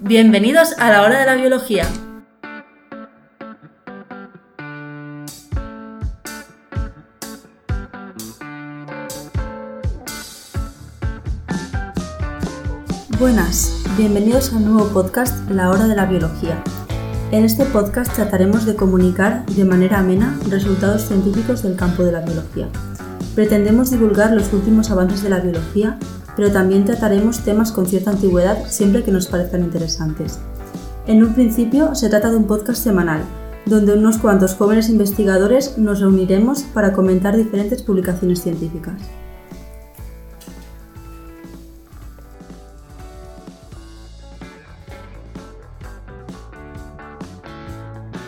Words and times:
Bienvenidos 0.00 0.78
a 0.78 0.90
la 0.90 1.02
hora 1.02 1.18
de 1.18 1.26
la 1.26 1.34
biología. 1.34 1.84
Buenas, 13.18 13.82
bienvenidos 13.96 14.52
al 14.52 14.64
nuevo 14.64 14.88
podcast 14.90 15.50
La 15.50 15.68
hora 15.68 15.88
de 15.88 15.96
la 15.96 16.06
biología. 16.06 16.62
En 17.32 17.44
este 17.44 17.64
podcast 17.64 18.14
trataremos 18.14 18.66
de 18.66 18.76
comunicar 18.76 19.44
de 19.46 19.64
manera 19.64 19.98
amena 19.98 20.38
resultados 20.48 21.02
científicos 21.02 21.64
del 21.64 21.74
campo 21.74 22.04
de 22.04 22.12
la 22.12 22.20
biología. 22.20 22.68
Pretendemos 23.34 23.90
divulgar 23.90 24.30
los 24.30 24.52
últimos 24.52 24.92
avances 24.92 25.24
de 25.24 25.30
la 25.30 25.40
biología 25.40 25.98
pero 26.38 26.52
también 26.52 26.84
trataremos 26.84 27.40
temas 27.40 27.72
con 27.72 27.86
cierta 27.86 28.12
antigüedad 28.12 28.64
siempre 28.68 29.02
que 29.02 29.10
nos 29.10 29.26
parezcan 29.26 29.64
interesantes. 29.64 30.38
En 31.08 31.24
un 31.24 31.34
principio 31.34 31.96
se 31.96 32.08
trata 32.08 32.30
de 32.30 32.36
un 32.36 32.46
podcast 32.46 32.80
semanal, 32.80 33.22
donde 33.66 33.94
unos 33.94 34.18
cuantos 34.18 34.54
jóvenes 34.54 34.88
investigadores 34.88 35.76
nos 35.78 35.98
reuniremos 35.98 36.62
para 36.62 36.92
comentar 36.92 37.36
diferentes 37.36 37.82
publicaciones 37.82 38.40
científicas. 38.40 39.02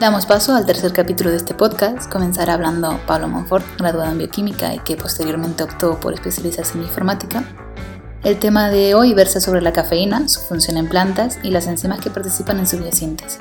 Damos 0.01 0.27
paso 0.27 0.57
al 0.57 0.67
tercer 0.67 0.93
capítulo 0.93 1.31
de 1.31 1.37
este 1.37 1.55
podcast. 1.55 2.11
Comenzará 2.11 2.55
hablando 2.55 2.99
Pablo 3.07 3.29
Monfort, 3.29 3.65
graduado 3.79 4.11
en 4.11 4.19
bioquímica 4.19 4.75
y 4.75 4.81
que 4.81 4.97
posteriormente 4.97 5.63
optó 5.63 6.01
por 6.01 6.13
especializarse 6.15 6.77
en 6.77 6.85
informática, 6.85 7.45
el 8.23 8.39
tema 8.39 8.69
de 8.69 8.95
hoy 8.95 9.15
versa 9.15 9.41
sobre 9.41 9.63
la 9.63 9.73
cafeína, 9.73 10.29
su 10.29 10.41
función 10.41 10.77
en 10.77 10.89
plantas 10.89 11.39
y 11.43 11.51
las 11.51 11.67
enzimas 11.67 12.01
que 12.01 12.11
participan 12.11 12.59
en 12.59 12.67
su 12.67 12.79
biosíntesis. 12.79 13.39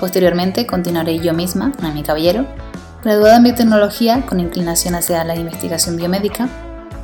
Posteriormente 0.00 0.66
continuaré 0.66 1.20
yo 1.20 1.32
misma, 1.32 1.72
Noemi 1.80 2.02
Caballero, 2.02 2.44
graduada 3.04 3.36
en 3.36 3.44
biotecnología 3.44 4.26
con 4.26 4.40
inclinación 4.40 4.96
hacia 4.96 5.22
la 5.24 5.36
investigación 5.36 5.96
biomédica, 5.96 6.48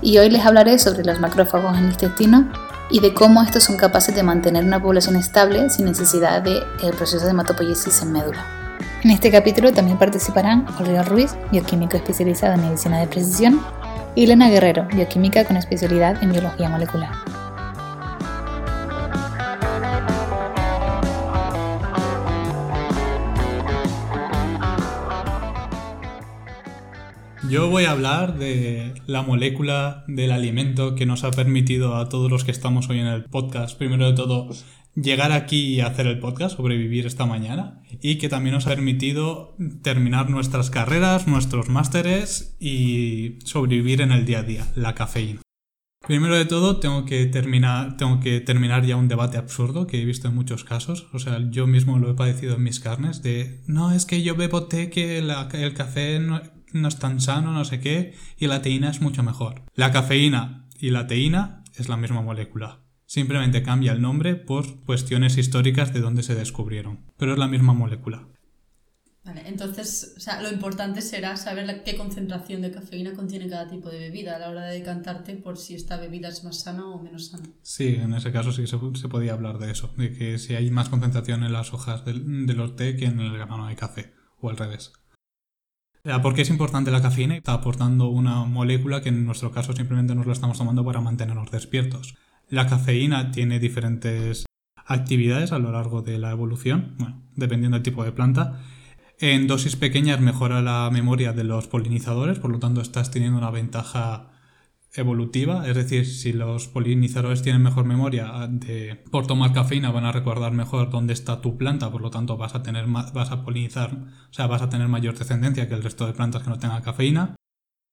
y 0.01 0.19
hoy 0.19 0.31
les 0.31 0.45
hablaré 0.45 0.81
sobre 0.81 1.05
los 1.05 1.21
macrófagos 1.21 1.79
en 1.79 1.85
el 1.85 1.93
intestino 1.93 2.51
y 2.91 2.99
de 2.99 3.15
cómo 3.15 3.41
estos 3.41 3.63
son 3.63 3.77
capaces 3.77 4.15
de 4.17 4.25
mantener 4.25 4.65
una 4.65 4.83
población 4.83 5.15
estable 5.15 5.71
sin 5.71 5.87
necesidad 5.87 6.43
del 6.43 6.93
proceso 6.97 7.25
de 7.25 7.31
hematopoiesis 7.31 8.03
en 8.03 8.11
médula. 8.13 8.45
En 9.05 9.13
este 9.13 9.31
capítulo 9.31 9.73
también 9.73 9.97
participarán 9.97 10.67
Olga 10.81 11.05
Ruiz, 11.05 11.37
bioquímico 11.53 11.97
especializado 11.97 12.55
en 12.55 12.63
medicina 12.63 12.99
de 12.99 13.07
precisión, 13.07 13.61
y 14.15 14.25
Elena 14.25 14.51
Guerrero, 14.51 14.87
bioquímica 14.95 15.45
con 15.45 15.57
especialidad 15.57 16.23
en 16.23 16.33
biología 16.33 16.69
molecular. 16.69 17.13
Yo 27.49 27.69
voy 27.69 27.85
a 27.85 27.91
hablar 27.91 28.39
de 28.39 28.95
la 29.07 29.21
molécula 29.21 30.05
del 30.07 30.33
alimento 30.33 30.95
que 30.95 31.05
nos 31.05 31.23
ha 31.23 31.31
permitido 31.31 31.97
a 31.97 32.09
todos 32.09 32.31
los 32.31 32.45
que 32.45 32.51
estamos 32.51 32.89
hoy 32.89 33.01
en 33.01 33.07
el 33.09 33.25
podcast, 33.25 33.77
primero 33.77 34.07
de 34.07 34.15
todo, 34.15 34.49
llegar 34.95 35.33
aquí 35.33 35.75
y 35.75 35.81
hacer 35.81 36.07
el 36.07 36.19
podcast, 36.19 36.57
sobrevivir 36.57 37.07
esta 37.07 37.27
mañana, 37.27 37.83
y 38.01 38.19
que 38.19 38.29
también 38.29 38.55
nos 38.55 38.67
ha 38.67 38.71
permitido 38.71 39.57
terminar 39.83 40.31
nuestras 40.31 40.71
carreras, 40.71 41.27
nuestros 41.27 41.69
másteres 41.69 42.57
y 42.61 43.39
sobrevivir 43.45 44.01
en 44.01 44.13
el 44.13 44.25
día 44.25 44.41
a 44.41 44.43
día, 44.43 44.67
la 44.75 44.95
cafeína. 44.95 45.41
Primero 46.07 46.35
de 46.35 46.45
todo, 46.45 46.79
tengo 46.81 47.05
que, 47.05 47.27
terminar, 47.27 47.97
tengo 47.97 48.19
que 48.19 48.41
terminar 48.41 48.85
ya 48.85 48.97
un 48.97 49.07
debate 49.07 49.39
absurdo 49.39 49.87
que 49.87 50.03
he 50.03 50.05
visto 50.05 50.27
en 50.27 50.35
muchos 50.35 50.65
casos. 50.65 51.07
O 51.13 51.21
sea, 51.21 51.39
yo 51.51 51.69
mismo 51.69 52.01
lo 52.01 52.11
he 52.11 52.15
padecido 52.15 52.57
en 52.57 52.65
mis 52.65 52.81
carnes 52.81 53.23
de, 53.23 53.63
no, 53.69 53.93
es 53.93 54.05
que 54.05 54.23
yo 54.23 54.35
bebo 54.35 54.65
té 54.65 54.91
que 54.91 55.19
el 55.19 55.75
café 55.75 56.19
no, 56.19 56.43
no 56.73 56.89
es 56.89 56.99
tan 56.99 57.21
sano, 57.21 57.53
no 57.53 57.65
sé 57.65 57.79
qué, 57.79 58.15
y 58.37 58.49
la 58.49 58.63
teína 58.63 58.91
es 58.91 59.01
mucho 59.01 59.23
mejor. 59.23 59.63
La 59.75 59.93
cafeína 59.93 60.67
y 60.79 60.91
la 60.91 61.07
teína 61.07 61.63
es 61.77 61.89
la 61.89 61.97
misma 61.97 62.21
molécula. 62.21 62.82
Simplemente 63.13 63.63
cambia 63.63 63.93
el 63.93 64.01
nombre 64.01 64.37
por 64.37 64.87
cuestiones 64.87 65.37
históricas 65.37 65.93
de 65.93 66.01
dónde 66.01 66.23
se 66.23 66.35
descubrieron, 66.35 67.01
pero 67.19 67.35
es 67.35 67.39
la 67.39 67.47
misma 67.47 67.75
molécula. 67.75 68.27
Vale, 69.23 69.47
entonces, 69.47 70.15
o 70.17 70.21
sea, 70.21 70.41
lo 70.41 70.51
importante 70.51 71.03
será 71.03 71.37
saber 71.37 71.83
qué 71.85 71.99
concentración 71.99 72.63
de 72.63 72.71
cafeína 72.71 73.13
contiene 73.13 73.51
cada 73.51 73.69
tipo 73.69 73.91
de 73.91 73.99
bebida 73.99 74.37
a 74.37 74.39
la 74.39 74.49
hora 74.49 74.65
de 74.65 74.79
decantarte 74.79 75.35
por 75.35 75.59
si 75.59 75.75
esta 75.75 75.99
bebida 75.99 76.29
es 76.29 76.43
más 76.43 76.61
sana 76.61 76.87
o 76.87 77.03
menos 77.03 77.27
sana. 77.27 77.45
Sí, 77.61 77.97
en 77.97 78.15
ese 78.15 78.33
caso 78.33 78.51
sí 78.51 78.67
se, 78.67 78.79
se 78.95 79.09
podía 79.11 79.35
hablar 79.35 79.59
de 79.59 79.71
eso, 79.71 79.93
de 79.99 80.15
que 80.15 80.39
si 80.39 80.55
hay 80.55 80.71
más 80.71 80.89
concentración 80.89 81.45
en 81.45 81.53
las 81.53 81.75
hojas 81.75 82.07
de, 82.07 82.15
de 82.15 82.55
los 82.55 82.77
té 82.77 82.97
que 82.97 83.05
en 83.05 83.21
el 83.21 83.35
grano 83.35 83.67
de 83.67 83.77
café, 83.77 84.15
o 84.41 84.49
al 84.49 84.57
revés. 84.57 84.91
¿Por 86.23 86.35
qué 86.35 86.41
es 86.41 86.49
importante 86.49 86.91
la 86.91 87.03
cafeína? 87.03 87.37
Está 87.37 87.53
aportando 87.53 88.09
una 88.09 88.47
molécula 88.47 89.03
que 89.03 89.11
en 89.11 89.27
nuestro 89.27 89.53
caso 89.53 89.75
simplemente 89.75 90.15
nos 90.15 90.27
la 90.27 90.33
estamos 90.33 90.57
tomando 90.57 90.83
para 90.83 91.03
mantenernos 91.03 91.51
despiertos. 91.51 92.15
La 92.53 92.67
cafeína 92.67 93.31
tiene 93.31 93.59
diferentes 93.59 94.45
actividades 94.77 95.53
a 95.53 95.59
lo 95.59 95.73
largo 95.73 96.03
de 96.03 96.19
la 96.19 96.33
evolución, 96.33 96.97
bueno, 96.99 97.23
dependiendo 97.35 97.77
del 97.77 97.83
tipo 97.83 98.05
de 98.05 98.13
planta. 98.13 98.61
En 99.19 99.47
dosis 99.47 99.75
pequeñas 99.75 100.21
mejora 100.21 100.61
la 100.61 100.91
memoria 100.93 101.33
de 101.33 101.45
los 101.45 101.67
polinizadores, 101.67 102.39
por 102.39 102.51
lo 102.51 102.59
tanto 102.59 102.83
estás 102.83 103.11
teniendo 103.11 103.39
una 103.39 103.51
ventaja 103.51 104.33
evolutiva, 104.93 105.67
es 105.67 105.75
decir, 105.75 106.05
si 106.05 106.35
los 106.35 106.69
polinizadores 106.69 107.41
tienen 107.41 107.63
mejor 107.63 107.87
memoria 107.87 108.47
de, 108.51 109.03
por 109.11 109.27
tomar 109.27 109.55
cafeína 109.55 109.91
van 109.91 110.05
a 110.05 110.13
recordar 110.13 110.53
mejor 110.53 110.91
dónde 110.91 111.15
está 111.15 111.41
tu 111.41 111.57
planta, 111.57 111.91
por 111.91 112.03
lo 112.03 112.11
tanto 112.11 112.37
vas 112.37 112.55
a 112.55 112.63
tener 112.63 112.85
vas 112.87 113.31
a 113.31 113.45
polinizar, 113.47 113.95
o 113.95 114.33
sea, 114.35 114.47
vas 114.47 114.61
a 114.61 114.69
tener 114.69 114.89
mayor 114.89 115.17
descendencia 115.17 115.71
que 115.71 115.75
el 115.75 115.83
resto 115.83 116.07
de 116.07 116.13
plantas 116.13 116.43
que 116.43 116.51
no 116.51 116.59
tengan 116.59 116.83
cafeína. 116.83 117.35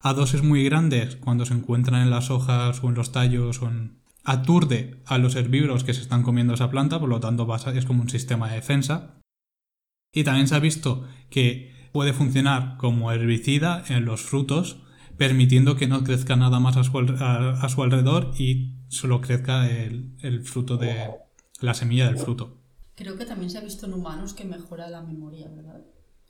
A 0.02 0.14
dosis 0.14 0.44
muy 0.44 0.66
grandes, 0.66 1.16
cuando 1.16 1.46
se 1.46 1.54
encuentran 1.54 2.02
en 2.02 2.10
las 2.10 2.30
hojas 2.30 2.84
o 2.84 2.90
en 2.90 2.96
los 2.96 3.14
tallos 3.14 3.62
o 3.62 3.70
en, 3.70 3.99
aturde 4.30 5.02
a 5.08 5.18
los 5.18 5.36
herbívoros 5.36 5.84
que 5.84 5.96
se 5.96 6.02
están 6.02 6.22
comiendo 6.22 6.54
esa 6.54 6.70
planta, 6.70 7.00
por 7.00 7.10
lo 7.10 7.20
tanto 7.20 7.48
es 7.74 7.86
como 7.86 8.04
un 8.04 8.10
sistema 8.10 8.48
de 8.48 8.56
defensa. 8.56 9.20
Y 10.14 10.24
también 10.24 10.48
se 10.48 10.54
ha 10.54 10.60
visto 10.60 11.08
que 11.32 11.90
puede 11.92 12.14
funcionar 12.14 12.78
como 12.78 13.12
herbicida 13.12 13.84
en 13.88 14.06
los 14.06 14.22
frutos, 14.22 14.84
permitiendo 15.18 15.76
que 15.76 15.88
no 15.88 16.04
crezca 16.04 16.36
nada 16.36 16.60
más 16.60 16.78
a 16.78 16.84
su, 16.84 17.82
alrededor 17.82 18.32
y 18.38 18.76
solo 18.88 19.20
crezca 19.20 19.68
el, 19.68 20.44
fruto 20.44 20.78
de 20.78 21.10
la 21.60 21.74
semilla 21.74 22.06
del 22.06 22.20
fruto. 22.20 22.62
Creo 22.94 23.18
que 23.18 23.26
también 23.26 23.50
se 23.50 23.58
ha 23.58 23.62
visto 23.62 23.88
en 23.88 23.94
humanos 23.94 24.34
que 24.34 24.46
mejora 24.46 24.90
la 24.90 25.02
memoria, 25.02 25.48
¿verdad? 25.48 25.82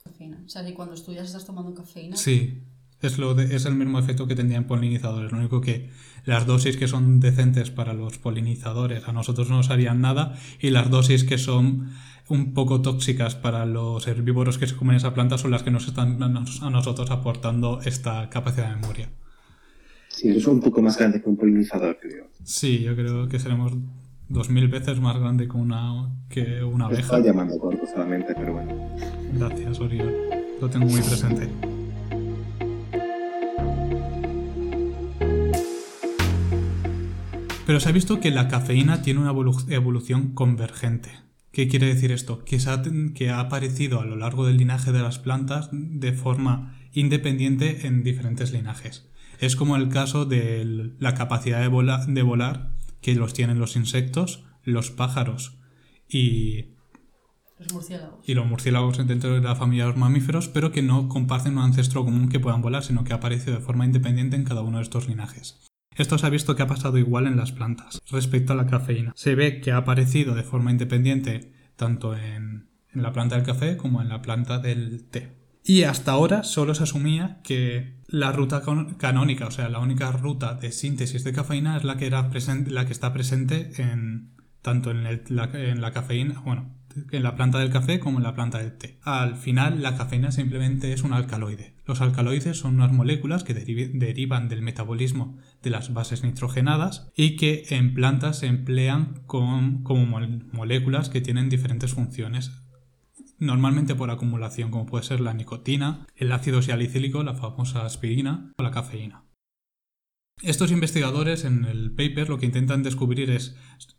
Cafeína. 0.02 0.42
O 0.46 0.48
sea, 0.48 0.64
que 0.64 0.72
cuando 0.72 0.94
estudias 0.94 1.26
estás 1.26 1.44
tomando 1.44 1.74
cafeína. 1.74 2.16
Sí, 2.16 2.62
es, 3.02 3.18
lo 3.18 3.38
es 3.38 3.64
el 3.64 3.74
mismo 3.74 3.98
efecto 3.98 4.26
que 4.26 4.34
tendrían 4.34 4.64
polinizadores. 4.64 5.32
Lo 5.32 5.38
único 5.38 5.60
que 5.60 5.90
las 6.24 6.46
dosis 6.46 6.76
que 6.76 6.88
son 6.88 7.20
decentes 7.20 7.70
para 7.70 7.92
los 7.92 8.18
polinizadores 8.18 9.08
a 9.08 9.12
nosotros 9.12 9.48
no 9.48 9.56
nos 9.56 9.70
harían 9.70 10.00
nada 10.00 10.34
y 10.60 10.70
las 10.70 10.90
dosis 10.90 11.24
que 11.24 11.38
son 11.38 11.90
un 12.28 12.54
poco 12.54 12.80
tóxicas 12.80 13.34
para 13.34 13.66
los 13.66 14.06
herbívoros 14.06 14.58
que 14.58 14.66
se 14.66 14.76
comen 14.76 14.96
esa 14.96 15.14
planta 15.14 15.36
son 15.36 15.50
las 15.50 15.62
que 15.62 15.70
nos 15.70 15.88
están 15.88 16.22
a 16.22 16.70
nosotros 16.70 17.10
aportando 17.10 17.80
esta 17.84 18.30
capacidad 18.30 18.68
de 18.68 18.76
memoria. 18.76 19.08
Sí, 20.08 20.28
eres 20.28 20.46
un 20.46 20.60
poco 20.60 20.82
más 20.82 20.98
grande 20.98 21.22
que 21.22 21.28
un 21.28 21.36
polinizador, 21.36 21.98
creo. 22.00 22.26
Sí, 22.44 22.80
yo 22.80 22.94
creo 22.94 23.28
que 23.28 23.38
seremos 23.38 23.72
dos 24.28 24.50
mil 24.50 24.68
veces 24.68 25.00
más 25.00 25.18
grande 25.18 25.48
que 25.48 25.56
una, 25.56 26.08
que 26.28 26.62
una 26.62 26.86
abeja. 26.86 27.02
Estaba 27.02 27.22
llamando 27.22 27.58
corto 27.58 27.86
solamente, 27.86 28.34
pero 28.34 28.54
bueno. 28.54 28.96
Gracias, 29.34 29.80
Oriol. 29.80 30.14
Lo 30.60 30.68
tengo 30.68 30.86
muy 30.86 31.00
presente. 31.00 31.48
Pero 37.70 37.78
se 37.78 37.88
ha 37.88 37.92
visto 37.92 38.18
que 38.18 38.32
la 38.32 38.48
cafeína 38.48 39.00
tiene 39.00 39.20
una 39.20 39.30
evolución 39.30 40.34
convergente. 40.34 41.20
¿Qué 41.52 41.68
quiere 41.68 41.86
decir 41.86 42.10
esto? 42.10 42.44
Que, 42.44 42.56
ha, 42.56 42.82
que 43.14 43.30
ha 43.30 43.38
aparecido 43.38 44.00
a 44.00 44.04
lo 44.04 44.16
largo 44.16 44.44
del 44.44 44.56
linaje 44.56 44.90
de 44.90 45.00
las 45.00 45.20
plantas 45.20 45.68
de 45.70 46.12
forma 46.12 46.76
independiente 46.92 47.86
en 47.86 48.02
diferentes 48.02 48.50
linajes. 48.50 49.08
Es 49.38 49.54
como 49.54 49.76
el 49.76 49.88
caso 49.88 50.24
de 50.24 50.96
la 50.98 51.14
capacidad 51.14 51.60
de, 51.60 51.68
volar 52.22 52.76
que 53.00 53.14
los 53.14 53.34
tienen 53.34 53.60
los 53.60 53.76
insectos, 53.76 54.42
los 54.64 54.90
pájaros 54.90 55.56
y 56.08 56.74
los 57.56 57.72
murciélagos. 57.72 58.28
Y 58.28 58.34
los 58.34 58.46
murciélagos 58.46 59.06
dentro 59.06 59.32
de 59.32 59.42
la 59.42 59.54
familia 59.54 59.84
de 59.84 59.90
los 59.90 59.96
mamíferos, 59.96 60.48
pero 60.48 60.72
que 60.72 60.82
no 60.82 61.08
comparten 61.08 61.56
un 61.56 61.62
ancestro 61.62 62.04
común 62.04 62.30
que 62.30 62.40
puedan 62.40 62.62
volar, 62.62 62.82
sino 62.82 63.04
que 63.04 63.12
ha 63.12 63.18
aparecido 63.18 63.54
de 63.54 63.62
forma 63.62 63.84
independiente 63.84 64.34
en 64.34 64.42
cada 64.42 64.62
uno 64.62 64.78
de 64.78 64.82
estos 64.82 65.06
linajes. 65.06 65.69
Esto 65.96 66.18
se 66.18 66.26
ha 66.26 66.30
visto 66.30 66.56
que 66.56 66.62
ha 66.62 66.66
pasado 66.66 66.98
igual 66.98 67.26
en 67.26 67.36
las 67.36 67.52
plantas 67.52 68.00
respecto 68.10 68.52
a 68.52 68.56
la 68.56 68.66
cafeína. 68.66 69.12
Se 69.16 69.34
ve 69.34 69.60
que 69.60 69.72
ha 69.72 69.78
aparecido 69.78 70.34
de 70.34 70.42
forma 70.42 70.70
independiente 70.70 71.52
tanto 71.76 72.16
en, 72.16 72.68
la 72.92 73.12
planta 73.12 73.36
del 73.36 73.44
café 73.44 73.76
como 73.76 74.02
en 74.02 74.08
la 74.08 74.22
planta 74.22 74.58
del 74.58 75.04
té. 75.04 75.36
Y 75.62 75.82
hasta 75.82 76.12
ahora 76.12 76.42
solo 76.42 76.74
se 76.74 76.84
asumía 76.84 77.40
que 77.42 78.00
la 78.06 78.32
ruta 78.32 78.62
canónica, 78.98 79.46
o 79.46 79.50
sea, 79.50 79.68
la 79.68 79.78
única 79.78 80.10
ruta 80.10 80.54
de 80.54 80.72
síntesis 80.72 81.22
de 81.22 81.32
cafeína 81.32 81.76
es 81.76 81.84
la 81.84 81.96
que, 81.96 82.10
la 82.10 82.82
está 82.82 83.12
presente 83.12 83.70
en, 83.76 84.32
tanto 84.62 84.90
en, 84.90 85.06
en 85.06 85.80
la 85.80 85.92
cafeína, 85.92 86.40
bueno, 86.40 86.79
en 87.10 87.22
la 87.22 87.36
planta 87.36 87.58
del 87.58 87.70
café 87.70 88.00
como 88.00 88.18
en 88.18 88.24
la 88.24 88.34
planta 88.34 88.58
del 88.58 88.76
té. 88.76 88.98
Al 89.02 89.36
final, 89.36 89.82
la 89.82 89.96
cafeína 89.96 90.32
simplemente 90.32 90.92
es 90.92 91.02
un 91.02 91.12
alcaloide. 91.12 91.74
Los 91.86 92.00
alcaloides 92.00 92.58
son 92.58 92.76
unas 92.76 92.92
moléculas 92.92 93.44
que 93.44 93.54
derivan 93.54 94.48
del 94.48 94.62
metabolismo 94.62 95.38
de 95.62 95.70
las 95.70 95.92
bases 95.92 96.22
nitrogenadas 96.22 97.10
y 97.16 97.36
que 97.36 97.64
en 97.70 97.94
plantas 97.94 98.38
se 98.38 98.46
emplean 98.46 99.22
como 99.26 100.06
moléculas 100.52 101.08
que 101.08 101.20
tienen 101.20 101.48
diferentes 101.48 101.94
funciones. 101.94 102.52
Normalmente 103.38 103.94
por 103.94 104.10
acumulación, 104.10 104.70
como 104.70 104.86
puede 104.86 105.04
ser 105.04 105.20
la 105.20 105.34
nicotina, 105.34 106.06
el 106.14 106.30
ácido 106.30 106.60
salicílico, 106.60 107.22
la 107.22 107.34
famosa 107.34 107.86
aspirina 107.86 108.52
o 108.58 108.62
la 108.62 108.70
cafeína. 108.70 109.24
Estos 110.42 110.70
investigadores 110.72 111.44
en 111.44 111.66
el 111.66 111.90
paper 111.90 112.30
lo 112.30 112.38
que 112.38 112.46
intentan 112.46 112.82
descubrir 112.82 113.30
es, 113.30 113.56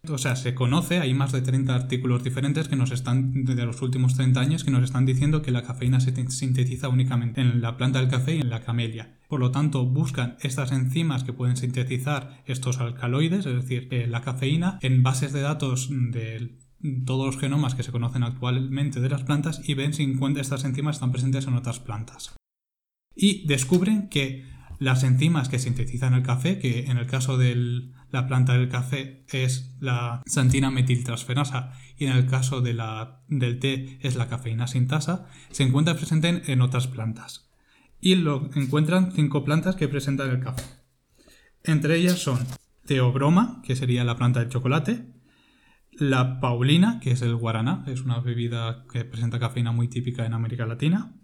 o 0.09 0.17
sea, 0.17 0.35
se 0.35 0.55
conoce, 0.55 0.99
hay 0.99 1.13
más 1.13 1.31
de 1.31 1.41
30 1.41 1.75
artículos 1.75 2.23
diferentes 2.23 2.67
que 2.67 2.75
nos 2.75 2.91
están, 2.91 3.45
de 3.45 3.65
los 3.65 3.81
últimos 3.83 4.15
30 4.15 4.39
años, 4.39 4.63
que 4.63 4.71
nos 4.71 4.83
están 4.83 5.05
diciendo 5.05 5.43
que 5.43 5.51
la 5.51 5.61
cafeína 5.61 5.99
se 5.99 6.13
sintetiza 6.31 6.89
únicamente 6.89 7.41
en 7.41 7.61
la 7.61 7.77
planta 7.77 7.99
del 7.99 8.09
café 8.09 8.35
y 8.35 8.41
en 8.41 8.49
la 8.49 8.61
camelia. 8.61 9.19
Por 9.27 9.39
lo 9.39 9.51
tanto, 9.51 9.85
buscan 9.85 10.37
estas 10.41 10.71
enzimas 10.71 11.23
que 11.23 11.33
pueden 11.33 11.57
sintetizar 11.57 12.41
estos 12.45 12.79
alcaloides, 12.79 13.45
es 13.45 13.55
decir, 13.55 13.87
eh, 13.91 14.07
la 14.07 14.21
cafeína, 14.21 14.79
en 14.81 15.03
bases 15.03 15.33
de 15.33 15.41
datos 15.41 15.89
de 15.91 16.57
todos 17.05 17.27
los 17.27 17.37
genomas 17.39 17.75
que 17.75 17.83
se 17.83 17.91
conocen 17.91 18.23
actualmente 18.23 18.99
de 18.99 19.09
las 19.09 19.23
plantas 19.23 19.61
y 19.63 19.75
ven 19.75 19.93
si 19.93 20.17
estas 20.37 20.65
enzimas 20.65 20.95
están 20.95 21.11
presentes 21.11 21.45
en 21.45 21.53
otras 21.53 21.79
plantas. 21.79 22.33
Y 23.15 23.45
descubren 23.45 24.09
que 24.09 24.50
las 24.81 25.03
enzimas 25.03 25.47
que 25.47 25.59
sintetizan 25.59 26.15
el 26.15 26.23
café, 26.23 26.57
que 26.57 26.85
en 26.85 26.97
el 26.97 27.05
caso 27.05 27.37
de 27.37 27.91
la 28.09 28.25
planta 28.25 28.53
del 28.53 28.67
café 28.67 29.23
es 29.31 29.75
la 29.79 30.23
santina 30.25 30.71
metiltransferasa 30.71 31.73
y 31.99 32.05
en 32.05 32.13
el 32.13 32.25
caso 32.25 32.61
de 32.61 32.73
la, 32.73 33.21
del 33.27 33.59
té 33.59 33.99
es 34.01 34.15
la 34.15 34.27
cafeína 34.27 34.65
sintasa, 34.65 35.27
se 35.51 35.61
encuentran 35.61 35.97
presentes 35.97 36.49
en 36.49 36.61
otras 36.61 36.87
plantas. 36.87 37.51
Y 37.99 38.15
lo 38.15 38.49
encuentran 38.55 39.11
cinco 39.11 39.43
plantas 39.43 39.75
que 39.75 39.87
presentan 39.87 40.31
el 40.31 40.39
café. 40.39 40.63
Entre 41.63 41.97
ellas 41.97 42.17
son 42.17 42.39
teobroma, 42.87 43.61
que 43.63 43.75
sería 43.75 44.03
la 44.03 44.15
planta 44.15 44.39
del 44.39 44.49
chocolate, 44.49 45.05
la 45.91 46.39
paulina, 46.39 46.99
que 46.99 47.11
es 47.11 47.21
el 47.21 47.35
guaraná, 47.35 47.83
es 47.85 48.01
una 48.01 48.19
bebida 48.19 48.83
que 48.91 49.05
presenta 49.05 49.37
cafeína 49.37 49.73
muy 49.73 49.89
típica 49.89 50.25
en 50.25 50.33
América 50.33 50.65
Latina, 50.65 51.20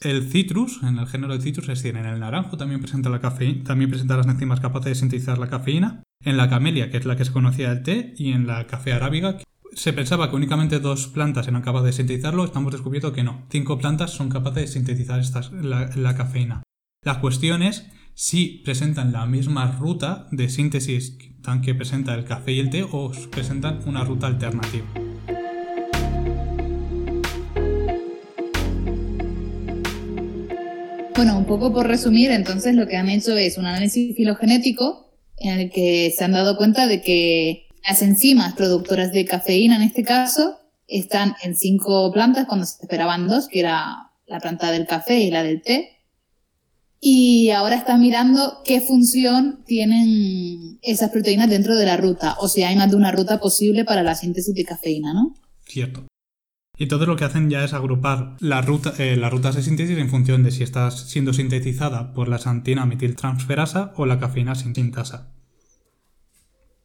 el 0.00 0.30
citrus, 0.30 0.82
en 0.82 0.98
el 0.98 1.06
género 1.06 1.34
de 1.34 1.42
citrus, 1.42 1.68
es 1.68 1.82
decir, 1.82 1.96
en 1.96 2.06
el 2.06 2.20
naranjo 2.20 2.56
también 2.56 2.80
presenta 2.80 3.10
la 3.10 3.20
cafeína, 3.20 3.64
también 3.64 3.90
presenta 3.90 4.16
las 4.16 4.26
enzimas 4.26 4.60
capaces 4.60 4.90
de 4.90 4.94
sintetizar 4.94 5.38
la 5.38 5.48
cafeína. 5.48 6.02
En 6.22 6.36
la 6.36 6.48
camelia, 6.48 6.90
que 6.90 6.96
es 6.96 7.04
la 7.04 7.16
que 7.16 7.24
se 7.24 7.32
conocía 7.32 7.68
del 7.68 7.82
té, 7.82 8.14
y 8.16 8.32
en 8.32 8.46
la 8.46 8.66
café 8.66 8.92
arábiga, 8.92 9.38
se 9.74 9.92
pensaba 9.92 10.30
que 10.30 10.36
únicamente 10.36 10.80
dos 10.80 11.08
plantas 11.08 11.48
eran 11.48 11.62
capaces 11.62 11.86
de 11.86 11.92
sintetizarlo, 11.92 12.44
estamos 12.44 12.72
descubriendo 12.72 13.12
que 13.12 13.24
no. 13.24 13.46
Cinco 13.50 13.78
plantas 13.78 14.10
son 14.12 14.28
capaces 14.28 14.62
de 14.62 14.66
sintetizar 14.68 15.22
la, 15.62 16.16
cafeína. 16.16 16.62
La 17.02 17.20
cuestión 17.20 17.62
es 17.62 17.86
si 18.14 18.62
presentan 18.64 19.12
la 19.12 19.26
misma 19.26 19.72
ruta 19.72 20.28
de 20.30 20.48
síntesis 20.48 21.18
que 21.62 21.74
presenta 21.74 22.14
el 22.14 22.24
café 22.24 22.52
y 22.52 22.60
el 22.60 22.70
té 22.70 22.86
o 22.90 23.12
presentan 23.30 23.80
una 23.86 24.04
ruta 24.04 24.26
alternativa. 24.26 24.86
Bueno, 31.16 31.38
un 31.38 31.46
poco 31.46 31.72
por 31.72 31.86
resumir, 31.86 32.32
entonces 32.32 32.74
lo 32.74 32.88
que 32.88 32.96
han 32.96 33.08
hecho 33.08 33.36
es 33.36 33.56
un 33.56 33.66
análisis 33.66 34.16
filogenético 34.16 35.12
en 35.38 35.60
el 35.60 35.70
que 35.70 36.12
se 36.16 36.24
han 36.24 36.32
dado 36.32 36.56
cuenta 36.56 36.88
de 36.88 37.02
que 37.02 37.68
las 37.86 38.02
enzimas 38.02 38.54
productoras 38.54 39.12
de 39.12 39.24
cafeína 39.24 39.76
en 39.76 39.82
este 39.82 40.02
caso 40.02 40.58
están 40.88 41.36
en 41.42 41.54
cinco 41.54 42.10
plantas 42.12 42.46
cuando 42.46 42.66
se 42.66 42.82
esperaban 42.82 43.28
dos, 43.28 43.46
que 43.46 43.60
era 43.60 44.10
la 44.26 44.40
planta 44.40 44.72
del 44.72 44.86
café 44.86 45.20
y 45.20 45.30
la 45.30 45.44
del 45.44 45.62
té. 45.62 45.98
Y 46.98 47.50
ahora 47.50 47.76
están 47.76 48.00
mirando 48.00 48.62
qué 48.64 48.80
función 48.80 49.62
tienen 49.66 50.78
esas 50.82 51.10
proteínas 51.10 51.48
dentro 51.48 51.76
de 51.76 51.86
la 51.86 51.96
ruta, 51.96 52.36
o 52.40 52.48
si 52.48 52.64
hay 52.64 52.74
más 52.74 52.90
de 52.90 52.96
una 52.96 53.12
ruta 53.12 53.38
posible 53.38 53.84
para 53.84 54.02
la 54.02 54.14
síntesis 54.14 54.54
de 54.54 54.64
cafeína, 54.64 55.12
¿no? 55.12 55.34
Cierto. 55.66 56.06
Y 56.76 56.86
todo 56.86 57.06
lo 57.06 57.16
que 57.16 57.24
hacen 57.24 57.50
ya 57.50 57.62
es 57.64 57.72
agrupar 57.72 58.36
la 58.40 58.60
ruta, 58.60 58.94
eh, 58.98 59.16
las 59.16 59.32
rutas 59.32 59.54
de 59.54 59.62
síntesis 59.62 59.96
en 59.96 60.08
función 60.08 60.42
de 60.42 60.50
si 60.50 60.64
está 60.64 60.90
siendo 60.90 61.32
sintetizada 61.32 62.12
por 62.12 62.28
la 62.28 62.38
santina 62.38 62.84
metiltransferasa 62.84 63.92
o 63.96 64.06
la 64.06 64.18
cafeína 64.18 64.56
sintasa. 64.56 65.28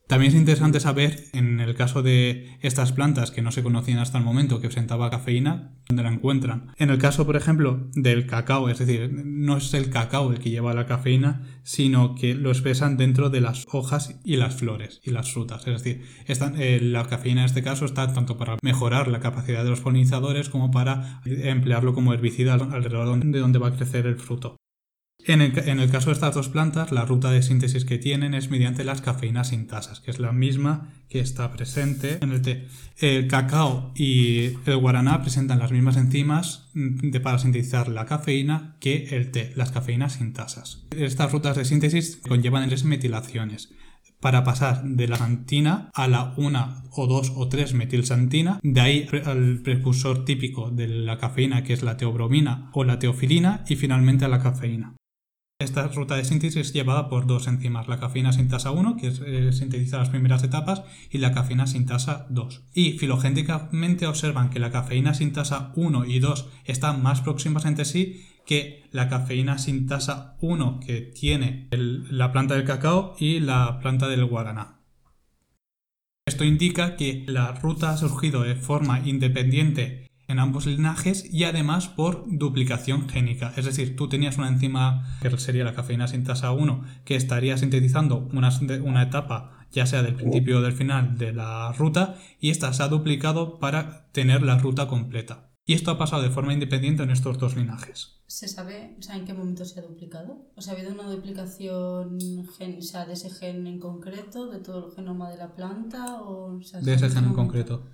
También 0.09 0.31
es 0.31 0.39
interesante 0.39 0.79
saber, 0.79 1.25
en 1.33 1.59
el 1.59 1.75
caso 1.75 2.01
de 2.01 2.57
estas 2.61 2.91
plantas 2.93 3.29
que 3.29 3.43
no 3.43 3.51
se 3.51 3.61
conocían 3.61 3.99
hasta 3.99 4.17
el 4.17 4.23
momento 4.23 4.59
que 4.59 4.67
presentaba 4.67 5.11
cafeína, 5.11 5.75
dónde 5.87 6.01
la 6.01 6.09
encuentran. 6.09 6.73
En 6.77 6.89
el 6.89 6.97
caso, 6.97 7.27
por 7.27 7.35
ejemplo, 7.35 7.87
del 7.93 8.25
cacao, 8.25 8.69
es 8.69 8.79
decir, 8.79 9.11
no 9.13 9.57
es 9.57 9.71
el 9.75 9.91
cacao 9.91 10.31
el 10.31 10.39
que 10.39 10.49
lleva 10.49 10.73
la 10.73 10.87
cafeína, 10.87 11.43
sino 11.61 12.15
que 12.15 12.33
lo 12.33 12.49
expresan 12.49 12.97
dentro 12.97 13.29
de 13.29 13.41
las 13.41 13.67
hojas 13.71 14.19
y 14.23 14.37
las 14.37 14.55
flores 14.55 14.99
y 15.03 15.11
las 15.11 15.31
frutas. 15.31 15.67
Es 15.67 15.83
decir, 15.83 16.03
eh, 16.27 16.79
la 16.81 17.05
cafeína 17.05 17.41
en 17.41 17.45
este 17.45 17.61
caso 17.61 17.85
está 17.85 18.11
tanto 18.11 18.35
para 18.35 18.57
mejorar 18.63 19.09
la 19.09 19.19
capacidad 19.19 19.63
de 19.63 19.69
los 19.69 19.81
polinizadores 19.81 20.49
como 20.49 20.71
para 20.71 21.21
emplearlo 21.23 21.93
como 21.93 22.15
herbicida 22.15 22.55
alrededor 22.55 23.23
de 23.23 23.39
donde 23.39 23.59
va 23.59 23.67
a 23.67 23.75
crecer 23.75 24.07
el 24.07 24.15
fruto. 24.15 24.55
En 25.29 25.41
el, 25.41 25.91
caso 25.91 26.09
de 26.09 26.13
estas 26.13 26.33
dos 26.33 26.49
plantas, 26.49 26.91
la 26.91 27.05
ruta 27.05 27.29
de 27.29 27.43
síntesis 27.43 27.85
que 27.85 27.99
tienen 27.99 28.33
es 28.33 28.49
mediante 28.49 28.83
las 28.83 29.01
cafeínas 29.01 29.49
sintasas, 29.49 29.99
que 29.99 30.09
es 30.09 30.17
la 30.17 30.31
misma 30.31 30.89
que 31.07 31.19
está 31.19 31.51
presente 31.51 32.17
en 32.19 32.31
el 32.31 32.41
té. 32.41 32.65
El 32.97 33.27
cacao 33.27 33.91
y 33.95 34.53
el 34.65 34.77
guaraná 34.77 35.21
presentan 35.21 35.59
las 35.59 35.71
mismas 35.71 35.97
enzimas 35.97 36.71
mm, 36.73 37.11
para 37.21 37.37
sintetizar 37.37 37.89
la 37.89 38.07
cafeína 38.07 38.75
que 38.79 39.09
el 39.11 39.29
té, 39.29 39.53
las 39.55 39.69
cafeínas 39.69 40.13
sintasas. 40.13 40.87
Estas 40.97 41.31
rutas 41.31 41.55
de 41.57 41.65
síntesis 41.65 42.17
conllevan 42.27 42.67
tres 42.67 42.83
metilaciones 42.83 43.69
para 44.19 44.43
pasar 44.43 44.83
de 44.83 45.07
la 45.07 45.17
santina 45.17 45.91
a 45.93 46.07
la 46.07 46.33
1 46.37 46.83
o 46.89 47.05
2 47.05 47.33
o 47.35 47.47
3 47.47 47.75
metilsantina, 47.75 48.59
de 48.63 48.81
ahí 48.81 49.07
al 49.25 49.61
precursor 49.63 50.25
típico 50.25 50.71
de 50.71 50.87
la 50.87 51.19
cafeína 51.19 51.63
que 51.63 51.73
es 51.73 51.83
la 51.83 51.97
teobromina 51.97 52.71
o 52.73 52.83
la 52.83 52.97
teofilina 52.97 53.63
y 53.69 53.75
finalmente 53.75 54.25
a 54.25 54.27
la 54.27 54.41
cafeína. 54.41 54.95
Esta 55.61 55.89
ruta 55.89 56.15
de 56.15 56.23
síntesis 56.23 56.55
es 56.55 56.73
llevada 56.73 57.09
por 57.09 57.27
dos 57.27 57.45
enzimas, 57.47 57.89
la 57.89 57.99
cafeína 57.99 58.31
sintasa 58.31 58.71
1, 58.71 58.95
que 58.95 59.07
eh, 59.07 59.51
sintetiza 59.51 59.97
las 59.97 60.07
primeras 60.07 60.41
etapas, 60.41 60.83
y 61.11 61.17
la 61.17 61.33
cafeína 61.33 61.67
sintasa 61.67 62.27
2. 62.29 62.63
Y 62.73 62.93
filogénicamente 62.93 64.07
observan 64.07 64.51
que 64.51 64.59
la 64.59 64.71
cafeína 64.71 65.13
sintasa 65.13 65.73
1 65.75 66.05
y 66.05 66.19
2 66.19 66.47
están 66.63 67.03
más 67.03 67.19
próximas 67.19 67.65
entre 67.65 67.83
sí 67.83 68.25
que 68.45 68.85
la 68.91 69.09
cafeína 69.09 69.57
sintasa 69.57 70.37
1 70.39 70.79
que 70.79 71.01
tiene 71.01 71.67
la 71.71 72.31
planta 72.31 72.55
del 72.55 72.63
cacao 72.63 73.17
y 73.19 73.41
la 73.41 73.79
planta 73.81 74.07
del 74.07 74.23
guaraná. 74.23 74.79
Esto 76.25 76.45
indica 76.45 76.95
que 76.95 77.25
la 77.27 77.51
ruta 77.51 77.89
ha 77.89 77.97
surgido 77.97 78.43
de 78.43 78.55
forma 78.55 79.01
independiente 79.01 80.08
en 80.29 80.39
ambos 80.39 80.65
linajes 80.65 81.31
y 81.33 81.43
además 81.43 81.89
por 81.89 82.23
duplicación 82.27 83.09
génica. 83.09 83.51
Es 83.57 83.65
decir, 83.65 83.95
tú 83.95 84.07
tenías 84.07 84.37
una 84.37 84.47
enzima 84.47 85.17
que 85.21 85.37
sería 85.37 85.65
la 85.65 85.73
cafeína 85.73 86.07
sintasa 86.07 86.51
1 86.51 86.85
que 87.03 87.15
estaría 87.15 87.57
sintetizando 87.57 88.29
una, 88.31 88.49
una 88.83 89.03
etapa 89.03 89.65
ya 89.71 89.85
sea 89.85 90.01
del 90.01 90.15
principio 90.15 90.59
o 90.59 90.61
del 90.61 90.73
final 90.73 91.17
de 91.17 91.33
la 91.33 91.71
ruta 91.73 92.15
y 92.39 92.49
esta 92.49 92.73
se 92.73 92.83
ha 92.83 92.87
duplicado 92.87 93.59
para 93.59 94.07
tener 94.11 94.41
la 94.41 94.57
ruta 94.57 94.87
completa. 94.87 95.49
Y 95.65 95.73
esto 95.73 95.91
ha 95.91 95.99
pasado 95.99 96.23
de 96.23 96.31
forma 96.31 96.51
independiente 96.51 97.03
en 97.03 97.11
estos 97.11 97.37
dos 97.37 97.55
linajes. 97.55 98.19
¿Se 98.25 98.47
sabe 98.47 98.97
en 99.13 99.25
qué 99.25 99.35
momento 99.35 99.65
se 99.65 99.79
ha 99.79 99.83
duplicado? 99.83 100.49
¿O 100.55 100.61
sea, 100.61 100.73
ha 100.73 100.75
habido 100.75 100.91
una 100.93 101.07
duplicación 101.07 102.17
gen, 102.57 102.79
de 102.79 103.13
ese 103.13 103.29
gen 103.29 103.67
en 103.67 103.79
concreto, 103.79 104.49
de 104.49 104.59
todo 104.61 104.87
el 104.87 104.95
genoma 104.95 105.29
de 105.29 105.37
la 105.37 105.53
planta? 105.53 106.23
O, 106.23 106.59
de 106.81 106.93
ese 106.93 107.09
gen 107.09 107.25
en 107.25 107.33
concreto. 107.33 107.85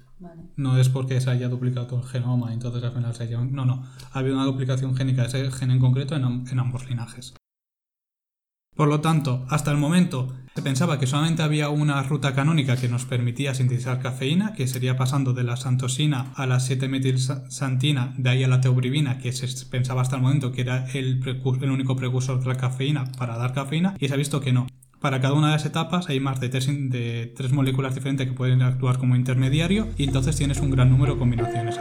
No 0.56 0.78
es 0.78 0.90
porque 0.90 1.20
se 1.20 1.30
haya 1.30 1.50
duplicado 1.50 1.88
todo 1.88 2.00
el 2.00 2.08
genoma 2.08 2.54
entonces 2.54 2.84
al 2.84 2.92
final 2.92 3.14
se 3.14 3.24
haya... 3.24 3.40
No, 3.40 3.66
no. 3.66 3.84
Ha 4.12 4.20
habido 4.20 4.36
una 4.36 4.46
duplicación 4.46 4.96
génica 4.96 5.24
de 5.24 5.28
ese 5.28 5.52
gen 5.52 5.72
en 5.72 5.80
concreto 5.80 6.16
en, 6.16 6.60
ambos 6.60 6.90
linajes. 6.90 7.34
Por 8.76 8.90
lo 8.90 9.00
tanto, 9.00 9.46
hasta 9.50 9.72
el 9.72 9.78
momento 9.78 10.34
se 10.54 10.62
pensaba 10.62 11.00
que 11.00 11.08
solamente 11.08 11.44
había 11.44 11.70
una 11.70 12.04
ruta 12.04 12.36
canónica 12.36 12.76
que 12.76 12.90
nos 12.90 13.06
permitía 13.06 13.54
sintetizar 13.54 14.02
cafeína, 14.02 14.54
que 14.54 14.68
sería 14.68 14.98
pasando 14.98 15.34
de 15.34 15.44
la 15.44 15.56
santosina 15.56 16.34
a 16.36 16.46
la 16.46 16.58
7-metilsantina, 16.58 18.16
de 18.18 18.30
ahí 18.30 18.44
a 18.44 18.50
la 18.50 18.60
teobrivina, 18.60 19.18
que 19.18 19.32
se 19.32 19.66
pensaba 19.68 20.02
hasta 20.02 20.18
el 20.18 20.22
momento 20.22 20.52
que 20.52 20.62
era 20.62 20.88
el, 20.92 21.24
el 21.26 21.72
único 21.72 21.96
precursor 21.96 22.42
de 22.42 22.48
la 22.48 22.58
cafeína 22.58 23.06
para 23.18 23.38
dar 23.38 23.54
cafeína, 23.54 23.96
y 23.98 24.10
se 24.10 24.14
ha 24.14 24.18
visto 24.18 24.42
que 24.42 24.52
no. 24.52 24.68
Para 25.06 25.22
cada 25.22 25.36
una 25.36 25.50
de 25.50 25.54
las 25.54 25.66
etapas 25.68 26.10
hay 26.10 26.20
más 26.20 26.40
de 26.40 26.50
tres, 26.50 27.52
moléculas 27.52 27.94
diferentes 27.94 28.28
que 28.28 28.34
pueden 28.34 28.64
actuar 28.64 28.98
como 28.98 29.16
intermediario 29.16 29.88
y 30.00 30.06
entonces 30.06 30.36
tienes 30.36 30.60
un 30.62 30.72
gran 30.72 30.90
número 30.90 31.14
de 31.14 31.20
combinaciones. 31.20 31.78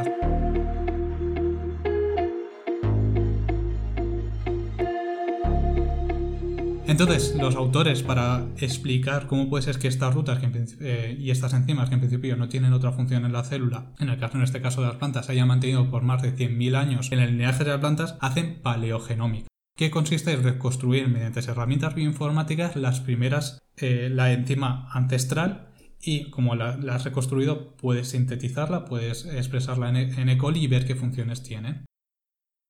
Entonces, 6.86 7.34
los 7.34 7.56
autores, 7.56 8.02
para 8.02 8.44
explicar 8.58 9.26
cómo 9.26 9.48
puede 9.48 9.62
ser 9.62 9.78
que 9.78 9.88
estas 9.88 10.12
rutas 10.12 10.38
eh, 10.82 11.16
y 11.18 11.30
estas 11.30 11.54
enzimas, 11.54 11.88
que 11.88 11.94
en 11.94 12.00
principio 12.00 12.36
no 12.36 12.50
tienen 12.50 12.74
otra 12.74 12.92
función 12.92 13.24
en 13.24 13.32
la 13.32 13.42
célula, 13.42 13.86
en 14.00 14.10
el 14.10 14.18
caso 14.18 14.36
en 14.36 14.42
este 14.42 14.60
caso 14.60 14.82
de 14.82 14.88
las 14.88 14.96
plantas, 14.96 15.24
se 15.24 15.32
hayan 15.32 15.48
mantenido 15.48 15.90
por 15.90 16.02
más 16.02 16.20
de 16.20 16.36
100.000 16.36 16.76
años 16.76 17.10
en 17.10 17.20
el 17.20 17.30
lineaje 17.30 17.64
de 17.64 17.70
las 17.70 17.80
plantas, 17.80 18.18
hacen 18.20 18.60
paleogenómica 18.62 19.48
que 19.76 19.90
consiste 19.90 20.32
en 20.32 20.42
reconstruir 20.42 21.08
mediante 21.08 21.40
herramientas 21.40 21.94
bioinformáticas 21.94 22.76
las 22.76 23.00
primeras, 23.00 23.62
eh, 23.76 24.08
la 24.10 24.32
enzima 24.32 24.88
ancestral 24.92 25.70
y 26.00 26.30
como 26.30 26.54
la, 26.54 26.78
has 26.90 27.04
reconstruido 27.04 27.76
puedes 27.76 28.08
sintetizarla, 28.08 28.84
puedes 28.84 29.24
expresarla 29.26 29.88
en, 29.88 29.96
en 29.96 30.28
E. 30.28 30.38
coli 30.38 30.60
y 30.60 30.66
ver 30.66 30.86
qué 30.86 30.94
funciones 30.94 31.42
tiene. 31.42 31.84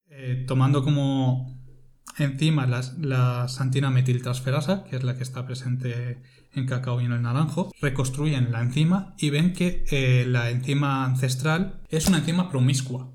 Eh, 0.09 0.45
tomando 0.47 0.85
como 0.85 1.61
enzima 2.19 2.67
la 2.67 3.49
santina 3.49 3.91
metiltransferasa, 3.91 4.85
que 4.85 4.97
es 4.97 5.03
la 5.03 5.17
que 5.17 5.25
está 5.25 5.45
presente 5.47 6.23
en 6.55 6.67
cacao 6.67 7.01
y 7.01 7.05
en 7.05 7.13
el 7.13 7.23
naranjo, 7.23 7.73
reconstruyen 7.81 8.53
la 8.53 8.63
enzima 8.63 9.15
y 9.19 9.31
ven 9.31 9.53
que 9.53 9.85
eh, 9.91 10.25
la 10.27 10.51
enzima 10.51 11.05
ancestral 11.05 11.83
es 11.89 12.07
una 12.07 12.19
enzima 12.19 12.51
promiscua. 12.51 13.14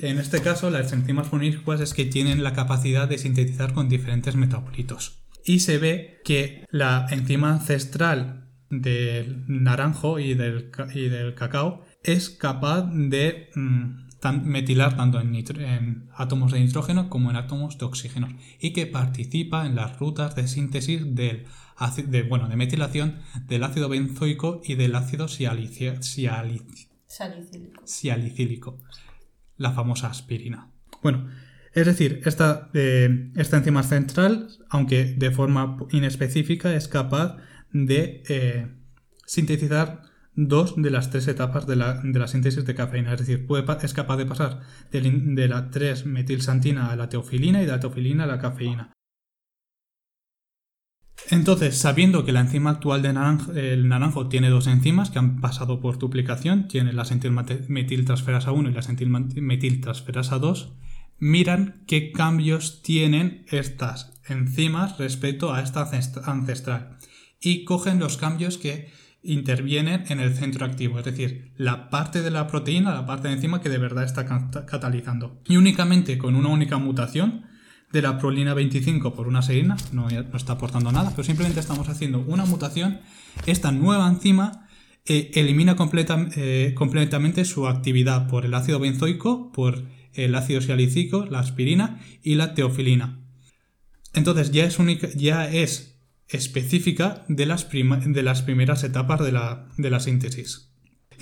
En 0.00 0.18
este 0.18 0.40
caso, 0.40 0.70
las 0.70 0.92
enzimas 0.92 1.28
promiscuas 1.28 1.80
es 1.80 1.94
que 1.94 2.04
tienen 2.04 2.42
la 2.42 2.52
capacidad 2.52 3.08
de 3.08 3.18
sintetizar 3.18 3.72
con 3.72 3.88
diferentes 3.88 4.36
metabolitos. 4.36 5.22
Y 5.44 5.60
se 5.60 5.78
ve 5.78 6.20
que 6.24 6.64
la 6.70 7.06
enzima 7.10 7.50
ancestral 7.50 8.48
del 8.70 9.44
naranjo 9.48 10.18
y 10.18 10.34
del, 10.34 10.70
del 10.94 11.34
cacao 11.34 11.84
es 12.04 12.30
capaz 12.30 12.88
de 12.92 13.50
mm, 13.54 14.10
metilar 14.44 14.96
tanto 14.96 15.20
en, 15.20 16.08
átomos 16.14 16.52
de 16.52 16.60
nitrógeno 16.60 17.08
como 17.08 17.30
en 17.30 17.36
átomos 17.36 17.78
de 17.78 17.86
oxígeno 17.86 18.28
y 18.60 18.72
que 18.72 18.86
participa 18.86 19.66
en 19.66 19.74
las 19.74 19.98
rutas 19.98 20.36
de 20.36 20.46
síntesis 20.46 21.14
del 21.14 21.46
de, 22.06 22.22
bueno, 22.24 22.48
de 22.48 22.56
metilación 22.56 23.20
del 23.46 23.64
ácido 23.64 23.88
benzoico 23.88 24.60
y 24.62 24.74
del 24.74 24.94
ácido 24.94 25.26
sialicílico, 27.86 28.78
la 29.60 29.72
famosa 29.72 30.08
aspirina. 30.08 30.70
Bueno, 31.02 31.28
es 31.72 31.86
decir, 31.86 32.22
esta, 32.24 32.70
eh, 32.72 33.30
esta 33.36 33.58
enzima 33.58 33.82
central, 33.82 34.48
aunque 34.70 35.04
de 35.04 35.30
forma 35.30 35.76
inespecífica, 35.90 36.74
es 36.74 36.88
capaz 36.88 37.36
de 37.72 38.22
eh, 38.28 38.68
sintetizar 39.26 40.02
dos 40.34 40.74
de 40.76 40.90
las 40.90 41.10
tres 41.10 41.28
etapas 41.28 41.66
de 41.66 41.76
la, 41.76 42.26
síntesis 42.26 42.64
de 42.64 42.74
cafeína. 42.74 43.12
Es 43.12 43.20
decir, 43.20 43.46
es 43.82 43.94
capaz 43.94 44.16
de 44.16 44.26
pasar 44.26 44.60
de, 44.90 45.48
la 45.48 45.70
3-metilsantina 45.70 46.90
a 46.90 46.96
la 46.96 47.08
teofilina 47.08 47.62
y 47.62 47.66
de 47.66 47.72
la 47.72 47.80
teofilina 47.80 48.24
a 48.24 48.28
la 48.28 48.38
cafeína. 48.38 48.92
Entonces, 51.28 51.76
sabiendo 51.78 52.24
que 52.24 52.32
la 52.32 52.40
enzima 52.40 52.70
actual 52.70 53.02
del 53.02 53.88
naranjo, 53.88 54.28
tiene 54.28 54.48
dos 54.48 54.66
enzimas 54.66 55.10
que 55.10 55.18
han 55.18 55.40
pasado 55.40 55.80
por 55.80 55.98
duplicación, 55.98 56.66
tiene 56.66 56.92
la 56.92 57.04
sentilmetiltransferasa 57.04 58.52
1 58.52 58.70
y 58.70 58.72
la 58.72 58.82
sentilmetiltransferasa 58.82 60.38
2, 60.38 60.72
miran 61.18 61.82
qué 61.86 62.12
cambios 62.12 62.82
tienen 62.82 63.44
estas 63.50 64.18
enzimas 64.26 64.98
respecto 64.98 65.52
a 65.52 65.60
esta 65.60 65.88
ancestral 66.24 66.96
y 67.40 67.64
cogen 67.64 67.98
los 67.98 68.16
cambios 68.16 68.58
que 68.58 68.88
intervienen 69.22 70.04
en 70.08 70.18
el 70.18 70.34
centro 70.34 70.64
activo, 70.64 70.98
es 70.98 71.04
decir, 71.04 71.52
la 71.56 71.90
parte 71.90 72.22
de 72.22 72.30
la 72.30 72.46
proteína, 72.46 72.94
la 72.94 73.04
parte 73.04 73.28
de 73.28 73.34
enzima 73.34 73.60
que 73.60 73.68
de 73.68 73.76
verdad 73.76 74.04
está 74.04 74.24
catalizando. 74.64 75.42
Y 75.46 75.58
únicamente 75.58 76.16
con 76.16 76.36
una 76.36 76.48
única 76.48 76.78
mutación 76.78 77.44
de 77.92 78.02
la 78.02 78.18
prolina 78.18 78.54
25 78.54 79.14
por 79.14 79.26
una 79.26 79.42
serina, 79.42 79.76
no, 79.92 80.08
está 80.08 80.54
aportando 80.54 80.92
nada, 80.92 81.10
pero 81.10 81.24
simplemente 81.24 81.60
estamos 81.60 81.88
haciendo 81.88 82.20
una 82.20 82.44
mutación, 82.44 83.00
esta 83.46 83.72
nueva 83.72 84.08
enzima 84.08 84.68
eh, 85.06 85.30
elimina 85.34 85.76
eh, 86.36 86.74
completamente 86.76 87.44
su 87.44 87.66
actividad 87.66 88.28
por 88.28 88.44
el 88.44 88.54
ácido 88.54 88.78
benzoico, 88.78 89.50
por 89.52 89.84
el 90.12 90.34
ácido 90.34 90.60
sialicílico, 90.60 91.26
la 91.26 91.40
aspirina 91.40 92.00
y 92.22 92.34
la 92.34 92.54
teofilina. 92.54 93.24
Entonces 94.12 94.50
ya 94.50 94.64
es, 94.64 94.78
única, 94.78 95.08
ya 95.14 95.48
es 95.48 96.00
específica 96.28 97.24
de 97.28 97.46
las, 97.46 97.68
de 97.70 98.22
las 98.22 98.42
primeras 98.42 98.84
etapas 98.84 99.20
de 99.20 99.32
la, 99.32 100.00
síntesis. 100.00 100.69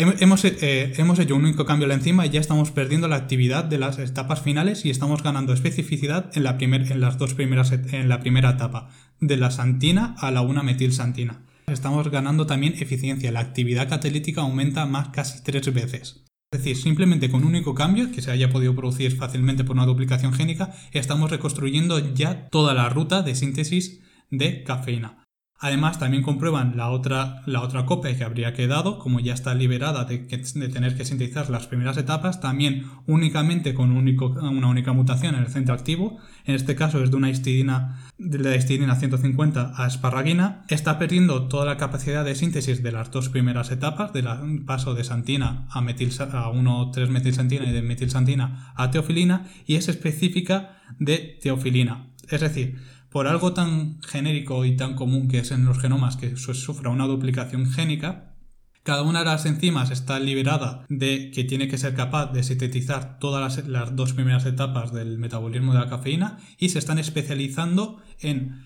Hemos, 0.00 0.44
eh, 0.44 0.92
hemos, 0.96 1.18
hecho 1.18 1.34
un 1.34 1.44
único 1.44 1.66
cambio 1.66 1.86
en 1.86 1.88
la 1.88 1.94
enzima 1.96 2.24
y 2.24 2.30
ya 2.30 2.38
estamos 2.38 2.70
perdiendo 2.70 3.08
la 3.08 3.16
actividad 3.16 3.64
de 3.64 3.78
las 3.78 3.98
etapas 3.98 4.40
finales 4.40 4.84
y 4.84 4.90
estamos 4.90 5.24
ganando 5.24 5.52
especificidad 5.52 6.30
en, 6.36 6.44
la 6.44 6.56
las 6.94 7.18
dos 7.18 7.34
primeras 7.34 7.72
en 7.72 8.08
la 8.08 8.20
primera 8.20 8.50
etapa, 8.50 8.90
de 9.18 9.36
la 9.36 9.50
santina 9.50 10.14
a 10.20 10.30
la 10.30 10.42
1-metilsantina. 10.42 11.40
Estamos 11.66 12.12
ganando 12.12 12.46
también 12.46 12.74
eficiencia, 12.78 13.32
la 13.32 13.40
actividad 13.40 13.88
catalítica 13.88 14.42
aumenta 14.42 14.86
más 14.86 15.08
casi 15.08 15.42
tres 15.42 15.74
veces. 15.74 16.24
Es 16.52 16.60
decir, 16.60 16.76
simplemente 16.76 17.28
con 17.28 17.42
un 17.42 17.48
único 17.48 17.74
cambio 17.74 18.12
que 18.12 18.22
se 18.22 18.30
haya 18.30 18.50
podido 18.50 18.76
producir 18.76 19.16
fácilmente 19.16 19.64
por 19.64 19.74
una 19.74 19.84
duplicación 19.84 20.32
génica, 20.32 20.74
estamos 20.92 21.28
reconstruyendo 21.28 22.14
ya 22.14 22.48
toda 22.50 22.72
la 22.72 22.88
ruta 22.88 23.22
de 23.22 23.34
síntesis 23.34 24.00
de 24.30 24.62
cafeína. 24.62 25.24
Además, 25.60 25.98
también 25.98 26.22
comprueban 26.22 26.76
la 26.76 26.90
otra, 26.90 27.42
la 27.46 27.62
otra 27.62 27.84
copia 27.84 28.16
que 28.16 28.22
habría 28.22 28.54
quedado, 28.54 29.00
como 29.00 29.18
ya 29.18 29.34
está 29.34 29.54
liberada 29.54 30.04
de, 30.04 30.18
tener 30.18 30.96
que 30.96 31.04
sintetizar 31.04 31.50
las 31.50 31.66
primeras 31.66 31.96
etapas, 31.96 32.40
también 32.40 32.84
únicamente 33.06 33.74
con 33.74 33.90
una 33.90 34.68
única 34.68 34.92
mutación 34.92 35.34
en 35.34 35.42
el 35.42 35.48
centro 35.48 35.74
activo, 35.74 36.18
en 36.44 36.54
este 36.54 36.76
caso 36.76 37.02
es 37.02 37.10
de 37.10 37.16
una 37.16 37.28
histidina, 37.28 37.98
de 38.18 38.38
la 38.38 38.54
histidina 38.54 38.94
150 38.94 39.72
a 39.76 39.86
esparraguina, 39.88 40.64
está 40.68 40.96
perdiendo 40.96 41.48
toda 41.48 41.66
la 41.66 41.76
capacidad 41.76 42.24
de 42.24 42.36
síntesis 42.36 42.80
de 42.84 42.92
las 42.92 43.10
dos 43.10 43.28
primeras 43.28 43.72
etapas, 43.72 44.12
del 44.12 44.28
paso 44.64 44.94
de 44.94 45.02
santina 45.02 45.66
a, 45.70 45.80
metil, 45.80 46.10
a 46.20 46.52
1,3-metilsantina 46.52 47.66
y 47.66 47.72
de 47.72 47.82
metilsantina 47.82 48.72
a 48.76 48.92
teofilina, 48.92 49.48
y 49.66 49.74
es 49.74 49.88
específica 49.88 50.78
de 51.00 51.36
teofilina. 51.42 52.06
Es 52.30 52.42
decir, 52.42 52.76
por 53.10 53.26
algo 53.26 53.52
tan 53.52 54.00
genérico 54.02 54.64
y 54.64 54.76
tan 54.76 54.94
común 54.94 55.26
que 55.28 55.38
es 55.38 55.50
en 55.50 55.64
los 55.64 55.78
genomas 55.78 56.16
que 56.16 56.36
sufra 56.36 56.90
una 56.90 57.06
duplicación 57.06 57.70
génica, 57.70 58.34
cada 58.82 59.02
una 59.02 59.20
de 59.20 59.26
las 59.26 59.44
enzimas 59.44 59.90
está 59.90 60.18
liberada 60.18 60.86
de 60.88 61.30
que 61.30 61.44
tiene 61.44 61.68
que 61.68 61.76
ser 61.76 61.94
capaz 61.94 62.32
de 62.32 62.42
sintetizar 62.42 63.18
todas 63.18 63.66
las, 63.66 63.94
dos 63.94 64.14
primeras 64.14 64.46
etapas 64.46 64.94
del 64.94 65.18
metabolismo 65.18 65.74
de 65.74 65.80
la 65.80 65.90
cafeína 65.90 66.38
y 66.58 66.70
se 66.70 66.78
están 66.78 66.98
especializando 66.98 68.00
en 68.20 68.64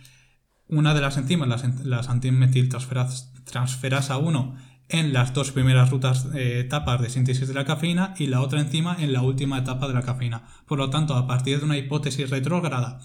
una 0.68 0.94
de 0.94 1.00
las 1.00 1.16
enzimas, 1.16 1.64
las, 1.84 2.08
antimetiltransferasa 2.08 4.18
1, 4.18 4.56
en 4.90 5.12
las 5.12 5.34
dos 5.34 5.50
primeras 5.50 5.90
eh, 6.34 6.60
etapas 6.60 7.00
de 7.00 7.10
síntesis 7.10 7.48
de 7.48 7.54
la 7.54 7.64
cafeína 7.64 8.14
y 8.16 8.28
la 8.28 8.42
otra 8.42 8.60
enzima 8.60 8.96
en 9.00 9.12
la 9.12 9.22
última 9.22 9.58
etapa 9.58 9.88
de 9.88 9.94
la 9.94 10.02
cafeína. 10.02 10.44
Por 10.66 10.78
lo 10.78 10.88
tanto, 10.88 11.16
a 11.16 11.26
partir 11.26 11.58
de 11.58 11.64
una 11.64 11.78
hipótesis 11.78 12.30
retrógrada 12.30 13.00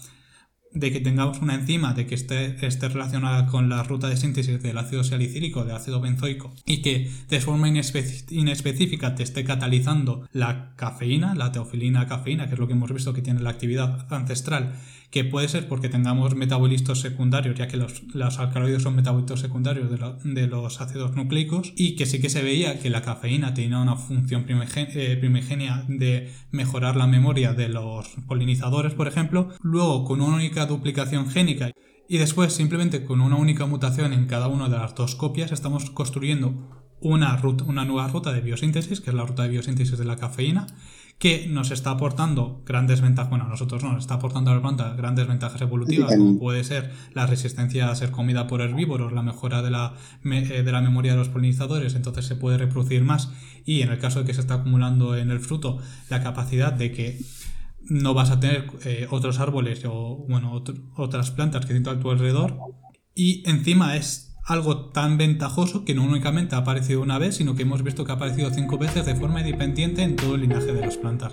de 0.72 0.92
que 0.92 1.00
tengamos 1.00 1.40
una 1.40 1.54
enzima 1.54 1.94
de 1.94 2.06
que 2.06 2.14
esté, 2.14 2.64
esté, 2.66 2.88
relacionada 2.88 3.46
con 3.46 3.68
la 3.68 3.82
ruta 3.82 4.08
de 4.08 4.16
síntesis 4.16 4.62
del 4.62 4.78
ácido 4.78 5.04
salicílico, 5.04 5.64
del 5.64 5.76
ácido 5.76 6.00
benzoico, 6.00 6.52
y 6.66 6.82
que 6.82 7.10
de 7.28 7.40
forma 7.40 7.68
inespecífica 7.68 9.14
te 9.14 9.22
esté 9.22 9.44
catalizando 9.44 10.28
la 10.32 10.74
cafeína, 10.76 11.34
la 11.34 11.52
teofilina 11.52 12.06
cafeína, 12.06 12.46
que 12.46 12.54
es 12.54 12.60
lo 12.60 12.66
que 12.66 12.74
hemos 12.74 12.92
visto 12.92 13.14
que 13.14 13.22
tiene 13.22 13.40
la 13.40 13.50
actividad 13.50 14.06
ancestral, 14.12 14.74
que 15.10 15.24
puede 15.24 15.48
ser 15.48 15.68
porque 15.68 15.88
tengamos 15.88 16.34
metabolitos 16.34 17.00
secundarios, 17.00 17.56
ya 17.56 17.66
que 17.66 17.78
los, 17.78 18.38
alcaloides 18.38 18.82
son 18.82 18.94
metabolitos 18.94 19.40
secundarios 19.40 19.90
de, 19.90 20.46
los 20.46 20.80
ácidos 20.80 21.16
nucleicos, 21.16 21.72
y 21.76 21.96
que 21.96 22.06
sí 22.06 22.20
que 22.20 22.28
se 22.28 22.42
veía 22.42 22.78
que 22.78 22.90
la 22.90 23.02
cafeína 23.02 23.54
tenía 23.54 23.78
una 23.78 23.96
función 23.96 24.44
eh, 24.48 25.16
primigenia 25.18 25.84
de 25.88 26.30
mejorar 26.50 26.96
la 26.96 27.06
memoria 27.06 27.54
de 27.54 27.68
los 27.68 28.08
polinizadores, 28.26 28.94
por 28.94 29.08
ejemplo, 29.08 29.48
luego 29.62 30.04
con 30.04 30.20
una 30.20 30.36
única 30.36 30.66
duplicación 30.66 31.28
génica 31.30 31.70
y 32.08 32.18
después 32.18 32.54
simplemente 32.54 33.04
con 33.04 33.20
una 33.20 33.36
única 33.36 33.66
mutación 33.66 34.12
en 34.12 34.26
cada 34.26 34.48
una 34.48 34.68
de 34.68 34.78
las 34.78 34.94
dos 34.94 35.14
copias 35.14 35.52
estamos 35.52 35.90
construyendo 35.90 36.78
una, 37.00 37.36
ruta, 37.36 37.64
una 37.64 37.84
nueva 37.84 38.08
ruta 38.08 38.32
de 38.32 38.40
biosíntesis, 38.40 39.00
que 39.00 39.10
es 39.10 39.16
la 39.16 39.24
ruta 39.24 39.44
de 39.44 39.50
biosíntesis 39.50 39.98
de 39.98 40.04
la 40.04 40.16
cafeína, 40.16 40.66
que 41.18 41.48
nos 41.48 41.72
está 41.72 41.90
aportando 41.90 42.62
grandes 42.64 43.00
ventajas, 43.00 43.28
bueno, 43.28 43.46
a 43.46 43.48
nosotros 43.48 43.82
no, 43.82 43.92
nos 43.92 44.04
está 44.04 44.14
aportando 44.14 44.52
a 44.52 44.54
la 44.54 44.62
planta 44.62 44.94
grandes 44.94 45.26
ventajas 45.26 45.60
evolutivas, 45.60 46.14
como 46.16 46.38
puede 46.38 46.62
ser 46.62 46.92
la 47.12 47.26
resistencia 47.26 47.90
a 47.90 47.94
ser 47.96 48.12
comida 48.12 48.46
por 48.46 48.60
herbívoros, 48.60 49.12
la 49.12 49.22
mejora 49.22 49.60
de 49.60 49.70
la, 49.70 49.94
eh, 50.24 50.62
de 50.62 50.72
la 50.72 50.80
memoria 50.80 51.12
de 51.12 51.18
los 51.18 51.28
polinizadores, 51.28 51.96
entonces 51.96 52.24
se 52.24 52.36
puede 52.36 52.56
reproducir 52.58 53.02
más, 53.02 53.32
y 53.64 53.82
en 53.82 53.90
el 53.90 53.98
caso 53.98 54.20
de 54.20 54.26
que 54.26 54.34
se 54.34 54.40
está 54.40 54.54
acumulando 54.54 55.16
en 55.16 55.32
el 55.32 55.40
fruto, 55.40 55.78
la 56.08 56.22
capacidad 56.22 56.72
de 56.72 56.92
que 56.92 57.20
no 57.80 58.14
vas 58.14 58.30
a 58.30 58.38
tener 58.38 58.70
eh, 58.84 59.08
otros 59.10 59.40
árboles 59.40 59.82
o 59.86 60.24
bueno, 60.28 60.62
otras 60.96 61.30
plantas 61.32 61.66
que 61.66 61.74
estén 61.74 61.92
a 61.92 61.98
tu 61.98 62.12
alrededor, 62.12 62.58
y 63.16 63.42
encima 63.48 63.96
es 63.96 64.27
algo 64.48 64.86
tan 64.86 65.18
ventajoso 65.18 65.84
que 65.84 65.94
no 65.94 66.04
únicamente 66.04 66.54
ha 66.54 66.58
aparecido 66.58 67.02
una 67.02 67.18
vez, 67.18 67.36
sino 67.36 67.54
que 67.54 67.62
hemos 67.62 67.82
visto 67.82 68.04
que 68.04 68.12
ha 68.12 68.14
aparecido 68.14 68.50
cinco 68.50 68.78
veces 68.78 69.04
de 69.04 69.14
forma 69.14 69.40
independiente 69.40 70.02
en 70.02 70.16
todo 70.16 70.36
el 70.36 70.40
linaje 70.40 70.72
de 70.72 70.80
las 70.80 70.96
plantas. 70.96 71.32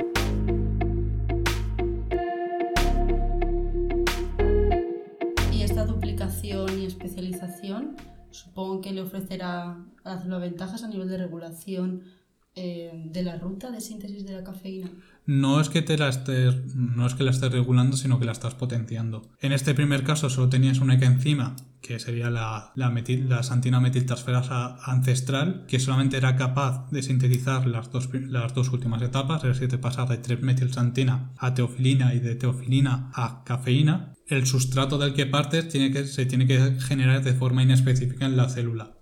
Y 5.54 5.62
esta 5.62 5.86
duplicación 5.86 6.78
y 6.78 6.86
especialización 6.86 7.96
supongo 8.32 8.82
que 8.82 8.92
le 8.92 9.02
ofrecerá 9.02 9.78
a 10.04 10.38
ventajas 10.38 10.84
a 10.84 10.90
nivel 10.90 11.08
de 11.08 11.18
regulación 11.18 12.02
eh, 12.58 12.92
de 13.12 13.24
la 13.24 13.38
ruta 13.38 13.72
de 13.72 13.80
síntesis 13.80 14.26
de 14.26 14.34
la 14.34 14.44
cafeína. 14.44 14.92
No 15.26 15.62
es 15.62 15.70
que 15.70 15.82
te 15.82 15.98
la 15.98 16.10
estés, 16.10 16.76
no 16.76 17.08
es 17.08 17.14
que 17.14 17.24
la 17.24 17.32
estés 17.32 17.52
regulando, 17.52 17.96
sino 17.96 18.20
que 18.20 18.26
la 18.26 18.34
estás 18.34 18.56
potenciando. 18.56 19.22
En 19.40 19.54
este 19.54 19.74
primer 19.74 20.04
caso 20.04 20.30
solo 20.30 20.50
tenías 20.50 20.80
una 20.80 20.96
enzima 20.96 21.56
que 21.86 22.00
sería 22.00 22.30
la, 22.30 22.72
la, 22.76 22.90
metil, 22.90 23.30
la 23.30 23.44
santina 23.44 23.80
metiltransferasa 23.80 24.78
ancestral, 24.84 25.66
que 25.68 25.80
solamente 25.80 26.18
era 26.18 26.36
capaz 26.36 26.90
de 26.90 27.04
sintetizar 27.04 27.68
las 27.68 27.92
dos, 27.92 28.10
las 28.14 28.54
dos 28.56 28.70
últimas 28.70 29.02
etapas, 29.02 29.44
es 29.44 29.54
decir, 29.54 29.70
de 29.70 29.78
pasar 29.78 30.08
de 30.10 30.22
3-metilsantina 30.22 31.34
a 31.38 31.54
teofilina 31.54 32.14
y 32.14 32.20
de 32.20 32.36
teofilina 32.36 33.12
a 33.14 33.44
cafeína. 33.46 34.14
El 34.28 34.48
sustrato 34.48 34.98
del 34.98 35.14
que 35.14 35.28
partes 35.28 35.70
tiene 35.70 35.92
que, 35.92 36.06
se 36.06 36.26
tiene 36.26 36.48
que 36.48 36.80
generar 36.80 37.24
de 37.24 37.34
forma 37.34 37.62
inespecífica 37.62 38.26
en 38.26 38.38
la 38.38 38.50
célula. 38.50 38.98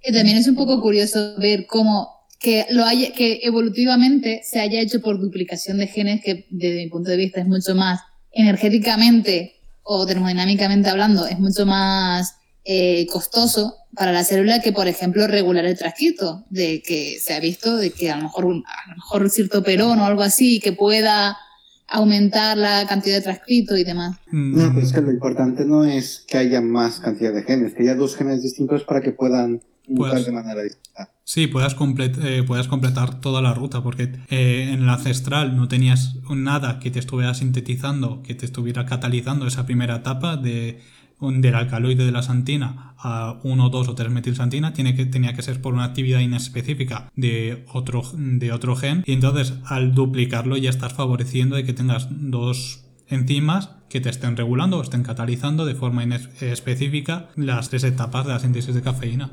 Que 0.00 0.12
también 0.12 0.38
es 0.38 0.48
un 0.48 0.54
poco 0.54 0.80
curioso 0.80 1.34
ver 1.38 1.66
cómo 1.66 2.08
que, 2.40 2.64
lo 2.70 2.84
haya, 2.84 3.12
que 3.12 3.40
evolutivamente 3.42 4.40
se 4.44 4.60
haya 4.60 4.80
hecho 4.80 5.02
por 5.02 5.20
duplicación 5.20 5.78
de 5.78 5.88
genes, 5.88 6.22
que 6.24 6.46
desde 6.50 6.84
mi 6.84 6.88
punto 6.88 7.10
de 7.10 7.16
vista 7.16 7.40
es 7.40 7.46
mucho 7.46 7.74
más 7.74 8.00
energéticamente 8.30 9.55
o 9.88 10.04
termodinámicamente 10.04 10.88
hablando, 10.88 11.26
es 11.26 11.38
mucho 11.38 11.64
más 11.64 12.34
eh, 12.64 13.06
costoso 13.06 13.76
para 13.94 14.10
la 14.10 14.24
célula 14.24 14.60
que, 14.60 14.72
por 14.72 14.88
ejemplo, 14.88 15.28
regular 15.28 15.64
el 15.64 15.78
transcrito, 15.78 16.44
de 16.50 16.82
que 16.82 17.18
se 17.20 17.34
ha 17.34 17.40
visto 17.40 17.76
de 17.76 17.92
que 17.92 18.10
a 18.10 18.16
lo 18.16 18.24
mejor, 18.24 18.44
a 18.44 18.90
lo 18.90 18.96
mejor 18.96 19.30
cierto 19.30 19.62
perón 19.62 20.00
o 20.00 20.04
algo 20.04 20.22
así 20.22 20.58
que 20.58 20.72
pueda 20.72 21.38
aumentar 21.86 22.58
la 22.58 22.84
cantidad 22.88 23.14
de 23.14 23.22
transcrito 23.22 23.76
y 23.76 23.84
demás. 23.84 24.16
No, 24.32 24.72
pero 24.74 24.84
es 24.84 24.92
que 24.92 25.00
lo 25.00 25.12
importante 25.12 25.64
no 25.64 25.84
es 25.84 26.24
que 26.26 26.38
haya 26.38 26.60
más 26.60 26.98
cantidad 26.98 27.32
de 27.32 27.44
genes, 27.44 27.74
que 27.74 27.84
haya 27.84 27.94
dos 27.94 28.16
genes 28.16 28.42
distintos 28.42 28.82
para 28.82 29.00
que 29.00 29.12
puedan 29.12 29.62
de 29.86 30.32
manera 30.32 30.62
distinta. 30.62 31.10
Sí, 31.24 31.48
puedas, 31.48 31.74
eh, 31.74 32.44
completar 32.68 33.20
toda 33.20 33.42
la 33.42 33.52
ruta, 33.52 33.82
porque 33.82 34.12
eh, 34.30 34.70
en 34.72 34.82
el 34.82 34.88
ancestral 34.88 35.56
no 35.56 35.68
tenías 35.68 36.16
nada 36.30 36.78
que 36.78 36.90
te 36.90 36.98
estuviera 36.98 37.34
sintetizando, 37.34 38.22
que 38.22 38.34
te 38.34 38.46
estuviera 38.46 38.86
catalizando 38.86 39.46
esa 39.46 39.66
primera 39.66 39.96
etapa 39.96 40.36
de, 40.36 40.80
del 41.20 41.54
alcaloide 41.54 42.04
de 42.04 42.12
la 42.12 42.22
santina 42.22 42.94
a 42.98 43.40
1, 43.42 43.68
2 43.70 43.88
o 43.88 43.94
3 43.94 44.10
metilsantina 44.10 44.72
tiene 44.72 44.94
que, 44.94 45.06
tenía 45.06 45.34
que 45.34 45.42
ser 45.42 45.60
por 45.60 45.74
una 45.74 45.84
actividad 45.84 46.20
inespecífica 46.20 47.10
de 47.16 47.64
otro, 47.72 48.02
de 48.14 48.52
otro 48.52 48.76
gen 48.76 49.02
y 49.06 49.12
entonces 49.12 49.54
al 49.64 49.94
duplicarlo 49.94 50.56
ya 50.56 50.70
estás 50.70 50.92
favoreciendo 50.92 51.56
de 51.56 51.64
que 51.64 51.72
tengas 51.72 52.08
dos 52.10 52.85
enzimas 53.08 53.70
que 53.88 54.00
te 54.00 54.10
estén 54.10 54.36
regulando 54.36 54.78
o 54.78 54.82
estén 54.82 55.02
catalizando 55.02 55.64
de 55.64 55.74
forma 55.74 56.04
específica 56.40 57.28
las 57.36 57.68
tres 57.70 57.84
etapas 57.84 58.26
de 58.26 58.32
la 58.32 58.38
síntesis 58.38 58.74
de 58.74 58.82
cafeína. 58.82 59.30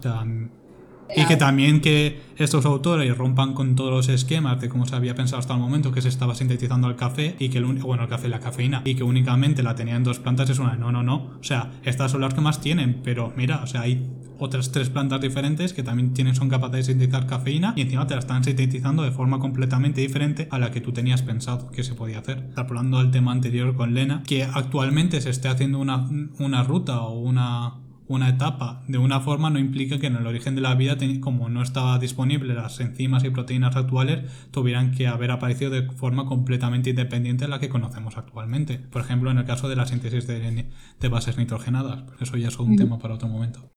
Y 1.16 1.26
que 1.26 1.38
también 1.38 1.82
que 1.82 2.22
estos 2.38 2.66
autores 2.66 3.16
rompan 3.18 3.54
con 3.54 3.76
todos 3.76 3.92
los 3.92 4.10
esquemas 4.10 4.60
de 4.60 4.70
cómo 4.70 4.86
se 4.86 4.96
había 4.96 5.16
pensado 5.16 5.40
hasta 5.40 5.54
el 5.54 5.60
momento 5.60 5.92
que 5.92 6.02
se 6.02 6.10
estaba 6.10 6.36
sintetizando 6.36 6.88
el 6.88 6.96
café 6.96 7.36
y 7.40 7.50
que 7.50 7.60
el 7.60 7.66
bueno 7.66 8.04
el 8.04 8.10
café 8.10 8.28
la 8.30 8.40
cafeína 8.40 8.82
y 8.86 8.96
que 8.96 9.04
únicamente 9.04 9.64
la 9.64 9.76
tenían 9.76 10.04
dos 10.04 10.20
plantas 10.20 10.50
es 10.50 10.60
una 10.60 10.76
no 10.76 10.92
no 10.92 11.04
no 11.04 11.16
o 11.40 11.44
sea 11.44 11.72
estas 11.84 12.12
son 12.12 12.22
las 12.22 12.34
que 12.34 12.42
más 12.42 12.62
tienen 12.62 13.02
pero 13.04 13.34
mira 13.36 13.62
o 13.64 13.68
sea 13.68 13.82
hay 13.82 14.04
otras 14.40 14.72
tres 14.72 14.90
plantas 14.90 15.22
diferentes 15.22 15.74
que 15.74 15.84
también 15.84 16.14
tienen, 16.14 16.36
son 16.36 16.50
capaces 16.50 16.88
de 16.88 16.94
sintetizar 16.94 17.28
cafeína 17.28 17.74
y 17.76 17.82
encima 17.82 18.08
te 18.08 18.16
la 18.16 18.20
están 18.20 18.44
sintetizando 18.44 19.04
de 19.04 19.12
forma 19.12 19.40
completamente 19.40 20.02
diferente 20.02 20.48
a 20.52 20.60
la 20.60 20.72
que 20.72 20.82
tú 20.82 20.92
tenías 20.92 21.22
pensado 21.22 21.72
que 21.72 21.84
se 21.84 21.96
podía 21.96 22.20
hacer. 22.20 22.50
Hablando 22.56 22.98
del 23.00 23.12
tema 23.12 23.32
anterior 23.32 23.76
con 23.76 23.94
Lena, 23.94 24.24
que 24.26 24.44
actualmente 24.44 25.22
se 25.22 25.30
esté 25.30 25.48
haciendo 25.48 25.80
una, 25.80 26.10
una 26.40 26.64
ruta 26.64 27.02
o 27.02 27.20
una, 27.20 27.76
una 28.08 28.30
etapa 28.30 28.84
de 28.88 28.98
una 28.98 29.20
forma 29.22 29.50
no 29.50 29.60
implica 29.60 30.00
que 30.00 30.08
en 30.08 30.16
el 30.16 30.28
origen 30.28 30.56
de 30.56 30.62
la 30.62 30.76
vida, 30.76 30.98
como 31.22 31.50
no 31.50 31.62
estaba 31.62 32.00
disponible 32.00 32.54
las 32.54 32.80
enzimas 32.80 33.24
y 33.24 33.30
proteínas 33.30 33.76
actuales, 33.76 34.30
tuvieran 34.52 34.92
que 34.92 35.08
haber 35.08 35.32
aparecido 35.32 35.72
de 35.72 35.90
forma 35.92 36.26
completamente 36.26 36.92
independiente 36.92 37.46
a 37.46 37.48
la 37.48 37.60
que 37.60 37.70
conocemos 37.70 38.18
actualmente. 38.18 38.78
Por 38.78 39.02
ejemplo, 39.02 39.32
en 39.32 39.38
el 39.38 39.46
caso 39.46 39.70
de 39.70 39.76
la 39.76 39.86
síntesis 39.86 40.28
de, 40.28 40.66
de 41.00 41.08
bases 41.08 41.38
nitrogenadas. 41.38 42.04
Eso 42.20 42.38
ya 42.38 42.50
es 42.50 42.60
un 42.60 42.76
tema 42.76 43.00
para 43.00 43.16
otro 43.16 43.28
momento. 43.28 43.74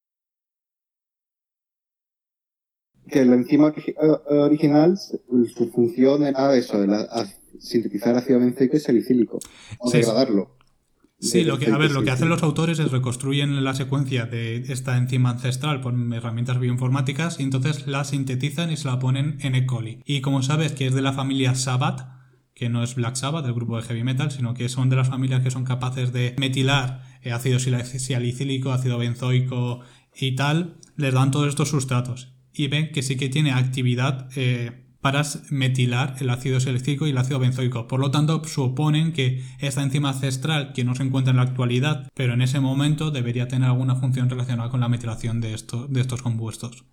que 3.08 3.24
la 3.24 3.36
enzima 3.36 3.72
eh, 3.76 3.94
original, 4.28 4.98
su 4.98 5.70
función 5.72 6.24
era 6.24 6.56
eso, 6.56 6.80
de 6.80 7.06
sintetizar 7.58 8.16
ácido 8.16 8.40
benzoico 8.40 8.76
y 8.76 8.80
salicílico, 8.80 9.38
o 9.78 9.90
degradarlo. 9.90 10.55
Sí, 11.18 11.44
lo 11.44 11.58
que, 11.58 11.70
a 11.70 11.78
ver, 11.78 11.92
lo 11.92 12.04
que 12.04 12.10
hacen 12.10 12.28
los 12.28 12.42
autores 12.42 12.78
es 12.78 12.90
reconstruyen 12.90 13.64
la 13.64 13.74
secuencia 13.74 14.26
de 14.26 14.56
esta 14.56 14.98
enzima 14.98 15.30
ancestral 15.30 15.80
con 15.80 16.12
herramientas 16.12 16.60
bioinformáticas 16.60 17.40
y 17.40 17.42
entonces 17.42 17.86
la 17.86 18.04
sintetizan 18.04 18.70
y 18.70 18.76
se 18.76 18.88
la 18.88 18.98
ponen 18.98 19.38
en 19.40 19.54
E. 19.54 19.64
coli. 19.64 20.02
Y 20.04 20.20
como 20.20 20.42
sabes 20.42 20.72
que 20.72 20.86
es 20.86 20.94
de 20.94 21.00
la 21.00 21.14
familia 21.14 21.54
Sabbath, 21.54 22.06
que 22.54 22.68
no 22.68 22.82
es 22.82 22.94
Black 22.94 23.16
Sabbath, 23.16 23.44
del 23.44 23.54
grupo 23.54 23.76
de 23.76 23.82
heavy 23.82 24.04
metal, 24.04 24.30
sino 24.30 24.52
que 24.52 24.68
son 24.68 24.90
de 24.90 24.96
las 24.96 25.08
familias 25.08 25.42
que 25.42 25.50
son 25.50 25.64
capaces 25.64 26.12
de 26.12 26.34
metilar 26.38 27.02
eh, 27.22 27.32
ácido 27.32 27.58
salicílico, 27.58 28.72
ácido 28.72 28.98
benzoico 28.98 29.80
y 30.14 30.36
tal, 30.36 30.76
les 30.96 31.14
dan 31.14 31.30
todos 31.30 31.48
estos 31.48 31.70
sustratos 31.70 32.36
y 32.52 32.68
ven 32.68 32.92
que 32.92 33.02
sí 33.02 33.16
que 33.16 33.28
tiene 33.28 33.52
actividad 33.52 34.28
eh, 34.36 34.85
para 35.06 35.22
metilar 35.50 36.16
el 36.18 36.30
ácido 36.30 36.58
salicílico 36.58 37.06
y 37.06 37.10
el 37.10 37.18
ácido 37.18 37.38
benzoico. 37.38 37.86
Por 37.86 38.00
lo 38.00 38.10
tanto, 38.10 38.42
suponen 38.42 39.12
que 39.12 39.40
esta 39.60 39.80
enzima 39.84 40.08
ancestral, 40.08 40.72
que 40.72 40.82
no 40.82 40.96
se 40.96 41.04
encuentra 41.04 41.30
en 41.30 41.36
la 41.36 41.44
actualidad, 41.44 42.10
pero 42.12 42.34
en 42.34 42.42
ese 42.42 42.58
momento 42.58 43.12
debería 43.12 43.46
tener 43.46 43.68
alguna 43.68 43.94
función 43.94 44.28
relacionada 44.28 44.68
con 44.68 44.80
la 44.80 44.88
metilación 44.88 45.40
de, 45.40 45.54
esto, 45.54 45.86
de 45.86 46.00
estos 46.00 46.22
compuestos. 46.22 46.86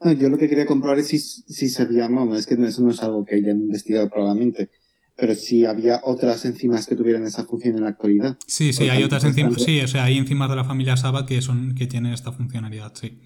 Ah, 0.00 0.12
yo 0.12 0.28
lo 0.28 0.38
que 0.38 0.48
quería 0.48 0.64
comprobar 0.64 1.00
es 1.00 1.08
si, 1.08 1.18
si 1.18 1.68
sabía, 1.68 2.08
no, 2.08 2.36
es 2.36 2.46
que 2.46 2.54
eso 2.54 2.82
no 2.82 2.92
es 2.92 3.02
algo 3.02 3.24
que 3.24 3.34
hayan 3.34 3.62
investigado 3.62 4.08
probablemente, 4.08 4.70
pero 5.16 5.34
si 5.34 5.66
había 5.66 6.00
otras 6.04 6.44
enzimas 6.44 6.86
que 6.86 6.94
tuvieran 6.94 7.24
esa 7.24 7.46
función 7.46 7.78
en 7.78 7.82
la 7.82 7.88
actualidad. 7.88 8.38
Sí, 8.46 8.72
sí, 8.72 8.90
hay 8.90 9.02
otras 9.02 9.24
enzimas, 9.24 9.60
sí, 9.60 9.80
o 9.80 9.88
sea, 9.88 10.04
hay 10.04 10.18
enzimas 10.18 10.50
de 10.50 10.54
la 10.54 10.62
familia 10.62 10.96
SABA 10.96 11.26
que, 11.26 11.42
son, 11.42 11.74
que 11.74 11.88
tienen 11.88 12.12
esta 12.12 12.30
funcionalidad, 12.30 12.92
sí. 12.94 13.18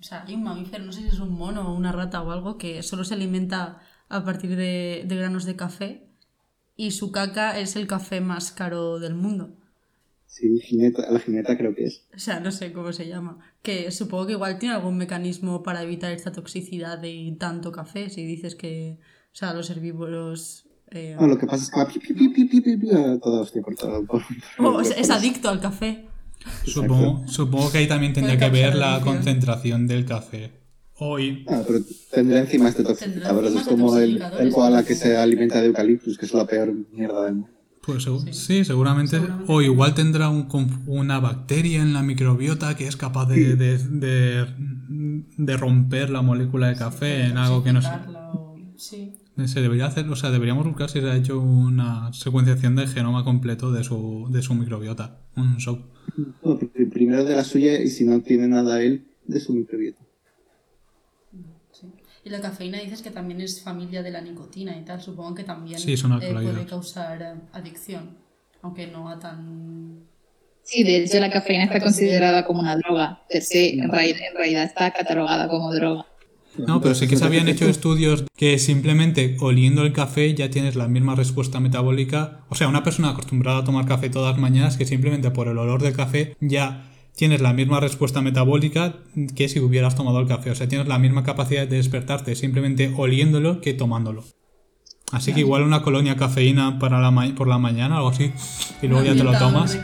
O 0.00 0.02
sea, 0.02 0.24
hay 0.26 0.34
un 0.34 0.44
mamífero, 0.44 0.84
no 0.84 0.92
sé 0.92 1.02
si 1.02 1.08
es 1.08 1.20
un 1.20 1.32
mono 1.32 1.68
o 1.68 1.76
una 1.76 1.92
rata 1.92 2.22
o 2.22 2.30
algo, 2.30 2.56
que 2.56 2.82
solo 2.82 3.04
se 3.04 3.14
alimenta 3.14 3.80
a 4.08 4.24
partir 4.24 4.56
de, 4.56 5.04
granos 5.06 5.44
de 5.44 5.56
café 5.56 6.06
y 6.74 6.92
su 6.92 7.12
caca 7.12 7.58
es 7.58 7.76
el 7.76 7.86
café 7.86 8.20
más 8.20 8.50
caro 8.50 8.98
del 8.98 9.14
mundo. 9.14 9.56
Sí, 10.26 10.48
la 11.10 11.18
jineta 11.18 11.58
creo 11.58 11.74
que 11.74 11.84
es. 11.84 12.06
O 12.14 12.18
sea, 12.18 12.40
no 12.40 12.50
sé 12.52 12.72
cómo 12.72 12.92
se 12.92 13.08
llama. 13.08 13.40
Que 13.62 13.90
supongo 13.90 14.26
que 14.26 14.32
igual 14.32 14.58
tiene 14.58 14.76
algún 14.76 14.96
mecanismo 14.96 15.62
para 15.62 15.82
evitar 15.82 16.12
esta 16.12 16.32
toxicidad 16.32 16.98
de 16.98 17.36
tanto 17.38 17.72
café. 17.72 18.08
Si 18.10 18.24
dices 18.24 18.54
que, 18.54 18.98
o 19.32 19.36
sea, 19.36 19.52
los 19.52 19.68
herbívoros... 19.70 20.66
Eh... 20.92 21.16
lo 21.20 21.36
que 21.36 21.46
pasa 21.46 21.64
es 21.64 22.00
que 22.00 22.14
todo 23.20 23.44
por 24.06 24.22
es 24.96 25.10
adicto 25.10 25.48
al 25.48 25.60
café. 25.60 26.09
Supongo, 26.64 27.26
supongo 27.26 27.70
que 27.70 27.78
ahí 27.78 27.88
también 27.88 28.12
tendría 28.12 28.38
que 28.38 28.48
ver 28.48 28.74
la 28.74 29.00
concentración 29.00 29.86
del 29.86 30.04
café. 30.04 30.52
Hoy. 30.98 31.44
Ah, 31.48 31.62
pero 31.66 31.80
tendrá 32.10 32.40
enzimas 32.40 32.76
de 32.76 32.84
toxificadores. 32.84 33.54
Es 33.54 33.62
como 33.62 33.96
el, 33.96 34.22
el 34.38 34.52
koala 34.52 34.84
que 34.84 34.94
se 34.94 35.16
alimenta 35.16 35.60
de 35.60 35.68
eucaliptus, 35.68 36.18
que 36.18 36.26
es 36.26 36.34
la 36.34 36.46
peor 36.46 36.74
mierda 36.92 37.24
del 37.24 37.34
mundo. 37.36 37.60
Pues 37.82 38.06
sí, 38.32 38.64
seguramente, 38.64 39.18
O 39.46 39.62
igual 39.62 39.94
tendrá 39.94 40.28
un, 40.28 40.46
una 40.86 41.18
bacteria 41.18 41.80
en 41.80 41.94
la 41.94 42.02
microbiota 42.02 42.76
que 42.76 42.86
es 42.86 42.96
capaz 42.96 43.26
de, 43.26 43.56
de, 43.56 44.46
de, 45.38 45.56
romper 45.56 46.10
la 46.10 46.20
molécula 46.20 46.68
de 46.68 46.76
café 46.76 47.24
en 47.24 47.38
algo 47.38 47.64
que 47.64 47.72
no 47.72 47.80
sé. 47.80 47.88
Sí. 48.76 49.14
Se 49.46 49.60
debería 49.60 49.86
hacer, 49.86 50.08
o 50.08 50.16
sea, 50.16 50.30
deberíamos 50.30 50.66
buscar 50.66 50.90
si 50.90 51.00
se 51.00 51.10
ha 51.10 51.16
hecho 51.16 51.40
una 51.40 52.12
secuenciación 52.12 52.76
del 52.76 52.88
genoma 52.88 53.24
completo 53.24 53.72
de 53.72 53.84
su, 53.84 54.28
de 54.30 54.42
su 54.42 54.54
microbiota. 54.54 55.20
Un 55.36 55.58
show 55.58 55.78
primero 56.90 57.24
de 57.24 57.36
la 57.36 57.44
suya 57.44 57.80
y 57.80 57.88
si 57.88 58.04
no 58.04 58.20
tiene 58.20 58.48
nada 58.48 58.82
él, 58.82 59.06
de 59.26 59.40
su 59.40 59.52
microbiota. 59.52 60.00
Y 62.22 62.28
la 62.28 62.40
cafeína 62.40 62.78
dices 62.78 63.00
que 63.00 63.10
también 63.10 63.40
es 63.40 63.62
familia 63.62 64.02
de 64.02 64.10
la 64.10 64.20
nicotina 64.20 64.76
y 64.76 64.84
tal. 64.84 65.00
Supongo 65.00 65.34
que 65.34 65.44
también 65.44 65.80
eh, 65.80 66.32
puede 66.42 66.66
causar 66.66 67.22
eh, 67.22 67.40
adicción, 67.52 68.18
aunque 68.60 68.86
no 68.86 69.08
a 69.08 69.18
tan... 69.18 70.04
Sí, 70.62 70.84
de 70.84 71.04
hecho 71.04 71.18
la 71.18 71.30
cafeína 71.30 71.64
está 71.64 71.80
considerada 71.80 72.44
como 72.44 72.60
una 72.60 72.76
droga. 72.76 73.22
Per 73.28 73.42
se, 73.42 73.70
en 73.70 73.90
realidad 73.90 74.64
está 74.64 74.90
catalogada 74.90 75.48
como 75.48 75.72
droga. 75.72 76.06
No, 76.66 76.80
pero 76.80 76.94
sí 76.94 77.06
que 77.06 77.16
se 77.16 77.24
habían 77.24 77.48
hecho 77.48 77.66
estudios 77.66 78.24
que 78.36 78.58
simplemente 78.58 79.36
oliendo 79.40 79.82
el 79.82 79.92
café 79.92 80.34
ya 80.34 80.50
tienes 80.50 80.76
la 80.76 80.88
misma 80.88 81.14
respuesta 81.14 81.60
metabólica. 81.60 82.40
O 82.48 82.54
sea, 82.54 82.68
una 82.68 82.82
persona 82.82 83.10
acostumbrada 83.10 83.58
a 83.58 83.64
tomar 83.64 83.86
café 83.86 84.10
todas 84.10 84.32
las 84.32 84.40
mañanas 84.40 84.76
que 84.76 84.86
simplemente 84.86 85.30
por 85.30 85.48
el 85.48 85.58
olor 85.58 85.82
del 85.82 85.94
café 85.94 86.36
ya 86.40 86.90
tienes 87.14 87.40
la 87.40 87.52
misma 87.52 87.80
respuesta 87.80 88.22
metabólica 88.22 88.96
que 89.34 89.48
si 89.48 89.60
hubieras 89.60 89.94
tomado 89.94 90.20
el 90.20 90.28
café. 90.28 90.50
O 90.50 90.54
sea, 90.54 90.68
tienes 90.68 90.88
la 90.88 90.98
misma 90.98 91.24
capacidad 91.24 91.66
de 91.66 91.76
despertarte 91.76 92.34
simplemente 92.34 92.92
oliéndolo 92.96 93.60
que 93.60 93.74
tomándolo. 93.74 94.24
Así 95.12 95.32
que 95.32 95.40
igual 95.40 95.62
una 95.62 95.82
colonia 95.82 96.16
cafeína 96.16 96.78
para 96.78 97.00
la 97.00 97.34
por 97.34 97.48
la 97.48 97.58
mañana 97.58 97.96
o 97.96 97.98
algo 97.98 98.08
así 98.10 98.32
y 98.80 98.86
luego 98.86 99.04
ya 99.04 99.14
te 99.14 99.24
lo 99.24 99.36
tomas. 99.36 99.78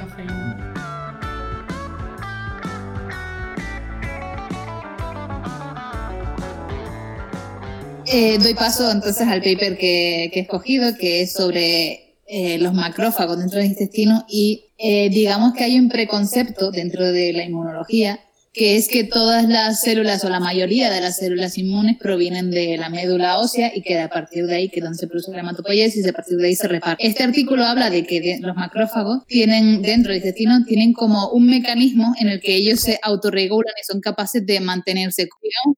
Eh, 8.18 8.38
doy 8.38 8.54
paso 8.54 8.90
entonces 8.90 9.28
al 9.28 9.42
paper 9.42 9.76
que, 9.76 10.30
que 10.32 10.38
he 10.38 10.42
escogido, 10.44 10.96
que 10.96 11.20
es 11.20 11.34
sobre 11.34 12.16
eh, 12.26 12.56
los 12.58 12.72
macrófagos 12.72 13.38
dentro 13.38 13.58
del 13.58 13.68
intestino 13.68 14.24
y 14.26 14.70
eh, 14.78 15.10
digamos 15.10 15.52
que 15.52 15.64
hay 15.64 15.78
un 15.78 15.90
preconcepto 15.90 16.70
dentro 16.70 17.04
de 17.04 17.34
la 17.34 17.44
inmunología 17.44 18.18
que 18.54 18.76
es 18.76 18.88
que 18.88 19.04
todas 19.04 19.46
las 19.46 19.82
células 19.82 20.24
o 20.24 20.30
la 20.30 20.40
mayoría 20.40 20.90
de 20.90 21.02
las 21.02 21.18
células 21.18 21.58
inmunes 21.58 21.98
provienen 21.98 22.50
de 22.50 22.78
la 22.78 22.88
médula 22.88 23.38
ósea 23.38 23.70
y 23.74 23.82
que 23.82 24.00
a 24.00 24.08
partir 24.08 24.46
de 24.46 24.56
ahí 24.56 24.70
que 24.70 24.80
donde 24.80 24.96
se 24.96 25.08
produce 25.08 25.30
la 25.32 25.40
hematopoiesis 25.40 26.06
y 26.06 26.08
a 26.08 26.14
partir 26.14 26.38
de 26.38 26.46
ahí 26.46 26.56
se 26.56 26.68
reparte. 26.68 27.06
Este 27.06 27.22
artículo 27.22 27.66
habla 27.66 27.90
de 27.90 28.06
que 28.06 28.38
los 28.40 28.56
macrófagos 28.56 29.26
tienen 29.26 29.82
dentro 29.82 30.10
del 30.10 30.22
intestino 30.22 30.64
tienen 30.64 30.94
como 30.94 31.28
un 31.28 31.48
mecanismo 31.48 32.14
en 32.18 32.28
el 32.28 32.40
que 32.40 32.54
ellos 32.54 32.80
se 32.80 32.98
autorregulan 33.02 33.74
y 33.78 33.84
son 33.84 34.00
capaces 34.00 34.46
de 34.46 34.58
mantenerse. 34.60 35.28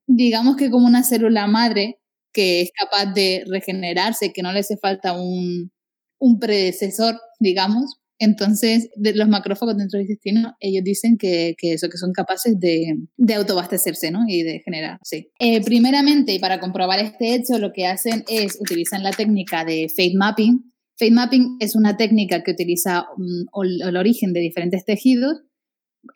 Digamos 0.06 0.54
que 0.54 0.70
como 0.70 0.86
una 0.86 1.02
célula 1.02 1.48
madre 1.48 1.97
que 2.32 2.62
es 2.62 2.70
capaz 2.72 3.06
de 3.12 3.44
regenerarse, 3.46 4.32
que 4.32 4.42
no 4.42 4.52
le 4.52 4.60
hace 4.60 4.76
falta 4.76 5.12
un, 5.12 5.70
un 6.18 6.38
predecesor, 6.38 7.20
digamos, 7.40 7.98
entonces, 8.20 8.90
de 8.96 9.14
los 9.14 9.28
macrófagos 9.28 9.76
dentro 9.76 9.98
del 9.98 10.08
intestino, 10.08 10.56
ellos 10.58 10.82
dicen 10.82 11.16
que, 11.18 11.54
que 11.56 11.74
eso, 11.74 11.88
que 11.88 11.98
son 11.98 12.12
capaces 12.12 12.58
de, 12.58 12.96
de 13.16 13.34
autoabastecerse, 13.34 14.10
¿no? 14.10 14.24
Y 14.26 14.42
de 14.42 14.60
generar, 14.64 14.98
sí. 15.04 15.30
Eh, 15.38 15.62
primeramente, 15.62 16.32
y 16.32 16.40
para 16.40 16.58
comprobar 16.58 16.98
este 16.98 17.34
hecho, 17.34 17.58
lo 17.58 17.72
que 17.72 17.86
hacen 17.86 18.24
es, 18.28 18.58
utilizan 18.60 19.04
la 19.04 19.12
técnica 19.12 19.64
de 19.64 19.88
fate 19.88 20.14
mapping. 20.16 20.72
Fate 20.98 21.12
mapping 21.12 21.58
es 21.60 21.76
una 21.76 21.96
técnica 21.96 22.42
que 22.42 22.50
utiliza 22.50 23.06
um, 23.16 23.46
el 23.62 23.96
origen 23.96 24.32
de 24.32 24.40
diferentes 24.40 24.84
tejidos, 24.84 25.42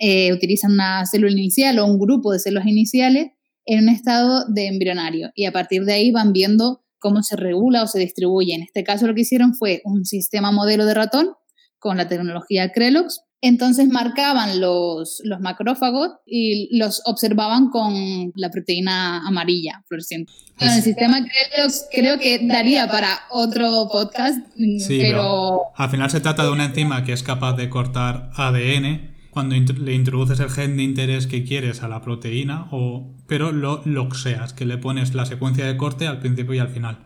eh, 0.00 0.32
utilizan 0.32 0.72
una 0.72 1.06
célula 1.06 1.32
inicial 1.32 1.78
o 1.78 1.86
un 1.86 1.98
grupo 1.98 2.32
de 2.32 2.40
células 2.40 2.66
iniciales 2.66 3.28
en 3.64 3.84
un 3.84 3.88
estado 3.88 4.44
de 4.48 4.66
embrionario 4.66 5.30
y 5.34 5.46
a 5.46 5.52
partir 5.52 5.84
de 5.84 5.94
ahí 5.94 6.10
van 6.10 6.32
viendo 6.32 6.82
cómo 6.98 7.22
se 7.22 7.36
regula 7.36 7.82
o 7.82 7.86
se 7.86 7.98
distribuye. 7.98 8.54
En 8.54 8.62
este 8.62 8.84
caso 8.84 9.06
lo 9.06 9.14
que 9.14 9.22
hicieron 9.22 9.54
fue 9.54 9.82
un 9.84 10.04
sistema 10.04 10.52
modelo 10.52 10.86
de 10.86 10.94
ratón 10.94 11.30
con 11.78 11.96
la 11.96 12.08
tecnología 12.08 12.70
Crelox. 12.72 13.22
Entonces 13.44 13.88
marcaban 13.88 14.60
los, 14.60 15.20
los 15.24 15.40
macrófagos 15.40 16.10
y 16.24 16.78
los 16.78 17.02
observaban 17.06 17.70
con 17.70 18.32
la 18.36 18.50
proteína 18.50 19.26
amarilla 19.26 19.82
fluorescente. 19.88 20.32
el 20.60 20.80
sistema 20.80 21.18
Crelox 21.18 21.88
creo 21.90 22.20
que 22.20 22.46
daría 22.46 22.86
para 22.86 23.08
otro 23.30 23.88
podcast, 23.90 24.38
pero... 24.86 25.60
Al 25.74 25.90
final 25.90 26.08
se 26.08 26.20
trata 26.20 26.44
de 26.44 26.52
una 26.52 26.66
enzima 26.66 27.02
que 27.02 27.12
es 27.12 27.24
capaz 27.24 27.54
de 27.54 27.68
cortar 27.68 28.30
ADN 28.36 29.11
cuando 29.32 29.56
le 29.56 29.94
introduces 29.94 30.40
el 30.40 30.50
gen 30.50 30.76
de 30.76 30.82
interés 30.82 31.26
que 31.26 31.42
quieres 31.42 31.82
a 31.82 31.88
la 31.88 32.02
proteína, 32.02 32.66
o, 32.70 33.14
pero 33.26 33.50
lo 33.50 33.80
loxeas, 33.86 34.52
que 34.52 34.66
le 34.66 34.76
pones 34.76 35.14
la 35.14 35.24
secuencia 35.24 35.64
de 35.64 35.78
corte 35.78 36.06
al 36.06 36.18
principio 36.18 36.52
y 36.52 36.58
al 36.58 36.68
final. 36.68 36.98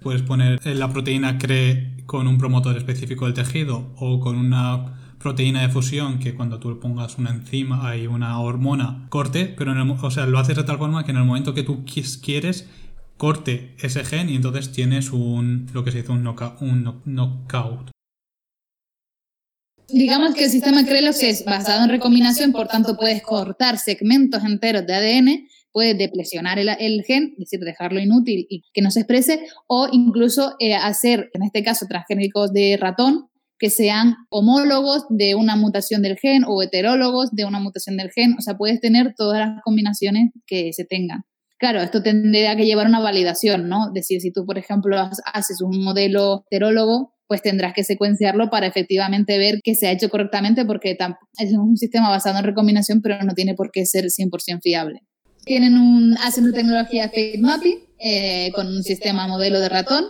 Puedes 0.00 0.22
poner 0.22 0.64
la 0.64 0.92
proteína 0.92 1.38
CRE 1.38 2.04
con 2.06 2.28
un 2.28 2.38
promotor 2.38 2.76
específico 2.76 3.24
del 3.24 3.34
tejido 3.34 3.92
o 3.96 4.20
con 4.20 4.36
una 4.36 5.16
proteína 5.18 5.62
de 5.62 5.70
fusión 5.70 6.20
que 6.20 6.36
cuando 6.36 6.60
tú 6.60 6.78
pongas 6.78 7.18
una 7.18 7.30
enzima 7.30 7.88
hay 7.88 8.06
una 8.06 8.38
hormona 8.38 9.06
corte, 9.08 9.52
pero 9.58 9.74
o 10.00 10.10
sea, 10.12 10.26
lo 10.26 10.38
haces 10.38 10.56
de 10.56 10.62
tal 10.62 10.78
forma 10.78 11.04
que 11.04 11.10
en 11.10 11.16
el 11.16 11.24
momento 11.24 11.52
que 11.52 11.64
tú 11.64 11.84
quieres 11.84 12.70
corte 13.16 13.74
ese 13.80 14.04
gen 14.04 14.30
y 14.30 14.36
entonces 14.36 14.70
tienes 14.70 15.10
un 15.10 15.66
lo 15.74 15.82
que 15.82 15.90
se 15.90 16.02
dice 16.02 16.12
un 16.12 16.22
knockout. 16.22 17.89
Digamos 19.92 20.34
que 20.34 20.44
el 20.44 20.50
sistema 20.50 20.84
Crelox 20.84 21.22
es 21.22 21.44
basado 21.44 21.84
en 21.84 21.90
recombinación, 21.90 22.52
por 22.52 22.68
tanto 22.68 22.96
puedes 22.96 23.22
cortar 23.22 23.78
segmentos 23.78 24.44
enteros 24.44 24.86
de 24.86 24.94
ADN 24.94 25.48
puede 25.72 25.94
deplesionar 25.94 26.58
el, 26.58 27.02
gen, 27.04 27.32
es 27.32 27.50
decir, 27.50 27.60
dejarlo 27.60 28.00
inútil 28.00 28.46
y 28.48 28.64
que 28.72 28.82
no 28.82 28.90
se 28.90 29.00
exprese, 29.00 29.46
o 29.66 29.88
incluso 29.90 30.54
eh, 30.58 30.74
hacer, 30.74 31.30
en 31.34 31.42
este 31.42 31.62
caso, 31.62 31.86
transgénicos 31.88 32.52
de 32.52 32.76
ratón 32.80 33.28
que 33.58 33.70
sean 33.70 34.16
homólogos 34.30 35.04
de 35.10 35.34
una 35.34 35.54
mutación 35.54 36.00
del 36.00 36.18
gen 36.18 36.44
o 36.46 36.62
heterólogos 36.62 37.30
de 37.32 37.44
una 37.44 37.60
mutación 37.60 37.98
del 37.98 38.10
gen. 38.10 38.34
O 38.38 38.40
sea, 38.40 38.56
puedes 38.56 38.80
tener 38.80 39.14
todas 39.14 39.38
las 39.38 39.62
combinaciones 39.62 40.30
que 40.46 40.72
se 40.72 40.86
tengan. 40.86 41.24
Claro, 41.58 41.82
esto 41.82 42.02
tendría 42.02 42.56
que 42.56 42.64
llevar 42.64 42.86
una 42.86 43.00
validación, 43.00 43.68
¿no? 43.68 43.92
Decir, 43.92 44.22
si 44.22 44.32
tú, 44.32 44.46
por 44.46 44.56
ejemplo, 44.56 44.96
haces 44.98 45.60
un 45.60 45.84
modelo 45.84 46.44
heterólogo, 46.46 47.12
pues 47.30 47.40
tendrás 47.42 47.72
que 47.74 47.84
secuenciarlo 47.84 48.50
para 48.50 48.66
efectivamente 48.66 49.38
ver 49.38 49.60
que 49.62 49.76
se 49.76 49.86
ha 49.86 49.92
hecho 49.92 50.08
correctamente, 50.08 50.64
porque 50.64 50.98
es 51.38 51.52
un 51.52 51.76
sistema 51.76 52.08
basado 52.08 52.40
en 52.40 52.44
recombinación, 52.44 53.02
pero 53.02 53.22
no 53.22 53.34
tiene 53.34 53.54
por 53.54 53.70
qué 53.70 53.86
ser 53.86 54.06
100% 54.06 54.60
fiable. 54.60 55.02
Tienen 55.44 55.78
un, 55.78 56.18
hacen 56.18 56.42
una 56.42 56.54
tecnología 56.54 57.04
Fate 57.04 57.38
Mapping 57.38 57.78
eh, 58.00 58.50
con 58.52 58.66
un 58.66 58.82
sistema 58.82 59.28
modelo 59.28 59.60
de 59.60 59.68
ratón. 59.68 60.06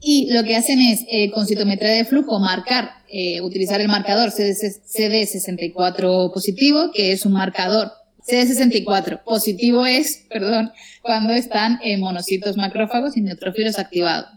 Y 0.00 0.28
lo 0.32 0.42
que 0.42 0.56
hacen 0.56 0.80
es, 0.80 1.04
eh, 1.08 1.30
con 1.30 1.46
citometría 1.46 1.92
de 1.92 2.04
flujo, 2.04 2.40
marcar, 2.40 2.90
eh, 3.08 3.40
utilizar 3.40 3.80
el 3.80 3.86
marcador 3.86 4.30
CD64 4.30 6.32
positivo, 6.32 6.90
que 6.92 7.12
es 7.12 7.24
un 7.24 7.34
marcador 7.34 7.92
CD64 8.28 9.22
positivo 9.22 9.86
es, 9.86 10.26
perdón, 10.28 10.72
cuando 11.00 11.32
están 11.32 11.78
monocitos 12.00 12.56
macrófagos 12.56 13.16
y 13.16 13.20
neutrófilos 13.20 13.78
activados. 13.78 14.35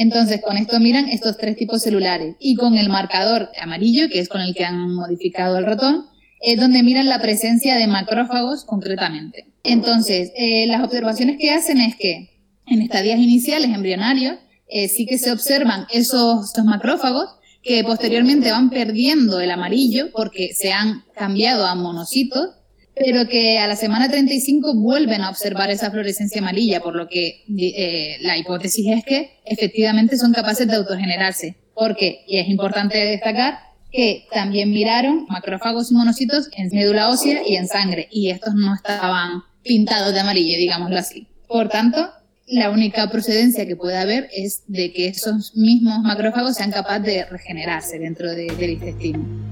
Entonces, 0.00 0.40
con 0.40 0.56
esto 0.56 0.78
miran 0.78 1.08
estos 1.08 1.36
tres 1.36 1.56
tipos 1.56 1.82
celulares 1.82 2.36
y 2.38 2.54
con 2.54 2.78
el 2.78 2.88
marcador 2.88 3.50
amarillo, 3.60 4.08
que 4.08 4.20
es 4.20 4.28
con 4.28 4.40
el 4.40 4.54
que 4.54 4.64
han 4.64 4.94
modificado 4.94 5.58
el 5.58 5.66
ratón, 5.66 6.06
es 6.40 6.60
donde 6.60 6.84
miran 6.84 7.08
la 7.08 7.20
presencia 7.20 7.74
de 7.74 7.88
macrófagos 7.88 8.64
concretamente. 8.64 9.48
Entonces, 9.64 10.30
eh, 10.36 10.68
las 10.68 10.84
observaciones 10.84 11.36
que 11.36 11.50
hacen 11.50 11.80
es 11.80 11.96
que 11.96 12.30
en 12.68 12.80
estadios 12.80 13.18
iniciales 13.18 13.74
embrionarios 13.74 14.36
eh, 14.68 14.86
sí 14.86 15.04
que 15.04 15.18
se 15.18 15.32
observan 15.32 15.86
esos, 15.92 16.44
estos 16.44 16.64
macrófagos 16.64 17.30
que 17.64 17.82
posteriormente 17.82 18.52
van 18.52 18.70
perdiendo 18.70 19.40
el 19.40 19.50
amarillo 19.50 20.12
porque 20.12 20.54
se 20.54 20.72
han 20.72 21.02
cambiado 21.16 21.66
a 21.66 21.74
monocitos, 21.74 22.50
pero 22.98 23.28
que 23.28 23.58
a 23.58 23.66
la 23.66 23.76
semana 23.76 24.10
35 24.10 24.74
vuelven 24.74 25.22
a 25.22 25.30
observar 25.30 25.70
esa 25.70 25.90
fluorescencia 25.90 26.40
amarilla, 26.40 26.80
por 26.80 26.96
lo 26.96 27.08
que 27.08 27.44
eh, 27.56 28.16
la 28.20 28.36
hipótesis 28.36 28.86
es 28.88 29.04
que 29.04 29.40
efectivamente 29.44 30.16
son 30.16 30.32
capaces 30.32 30.66
de 30.66 30.76
autogenerarse. 30.76 31.56
Porque, 31.74 32.24
y 32.26 32.38
es 32.38 32.48
importante 32.48 32.98
destacar, 32.98 33.60
que 33.92 34.26
también 34.32 34.70
miraron 34.70 35.26
macrófagos 35.28 35.90
y 35.90 35.94
monocitos 35.94 36.48
en 36.56 36.68
médula 36.72 37.08
ósea 37.08 37.40
y 37.46 37.56
en 37.56 37.68
sangre, 37.68 38.08
y 38.10 38.30
estos 38.30 38.54
no 38.54 38.74
estaban 38.74 39.42
pintados 39.62 40.12
de 40.12 40.20
amarillo, 40.20 40.58
digámoslo 40.58 40.98
así. 40.98 41.28
Por 41.46 41.68
tanto, 41.68 42.10
la 42.46 42.70
única 42.70 43.08
procedencia 43.10 43.66
que 43.66 43.76
puede 43.76 43.96
haber 43.96 44.28
es 44.32 44.62
de 44.66 44.92
que 44.92 45.08
esos 45.08 45.56
mismos 45.56 46.00
macrófagos 46.00 46.56
sean 46.56 46.70
capaces 46.70 47.04
de 47.04 47.24
regenerarse 47.26 47.98
dentro 47.98 48.30
del 48.30 48.70
intestino. 48.70 49.47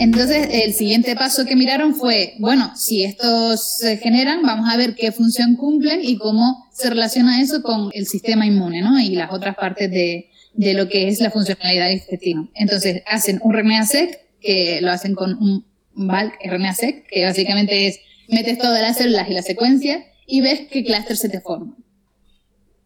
Entonces, 0.00 0.48
el 0.50 0.72
siguiente 0.72 1.14
paso 1.14 1.44
que 1.44 1.54
miraron 1.54 1.94
fue, 1.94 2.32
bueno, 2.38 2.72
si 2.74 3.04
estos 3.04 3.76
se 3.76 3.98
generan, 3.98 4.40
vamos 4.40 4.66
a 4.72 4.78
ver 4.78 4.94
qué 4.94 5.12
función 5.12 5.56
cumplen 5.56 6.00
y 6.02 6.16
cómo 6.16 6.70
se 6.72 6.88
relaciona 6.88 7.42
eso 7.42 7.62
con 7.62 7.90
el 7.92 8.06
sistema 8.06 8.46
inmune, 8.46 8.80
¿no? 8.80 8.98
Y 8.98 9.10
las 9.10 9.30
otras 9.30 9.56
partes 9.56 9.90
de, 9.90 10.30
de 10.54 10.72
lo 10.72 10.88
que 10.88 11.08
es 11.08 11.20
la 11.20 11.30
funcionalidad 11.30 11.88
del 11.88 11.98
intestino. 11.98 12.50
Entonces, 12.54 13.02
hacen 13.06 13.40
un 13.42 13.52
RNA-seq, 13.52 14.18
que 14.40 14.80
lo 14.80 14.90
hacen 14.90 15.14
con 15.14 15.34
un 15.34 15.66
bulk 15.92 16.32
RNA-seq, 16.46 17.06
que 17.06 17.26
básicamente 17.26 17.88
es, 17.88 18.00
metes 18.26 18.56
todas 18.56 18.80
las 18.80 18.96
células 18.96 19.28
y 19.28 19.34
la 19.34 19.42
secuencia 19.42 20.06
y 20.26 20.40
ves 20.40 20.62
qué 20.70 20.82
clúster 20.82 21.18
se 21.18 21.28
te 21.28 21.42
forma. 21.42 21.76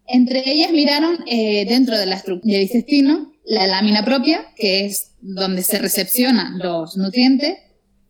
Entre 0.09 0.42
ellas 0.50 0.72
miraron 0.72 1.18
eh, 1.29 1.64
dentro 1.68 1.96
de 1.96 2.07
la 2.07 2.16
estructura 2.16 2.55
del 2.55 2.62
intestino 2.62 3.33
la 3.44 3.66
lámina 3.66 4.05
propia, 4.05 4.46
que 4.57 4.87
es 4.87 5.12
donde 5.25 5.63
se 5.63 5.79
recepcionan 5.79 6.59
los 6.59 6.97
nutrientes, 6.97 7.59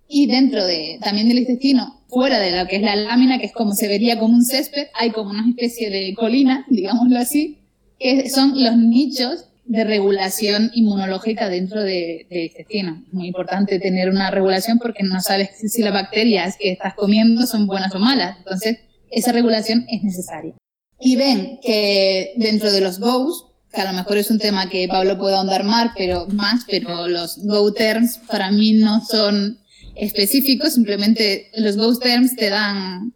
y 0.09 0.27
dentro 0.27 0.64
de, 0.64 0.98
también 1.03 1.29
del 1.29 1.38
intestino, 1.38 2.03
fuera 2.09 2.38
de 2.38 2.57
lo 2.57 2.66
que 2.66 2.77
es 2.77 2.83
la 2.83 2.96
lámina, 2.96 3.38
que 3.38 3.46
es 3.46 3.53
como 3.53 3.74
se 3.74 3.88
vería 3.88 4.18
como 4.18 4.35
un 4.35 4.44
césped, 4.44 4.88
hay 4.94 5.11
como 5.11 5.31
una 5.31 5.48
especie 5.48 5.90
de 5.90 6.14
colina, 6.14 6.66
digámoslo 6.70 7.18
así, 7.18 7.59
que 7.98 8.29
son 8.29 8.62
los 8.62 8.77
nichos 8.77 9.46
de 9.64 9.85
regulación 9.85 10.70
inmunológica 10.74 11.48
dentro 11.48 11.83
del 11.83 12.27
intestino. 12.31 13.03
Es 13.07 13.14
muy 13.14 13.29
importante 13.29 13.79
tener 13.79 14.11
una 14.11 14.31
regulación 14.31 14.79
porque 14.79 15.03
no 15.03 15.20
sabes 15.20 15.50
si 15.57 15.83
las 15.83 15.94
bacterias 15.94 16.57
que 16.59 16.72
estás 16.72 16.94
comiendo 16.94 17.46
son 17.46 17.66
buenas 17.66 17.94
o 17.94 17.98
malas. 17.98 18.37
Entonces, 18.38 18.81
esa 19.11 19.33
regulación 19.33 19.87
es 19.88 20.03
necesaria. 20.03 20.55
Y 21.00 21.16
ven 21.16 21.61
que 21.62 22.35
dentro 22.37 22.70
de 22.70 22.83
los 22.83 22.98
bows, 23.00 23.46
que 23.74 23.80
a 23.80 23.90
lo 23.90 23.96
mejor 23.96 24.16
es 24.16 24.30
un 24.30 24.38
tema 24.38 24.68
que 24.68 24.88
Pablo 24.88 25.18
puede 25.18 25.37
ahondar 25.37 25.64
más, 25.64 25.92
pero, 25.96 26.26
más, 26.28 26.64
pero 26.70 27.08
los 27.08 27.38
Go 27.44 27.72
Terms 27.72 28.18
para 28.28 28.50
mí 28.50 28.72
no 28.74 29.04
son 29.04 29.58
específicos, 29.96 30.74
simplemente 30.74 31.50
los 31.56 31.76
Go 31.76 31.98
Terms 31.98 32.37
te 32.37 32.50
dan 32.50 33.12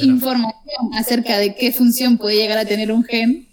información 0.00 0.94
acerca 0.98 1.38
de 1.38 1.54
qué 1.54 1.72
función 1.72 2.18
puede 2.18 2.36
llegar 2.36 2.58
a 2.58 2.64
tener 2.64 2.90
un 2.90 3.04
gen. 3.04 3.46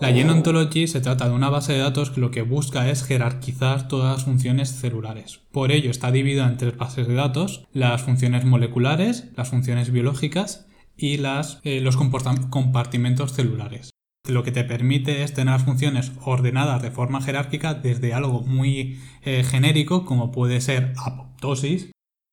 La 0.00 0.08
Gene 0.08 0.32
Ontology 0.32 0.86
se 0.86 1.02
trata 1.02 1.28
de 1.28 1.34
una 1.34 1.50
base 1.50 1.74
de 1.74 1.80
datos 1.80 2.10
que 2.10 2.22
lo 2.22 2.30
que 2.30 2.40
busca 2.40 2.88
es 2.88 3.04
jerarquizar 3.04 3.86
todas 3.86 4.16
las 4.16 4.24
funciones 4.24 4.70
celulares. 4.70 5.40
Por 5.52 5.72
ello 5.72 5.90
está 5.90 6.10
dividida 6.10 6.46
en 6.46 6.56
tres 6.56 6.74
bases 6.78 7.06
de 7.06 7.14
datos, 7.14 7.66
las 7.74 8.00
funciones 8.00 8.46
moleculares, 8.46 9.26
las 9.36 9.50
funciones 9.50 9.92
biológicas 9.92 10.66
y 10.96 11.18
las, 11.18 11.60
eh, 11.64 11.82
los 11.82 11.98
compartimentos 11.98 13.32
celulares. 13.32 13.90
Lo 14.28 14.42
que 14.42 14.52
te 14.52 14.64
permite 14.64 15.22
es 15.22 15.32
tener 15.34 15.52
las 15.52 15.64
funciones 15.64 16.12
ordenadas 16.22 16.82
de 16.82 16.90
forma 16.90 17.22
jerárquica 17.22 17.74
desde 17.74 18.12
algo 18.12 18.42
muy 18.42 19.00
eh, 19.22 19.44
genérico 19.44 20.04
como 20.04 20.30
puede 20.30 20.60
ser 20.60 20.92
apoptosis 20.98 21.90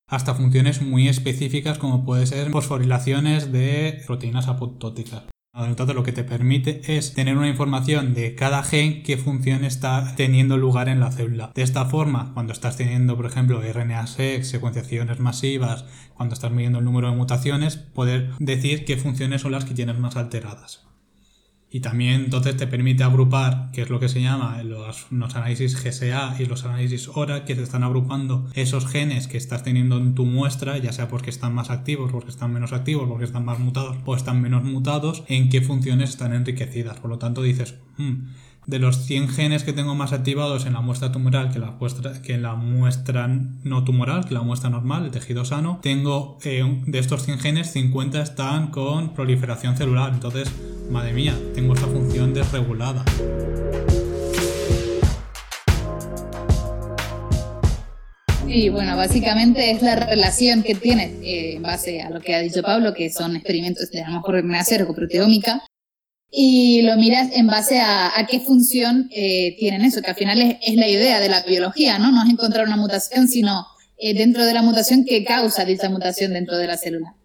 hasta 0.10 0.36
funciones 0.36 0.82
muy 0.82 1.08
específicas 1.08 1.78
como 1.78 2.06
puede 2.06 2.26
ser 2.26 2.52
fosforilaciones 2.52 3.52
de 3.52 4.02
proteínas 4.06 4.48
apoptóticas. 4.48 5.24
Entonces 5.66 5.96
lo 5.96 6.04
que 6.04 6.12
te 6.12 6.24
permite 6.24 6.98
es 6.98 7.14
tener 7.14 7.36
una 7.36 7.48
información 7.48 8.14
de 8.14 8.36
cada 8.36 8.62
gen 8.64 9.02
qué 9.02 9.18
función 9.18 9.64
está 9.64 10.14
teniendo 10.16 10.56
lugar 10.56 10.88
en 10.88 11.00
la 11.00 11.12
célula. 11.12 11.52
De 11.56 11.64
esta 11.64 11.86
forma, 11.86 12.32
cuando 12.36 12.54
estás 12.54 12.78
teniendo, 12.78 13.18
por 13.18 13.26
ejemplo, 13.26 13.62
RNA-seq, 13.62 14.44
secuenciaciones 14.44 15.20
masivas, 15.20 15.86
cuando 16.14 16.36
estás 16.36 16.52
midiendo 16.52 16.78
el 16.78 16.86
número 16.86 17.10
de 17.10 17.16
mutaciones, 17.16 17.76
poder 17.76 18.34
decir 18.38 18.86
qué 18.86 18.98
funciones 18.98 19.42
son 19.42 19.52
las 19.52 19.66
que 19.66 19.74
tienes 19.74 19.98
más 19.98 20.16
alteradas. 20.16 20.88
Y 21.70 21.82
también 21.82 22.26
entonces 22.26 22.56
te 22.56 22.66
permite 22.66 23.04
agrupar, 23.04 23.72
que 23.74 23.82
es 23.82 23.90
lo 23.90 24.00
que 24.00 24.08
se 24.08 24.22
llama 24.22 24.64
los, 24.64 25.08
los, 25.12 25.36
análisis 25.36 25.76
GSA 25.84 26.38
y 26.40 26.46
los 26.46 26.64
análisis 26.64 27.10
ORA, 27.14 27.44
que 27.44 27.56
te 27.56 27.64
están 27.64 27.84
agrupando 27.84 28.50
esos 28.54 28.88
genes 28.88 29.28
que 29.28 29.38
estás 29.38 29.64
teniendo 29.64 29.98
en 29.98 30.16
tu 30.16 30.26
muestra, 30.26 30.78
ya 30.78 30.94
sea 30.94 31.10
porque 31.10 31.30
están 31.30 31.54
más 31.54 31.70
activos, 31.70 32.12
porque 32.12 32.30
están 32.30 32.54
menos 32.54 32.72
activos, 32.72 33.10
porque 33.10 33.26
están 33.26 33.44
más 33.44 33.60
mutados 33.60 33.98
o 34.06 34.16
están 34.16 34.42
menos 34.42 34.64
mutados, 34.64 35.24
en 35.28 35.50
qué 35.50 35.60
funciones 35.62 36.12
están 36.12 36.34
enriquecidas. 36.34 37.00
Por 37.00 37.10
lo 37.10 37.18
tanto 37.18 37.42
dices, 37.42 37.76
hmm, 37.98 38.28
de 38.68 38.80
los 38.80 39.06
100 39.06 39.30
genes 39.30 39.64
que 39.64 39.72
tengo 39.72 39.96
más 39.96 40.12
activados 40.12 40.66
en 40.66 40.74
la 40.74 40.82
muestra 40.82 41.12
tumoral 41.14 41.52
que, 41.52 41.58
la 41.58 41.72
muestra, 41.72 42.22
que 42.22 42.34
en 42.34 42.44
la 42.44 42.56
muestra 42.56 43.28
no 43.64 43.86
tumoral, 43.86 44.26
que 44.26 44.34
la 44.34 44.42
muestra 44.42 44.70
normal, 44.70 45.06
el 45.06 45.12
tejido 45.12 45.46
sano, 45.46 45.80
tengo 45.82 46.38
eh, 46.44 46.82
de 46.86 47.00
estos 47.00 47.24
100 47.24 47.40
genes 47.40 47.72
50 47.72 48.22
están 48.22 48.68
con 48.68 49.14
proliferación 49.14 49.78
celular. 49.78 50.12
Entonces, 50.14 50.52
madre 50.92 51.14
mía, 51.14 51.34
tengo 51.56 51.74
esta 51.74 51.88
función 51.88 52.34
desregulada. 52.34 53.06
Sí, 58.46 58.68
bueno, 58.70 58.98
básicamente 58.98 59.72
es 59.72 59.82
la 59.82 59.96
relación 59.96 60.62
que 60.64 60.76
tienes 60.76 61.12
eh, 61.22 61.56
en 61.56 61.62
base 61.62 62.02
a 62.02 62.10
lo 62.10 62.20
que 62.20 62.36
ha 62.36 62.40
dicho 62.40 62.62
Pablo, 62.64 62.94
que 62.94 63.10
son 63.10 63.38
experimentos 63.38 63.92
de 63.92 64.02
a 64.02 64.10
lo 64.10 64.16
mejor 64.16 64.44
o 64.90 64.94
proteómica, 64.94 65.64
y 66.30 66.82
lo 66.82 66.96
miras 66.98 67.30
en 67.34 67.48
base 67.48 67.80
a, 67.80 68.12
qué 68.30 68.40
función 68.40 69.10
eh, 69.12 69.56
tienen 69.58 69.84
eso, 69.84 70.02
que 70.02 70.10
al 70.10 70.16
final 70.16 70.60
es, 70.62 70.76
la 70.76 70.88
idea 70.88 71.20
de 71.20 71.30
la 71.30 71.42
biología, 71.44 71.98
¿no? 72.00 72.12
No 72.12 72.24
es 72.24 72.30
encontrar 72.30 72.68
una 72.68 72.78
mutación, 72.78 73.28
sino 73.28 73.66
eh, 73.98 74.14
dentro 74.14 74.46
de 74.46 74.54
la 74.54 74.62
mutación 74.62 75.06
qué 75.06 75.24
causa 75.24 75.66
dicha 75.66 75.90
mutación 75.90 76.34
dentro 76.34 76.58
de 76.58 76.68
la 76.68 76.78
célula. 76.78 77.16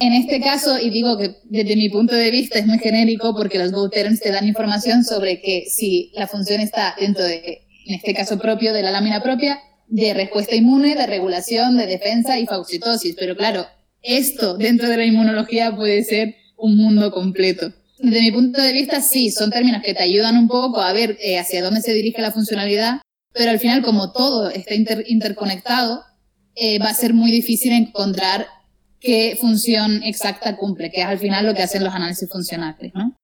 En 0.00 0.14
este 0.14 0.40
caso, 0.40 0.80
y 0.80 0.90
digo 0.90 1.16
que 1.16 1.36
desde 1.44 1.76
mi 1.76 1.88
punto 1.88 2.16
de 2.16 2.32
vista 2.32 2.58
es 2.58 2.66
muy 2.66 2.80
genérico 2.80 3.36
porque 3.36 3.58
los 3.58 3.70
go 3.70 3.88
te 3.88 4.32
dan 4.32 4.48
información 4.48 5.04
sobre 5.04 5.40
que 5.40 5.66
si 5.70 6.10
la 6.14 6.26
función 6.26 6.60
está 6.60 6.96
dentro 6.98 7.22
de, 7.22 7.62
en 7.86 7.94
este 7.94 8.12
caso 8.12 8.36
propio, 8.36 8.72
de 8.72 8.82
la 8.82 8.90
lámina 8.90 9.22
propia, 9.22 9.60
de 9.86 10.12
respuesta 10.12 10.56
inmune, 10.56 10.96
de 10.96 11.06
regulación, 11.06 11.76
de 11.76 11.86
defensa 11.86 12.36
y 12.40 12.46
fagocitosis. 12.46 13.14
Pero 13.16 13.36
claro, 13.36 13.64
esto 14.02 14.56
dentro 14.56 14.88
de 14.88 14.96
la 14.96 15.04
inmunología 15.04 15.76
puede 15.76 16.02
ser 16.02 16.34
un 16.56 16.76
mundo 16.76 17.12
completo. 17.12 17.72
Desde 18.02 18.20
mi 18.20 18.32
punto 18.32 18.60
de 18.60 18.72
vista, 18.72 19.00
sí, 19.00 19.30
son 19.30 19.52
términos 19.52 19.80
que 19.80 19.94
te 19.94 20.02
ayudan 20.02 20.36
un 20.36 20.48
poco 20.48 20.80
a 20.80 20.92
ver 20.92 21.16
eh, 21.20 21.38
hacia 21.38 21.62
dónde 21.62 21.80
se 21.80 21.94
dirige 21.94 22.20
la 22.20 22.32
funcionalidad, 22.32 23.00
pero 23.32 23.52
al 23.52 23.60
final, 23.60 23.82
como 23.82 24.10
todo 24.10 24.50
está 24.50 24.74
interconectado, 24.74 26.02
eh, 26.56 26.80
va 26.80 26.88
a 26.88 26.94
ser 26.94 27.14
muy 27.14 27.30
difícil 27.30 27.72
encontrar 27.72 28.48
qué 28.98 29.38
función 29.40 30.02
exacta 30.02 30.56
cumple, 30.56 30.90
que 30.90 31.00
es 31.00 31.06
al 31.06 31.20
final 31.20 31.46
lo 31.46 31.54
que 31.54 31.62
hacen 31.62 31.84
los 31.84 31.94
análisis 31.94 32.28
funcionales, 32.28 32.92
¿no? 32.92 33.14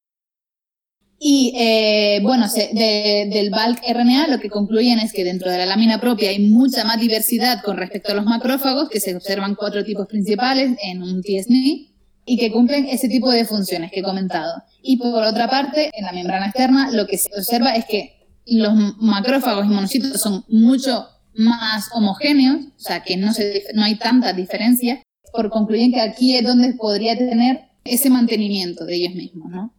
Y 1.18 1.52
eh, 1.58 2.20
bueno, 2.22 2.46
del 2.46 3.50
bulk 3.50 3.82
RNA 3.84 4.28
lo 4.28 4.38
que 4.38 4.48
concluyen 4.48 5.00
es 5.00 5.12
que 5.12 5.24
dentro 5.24 5.50
de 5.50 5.58
la 5.58 5.66
lámina 5.66 6.00
propia 6.00 6.30
hay 6.30 6.38
mucha 6.38 6.84
más 6.84 7.00
diversidad 7.00 7.62
con 7.64 7.76
respecto 7.76 8.12
a 8.12 8.14
los 8.14 8.24
macrófagos, 8.24 8.88
que 8.88 9.00
se 9.00 9.16
observan 9.16 9.56
cuatro 9.56 9.82
tipos 9.82 10.06
principales 10.06 10.78
en 10.80 11.02
un 11.02 11.20
TSNI, 11.20 11.97
y 12.28 12.36
que 12.36 12.52
cumplen 12.52 12.86
ese 12.86 13.08
tipo 13.08 13.30
de 13.30 13.44
funciones 13.44 13.90
que 13.90 14.00
he 14.00 14.02
comentado. 14.02 14.62
Y 14.82 14.98
por 14.98 15.22
otra 15.22 15.48
parte, 15.48 15.90
en 15.94 16.04
la 16.04 16.12
membrana 16.12 16.46
externa 16.46 16.90
lo 16.92 17.06
que 17.06 17.16
se 17.16 17.30
observa 17.36 17.74
es 17.74 17.86
que 17.86 18.26
los 18.46 18.74
macrófagos 18.98 19.66
y 19.66 19.68
monocitos 19.68 20.20
son 20.20 20.44
mucho 20.48 21.06
más 21.34 21.88
homogéneos, 21.92 22.66
o 22.76 22.80
sea 22.80 23.02
que 23.02 23.16
no, 23.16 23.32
se, 23.32 23.64
no 23.74 23.84
hay 23.84 23.96
tanta 23.96 24.32
diferencia, 24.32 25.02
por 25.32 25.50
concluyen 25.50 25.92
que 25.92 26.00
aquí 26.00 26.36
es 26.36 26.44
donde 26.44 26.74
podría 26.74 27.16
tener 27.16 27.68
ese 27.84 28.10
mantenimiento 28.10 28.84
de 28.84 28.96
ellos 28.96 29.14
mismos, 29.14 29.50
¿no? 29.50 29.74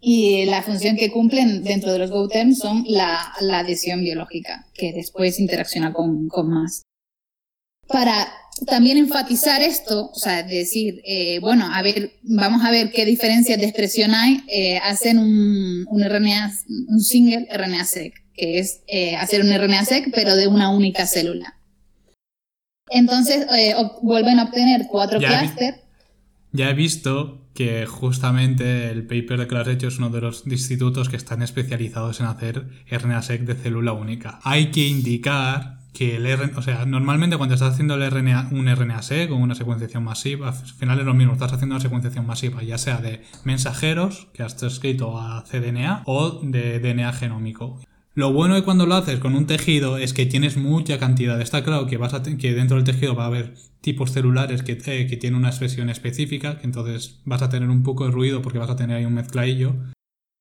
Y 0.00 0.46
la 0.46 0.62
función 0.62 0.96
que 0.96 1.12
cumplen 1.12 1.62
dentro 1.62 1.92
de 1.92 1.98
los 1.98 2.10
GoTerms 2.10 2.58
son 2.58 2.84
la, 2.88 3.32
la 3.40 3.58
adhesión 3.58 4.00
biológica, 4.00 4.66
que 4.72 4.92
después 4.92 5.38
interacciona 5.38 5.92
con, 5.92 6.28
con 6.28 6.48
más. 6.48 6.82
Para 7.92 8.28
también 8.66 8.98
enfatizar 8.98 9.62
esto, 9.62 10.10
o 10.10 10.14
sea, 10.14 10.42
decir, 10.42 11.00
eh, 11.04 11.38
bueno, 11.40 11.68
a 11.72 11.82
ver, 11.82 12.12
vamos 12.22 12.64
a 12.64 12.70
ver 12.70 12.90
qué 12.90 13.04
diferencias 13.04 13.58
de 13.58 13.66
expresión 13.66 14.14
hay, 14.14 14.42
eh, 14.48 14.78
hacen 14.78 15.18
un, 15.18 15.86
un, 15.88 16.02
RNA, 16.02 16.52
un 16.88 17.00
single 17.00 17.48
RNA-seq, 17.52 18.14
que 18.34 18.58
es 18.58 18.82
eh, 18.86 19.16
hacer 19.16 19.42
un 19.42 19.52
RNA-seq, 19.52 20.10
pero 20.14 20.36
de 20.36 20.46
una 20.46 20.70
única 20.70 21.06
célula. 21.06 21.56
Entonces, 22.90 23.46
vuelven 24.02 24.40
a 24.40 24.44
obtener 24.44 24.86
cuatro 24.90 25.20
clústeres. 25.20 25.76
Ya 26.52 26.70
he 26.70 26.74
visto 26.74 27.48
que 27.54 27.86
justamente 27.86 28.90
el 28.90 29.06
paper 29.06 29.38
de 29.38 29.46
que 29.46 29.54
lo 29.54 29.60
has 29.60 29.68
hecho 29.68 29.86
es 29.86 29.98
uno 29.98 30.10
de 30.10 30.20
los 30.20 30.44
institutos 30.46 31.08
que 31.08 31.16
están 31.16 31.42
especializados 31.42 32.18
en 32.18 32.26
hacer 32.26 32.66
RNA-seq 32.90 33.42
de 33.42 33.54
célula 33.54 33.92
única. 33.92 34.40
Hay 34.42 34.72
que 34.72 34.88
indicar 34.88 35.79
que 35.92 36.16
el 36.16 36.26
RNA, 36.26 36.58
o 36.58 36.62
sea, 36.62 36.84
normalmente 36.86 37.36
cuando 37.36 37.54
estás 37.54 37.72
haciendo 37.72 37.94
el 37.94 38.10
RNA, 38.10 38.48
un 38.52 38.68
RNA-seq 38.68 39.30
o 39.32 39.36
una 39.36 39.54
secuenciación 39.54 40.04
masiva, 40.04 40.48
al 40.50 40.54
final 40.54 41.00
es 41.00 41.06
lo 41.06 41.14
mismo, 41.14 41.32
estás 41.32 41.52
haciendo 41.52 41.74
una 41.74 41.82
secuenciación 41.82 42.26
masiva, 42.26 42.62
ya 42.62 42.78
sea 42.78 42.98
de 42.98 43.22
mensajeros, 43.44 44.28
que 44.32 44.42
has 44.42 44.62
escrito 44.62 45.18
a 45.18 45.44
cDNA, 45.44 46.02
o 46.06 46.40
de 46.42 46.78
DNA 46.78 47.12
genómico. 47.12 47.80
Lo 48.14 48.32
bueno 48.32 48.56
de 48.56 48.64
cuando 48.64 48.86
lo 48.86 48.96
haces 48.96 49.20
con 49.20 49.34
un 49.36 49.46
tejido 49.46 49.96
es 49.96 50.12
que 50.12 50.26
tienes 50.26 50.56
mucha 50.56 50.98
cantidad. 50.98 51.40
Está 51.40 51.62
claro 51.62 51.86
que, 51.86 51.96
vas 51.96 52.12
a 52.12 52.22
que 52.22 52.54
dentro 52.54 52.76
del 52.76 52.84
tejido 52.84 53.14
va 53.14 53.24
a 53.24 53.28
haber 53.28 53.54
tipos 53.80 54.12
celulares 54.12 54.62
que, 54.62 54.72
eh, 54.72 55.06
que 55.06 55.16
tienen 55.16 55.38
una 55.38 55.48
expresión 55.48 55.88
específica, 55.90 56.58
que 56.58 56.66
entonces 56.66 57.20
vas 57.24 57.40
a 57.42 57.48
tener 57.48 57.70
un 57.70 57.84
poco 57.84 58.06
de 58.06 58.10
ruido 58.10 58.42
porque 58.42 58.58
vas 58.58 58.68
a 58.68 58.76
tener 58.76 58.96
ahí 58.96 59.04
un 59.04 59.14
mezcladillo. 59.14 59.76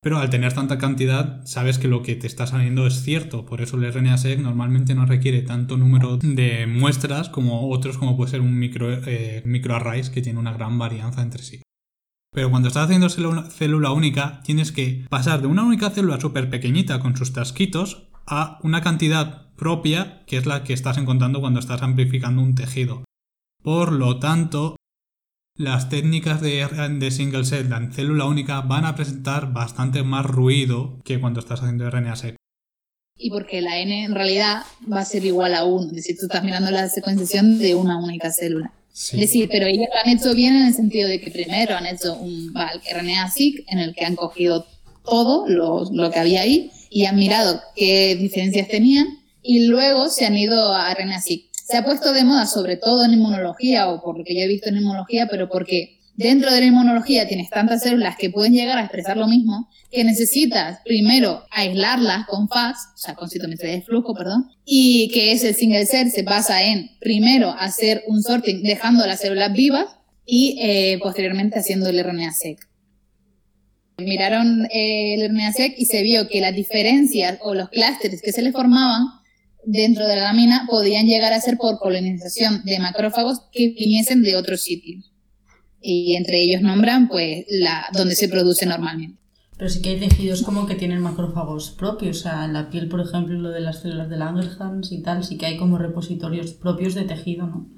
Pero 0.02 0.18
al 0.18 0.30
tener 0.30 0.54
tanta 0.54 0.78
cantidad, 0.78 1.46
sabes 1.46 1.78
que 1.78 1.90
lo 1.90 2.04
que 2.04 2.16
te 2.16 2.26
está 2.26 2.48
saliendo 2.48 2.88
es 2.88 3.04
cierto. 3.04 3.46
Por 3.46 3.62
eso 3.62 3.76
el 3.76 3.92
RNA-seq 3.92 4.40
normalmente 4.40 4.96
no 4.96 5.06
requiere 5.06 5.42
tanto 5.42 5.76
número 5.76 6.18
de 6.18 6.68
muestras 6.68 7.28
como 7.28 7.70
otros, 7.70 7.98
como 7.98 8.16
puede 8.16 8.32
ser 8.32 8.42
un 8.42 8.58
micro, 8.58 8.94
eh, 8.94 9.42
microarrays 9.46 10.10
que 10.10 10.22
tiene 10.22 10.40
una 10.40 10.54
gran 10.54 10.80
varianza 10.80 11.22
entre 11.22 11.44
sí. 11.44 11.62
Pero 12.32 12.50
cuando 12.50 12.68
estás 12.70 12.86
haciendo 12.86 13.10
célula, 13.10 13.92
única, 13.92 14.42
tienes 14.44 14.72
que 14.72 15.06
pasar 15.10 15.42
de 15.42 15.48
una 15.48 15.64
única 15.64 15.90
célula 15.90 16.20
súper 16.20 16.50
pequeñita 16.50 17.00
con 17.00 17.18
sus 17.18 17.34
tasquitos 17.34 18.08
a 18.26 18.60
una 18.64 18.82
cantidad 18.82 19.54
propia 19.56 20.24
que 20.28 20.38
es 20.38 20.46
la 20.46 20.64
que 20.64 20.74
estás 20.74 20.98
encontrando 20.98 21.42
cuando 21.42 21.60
estás 21.60 21.82
amplificando 21.82 22.42
un 22.42 22.56
tejido. 22.56 23.04
Por 23.62 23.92
lo 23.92 24.20
tanto, 24.20 24.76
las 25.60 25.90
técnicas 25.90 26.40
de, 26.42 26.66
de 27.00 27.12
single 27.12 27.44
cell 27.44 27.72
en 27.74 27.92
célula 27.92 28.26
única 28.26 28.62
van 28.62 28.86
a 28.86 28.96
presentar 28.96 29.52
bastante 29.52 30.04
más 30.04 30.26
ruido 30.26 30.98
que 31.04 31.20
cuando 31.20 31.42
estás 31.42 31.60
haciendo 31.60 31.90
RNA-seq. 31.92 32.36
Y 33.18 33.30
porque 33.30 33.60
la 33.60 33.78
N 33.78 34.06
en 34.06 34.16
realidad 34.16 34.62
va 34.92 35.02
a 35.02 35.06
ser 35.06 35.26
igual 35.26 35.54
a 35.54 35.66
1, 35.66 35.88
es 35.88 35.96
decir, 35.98 36.16
tú 36.18 36.28
estás 36.28 36.46
mirando 36.46 36.72
la 36.72 36.88
secuenciación 36.88 37.60
de 37.60 37.76
una 37.76 38.02
única 38.02 38.32
célula. 38.32 38.72
Es 38.94 39.20
decir, 39.20 39.50
pero 39.52 39.66
ellos 39.66 39.88
lo 39.94 40.00
han 40.00 40.18
hecho 40.18 40.34
bien 40.34 40.56
en 40.56 40.68
el 40.68 40.74
sentido 40.74 41.10
de 41.10 41.20
que 41.20 41.30
primero 41.30 41.76
han 41.76 41.86
hecho 41.86 42.16
un 42.16 42.54
RNA-seq 42.54 43.66
en 43.68 43.80
el 43.80 43.94
que 43.94 44.06
han 44.06 44.16
cogido 44.16 44.66
todo 45.04 45.46
lo, 45.50 45.84
lo 45.92 46.10
que 46.10 46.20
había 46.20 46.42
ahí 46.42 46.72
y 46.90 47.04
han 47.04 47.18
mirado 47.18 47.62
qué 47.76 48.16
diferencias 48.16 48.70
tenían 48.70 49.08
y 49.44 49.66
luego 49.66 50.08
se 50.08 50.26
han 50.26 50.38
ido 50.38 50.74
a 50.74 50.94
RNA-seq 50.96 51.49
se 51.70 51.78
ha 51.78 51.86
puesto 51.86 52.14
de 52.14 52.24
moda 52.24 52.48
sobre 52.48 52.78
todo 52.78 53.06
en 53.06 53.14
inmunología 53.14 53.90
o 53.90 54.02
por 54.02 54.18
lo 54.18 54.24
que 54.24 54.34
yo 54.34 54.42
he 54.42 54.48
visto 54.48 54.70
en 54.70 54.78
inmunología, 54.78 55.28
pero 55.30 55.48
porque 55.48 56.00
dentro 56.16 56.52
de 56.52 56.62
la 56.62 56.66
inmunología 56.66 57.28
tienes 57.28 57.52
tantas 57.52 57.84
células 57.84 58.16
que 58.18 58.32
pueden 58.32 58.54
llegar 58.54 58.80
a 58.80 58.82
expresar 58.82 59.18
lo 59.18 59.28
mismo, 59.28 59.70
que 59.92 60.04
necesitas 60.04 60.80
primero 60.84 61.44
aislarlas 61.52 62.26
con 62.26 62.50
FAS, 62.50 62.76
o 62.96 62.98
sea, 62.98 63.14
con 63.14 63.30
citometría 63.30 63.74
de 63.74 63.84
flujo, 63.84 64.16
perdón, 64.16 64.50
y 64.66 65.12
que 65.14 65.32
ese 65.32 65.54
single 65.54 65.86
cell 65.86 66.10
se 66.10 66.24
basa 66.24 66.64
en 66.64 66.90
primero 67.00 67.52
hacer 67.52 68.04
un 68.08 68.24
sorting 68.24 68.64
dejando 68.64 69.06
las 69.06 69.20
células 69.20 69.54
vivas 69.54 69.86
y 70.26 70.58
eh, 70.60 70.98
posteriormente 71.00 71.60
haciendo 71.60 71.88
el 71.90 72.04
RNA-seq. 72.04 72.68
Miraron 74.00 74.66
eh, 74.72 75.14
el 75.14 75.30
RNA-seq 75.30 75.76
y 75.78 75.86
se 75.86 76.02
vio 76.02 76.28
que 76.28 76.42
las 76.42 76.56
diferencias 76.56 77.38
o 77.44 77.54
los 77.54 77.70
clústeres 77.70 78.24
que 78.24 78.32
se 78.32 78.42
le 78.42 78.52
formaban 78.52 79.19
dentro 79.66 80.08
de 80.08 80.16
la 80.16 80.24
lámina 80.24 80.66
podían 80.70 81.06
llegar 81.06 81.34
a 81.34 81.42
ser 81.42 81.58
por 81.58 81.80
colonización 81.80 82.64
de 82.64 82.80
macrófagos 82.80 83.42
que 83.52 83.70
viniesen 83.70 84.24
de 84.24 84.36
otros 84.36 84.62
sitios. 84.62 85.12
Y 85.82 86.16
entre 86.16 86.42
ellos 86.42 86.62
nombran 86.62 87.08
pues 87.08 87.46
la 87.50 87.88
donde 87.94 88.16
se 88.16 88.28
produce 88.30 88.66
normalmente. 88.66 89.20
Pero 89.58 89.70
sí 89.70 89.82
que 89.82 89.90
hay 89.90 90.00
tejidos 90.00 90.44
como 90.44 90.68
que 90.68 90.76
tienen 90.76 91.02
macrófagos 91.02 91.72
propios. 91.72 92.20
O 92.20 92.22
sea, 92.24 92.46
en 92.46 92.54
la 92.54 92.70
piel, 92.70 92.88
por 92.88 93.02
ejemplo, 93.02 93.38
lo 93.38 93.50
de 93.50 93.60
las 93.60 93.82
células 93.82 94.10
de 94.10 94.18
Langerhans 94.18 94.92
y 94.92 95.02
tal, 95.02 95.26
sí 95.26 95.38
que 95.38 95.48
hay 95.48 95.58
como 95.58 95.78
repositorios 95.78 96.54
propios 96.54 96.96
de 96.96 97.04
tejido, 97.04 97.46
¿no? 97.46 97.70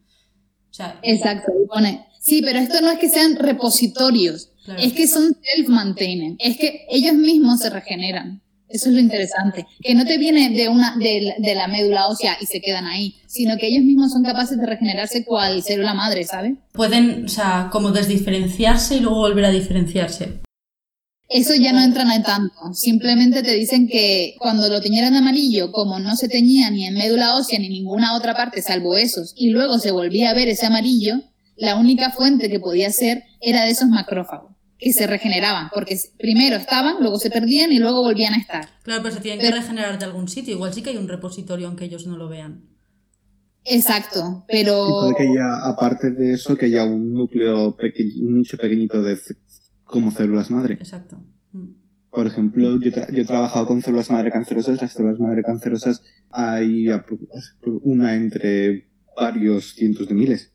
O 0.72 0.74
sea, 0.74 1.00
Exacto. 1.02 1.52
Pone, 1.68 2.06
sí, 2.20 2.42
pero 2.44 2.60
esto 2.60 2.80
no 2.82 2.92
es 2.92 3.00
que 3.00 3.10
sean 3.10 3.36
repositorios, 3.36 4.52
es 4.78 4.94
que 4.94 5.08
son 5.08 5.36
self-maintaining, 5.36 6.38
es 6.40 6.58
que 6.58 6.86
ellos 6.90 7.14
mismos 7.14 7.60
se 7.60 7.70
regeneran. 7.70 8.42
Eso 8.72 8.90
es 8.90 8.96
lo 8.96 9.02
interesante, 9.02 9.66
que 9.82 9.94
no 9.94 10.06
te 10.06 10.18
viene 10.18 10.50
de 10.50 10.70
una 10.70 10.96
de, 10.96 11.36
de, 11.38 11.56
la 11.56 11.68
médula 11.68 12.08
ósea 12.08 12.38
y 12.40 12.46
se 12.46 12.62
quedan 12.62 12.86
ahí, 12.86 13.16
sino 13.28 13.58
que 13.58 13.68
ellos 13.68 13.84
mismos 13.84 14.12
son 14.12 14.24
capaces 14.24 14.58
de 14.58 14.66
regenerarse 14.66 15.26
cual 15.26 15.62
célula 15.62 15.94
madre, 15.94 16.24
¿sabes? 16.24 16.54
Pueden, 16.72 17.26
o 17.26 17.28
sea, 17.28 17.70
como 17.72 17.92
desdiferenciarse 17.92 18.98
y 18.98 19.00
luego 19.02 19.18
volver 19.18 19.46
a 19.46 19.52
diferenciarse. 19.52 20.42
Eso 21.28 21.54
ya 21.56 21.72
no 21.72 21.82
entran 21.82 22.12
en 22.12 22.24
tanto. 22.24 22.74
Simplemente 22.74 23.42
te 23.42 23.54
dicen 23.56 23.88
que 23.88 24.36
cuando 24.38 24.68
lo 24.68 24.82
teñieran 24.82 25.14
de 25.14 25.20
amarillo, 25.20 25.72
como 25.72 26.00
no 26.00 26.16
se 26.16 26.28
teñía 26.28 26.70
ni 26.70 26.86
en 26.86 26.94
médula 26.94 27.36
ósea 27.36 27.60
ni 27.60 27.68
en 27.68 27.74
ninguna 27.74 28.16
otra 28.16 28.36
parte 28.36 28.62
salvo 28.62 28.98
esos, 28.98 29.34
y 29.36 29.50
luego 29.50 29.80
se 29.80 29.92
volvía 29.92 30.30
a 30.30 30.34
ver 30.34 30.50
ese 30.50 30.66
amarillo, 30.66 31.22
la 31.56 31.76
única 31.76 32.12
fuente 32.12 32.50
que 32.50 32.60
podía 32.60 32.90
ser 32.92 33.24
era 33.40 33.64
de 33.64 33.72
esos 33.72 33.88
macrófagos 33.88 34.51
que 34.82 34.94
se 34.94 35.06
regeneraban, 35.06 35.70
porque 35.72 35.96
primero 36.18 36.56
estaban, 36.56 36.96
luego 37.00 37.20
se 37.20 37.30
perdían 37.30 37.72
y 37.72 37.78
luego 37.78 38.02
volvían 38.02 38.34
a 38.34 38.38
estar. 38.38 38.68
Claro, 38.82 39.04
pero 39.04 39.14
se 39.14 39.22
tienen 39.22 39.40
que 39.40 39.52
regenerar 39.52 40.00
de 40.00 40.06
algún 40.06 40.28
sitio. 40.28 40.56
Igual 40.56 40.74
sí 40.74 40.82
que 40.82 40.90
hay 40.90 40.98
un 40.98 41.08
repositorio 41.08 41.68
aunque 41.68 41.86
ellos 41.86 42.08
no 42.08 42.18
lo 42.18 42.28
vean. 42.28 42.64
Exacto, 43.64 44.44
pero... 44.48 44.88
Y 44.88 45.14
puede 45.14 45.16
que 45.16 45.30
haya, 45.30 45.68
aparte 45.68 46.10
de 46.10 46.34
eso, 46.34 46.58
que 46.58 46.66
haya 46.66 46.84
un 46.84 47.14
núcleo 47.14 47.78
nicho 48.22 48.58
pequeñito 48.58 49.04
de 49.04 49.20
como 49.84 50.10
células 50.10 50.50
madre. 50.50 50.74
Exacto. 50.74 51.24
Mm. 51.52 51.74
Por 52.10 52.26
ejemplo, 52.26 52.80
yo, 52.82 52.90
yo, 52.90 53.22
he 53.22 53.26
trabajado 53.26 53.68
con 53.68 53.84
células 53.84 54.10
madre 54.10 54.32
cancerosas. 54.32 54.82
Las 54.82 54.94
células 54.94 55.20
madre 55.20 55.44
cancerosas 55.44 56.02
hay 56.32 56.88
una 57.84 58.16
entre 58.16 58.90
varios 59.16 59.76
cientos 59.76 60.08
de 60.08 60.16
miles. 60.16 60.54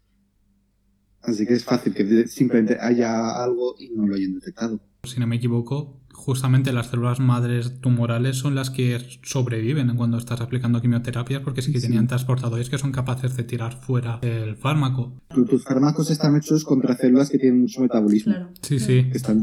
Así 1.27 1.45
que 1.47 1.55
es 1.55 1.65
fácil 1.65 1.93
que 1.93 2.29
simplemente 2.29 2.79
haya 2.81 3.43
algo 3.43 3.75
y 3.79 3.91
no 3.91 4.07
lo 4.07 4.15
hayan 4.15 4.35
detectado. 4.35 4.81
Si 5.05 5.19
no 5.19 5.27
me 5.27 5.37
equivoco, 5.37 6.01
justamente 6.27 6.73
las 6.73 6.89
células 6.89 7.21
madres 7.21 7.81
tumorales 7.81 8.37
son 8.37 8.57
las 8.57 8.71
que 8.71 8.99
sobreviven 9.23 9.95
cuando 9.95 10.19
estás 10.19 10.41
aplicando 10.41 10.83
quimioterapias 10.83 11.41
porque 11.41 11.63
sí 11.63 11.73
que 11.73 11.81
tenían 11.81 12.09
transportadores 12.09 12.69
que 12.69 12.79
son 12.79 12.91
capaces 12.91 13.37
de 13.37 13.45
tirar 13.45 13.81
fuera 13.81 14.19
el 14.23 14.57
fármaco. 14.57 15.13
tus 15.29 15.63
fármacos 15.63 16.11
están 16.11 16.35
hechos 16.35 16.65
contra 16.65 16.97
células 16.97 17.31
que 17.31 17.39
tienen 17.39 17.61
mucho 17.61 17.81
metabolismo. 17.81 18.35
Sí, 18.61 18.81
sí. 18.81 19.05
Que 19.05 19.19
están 19.19 19.41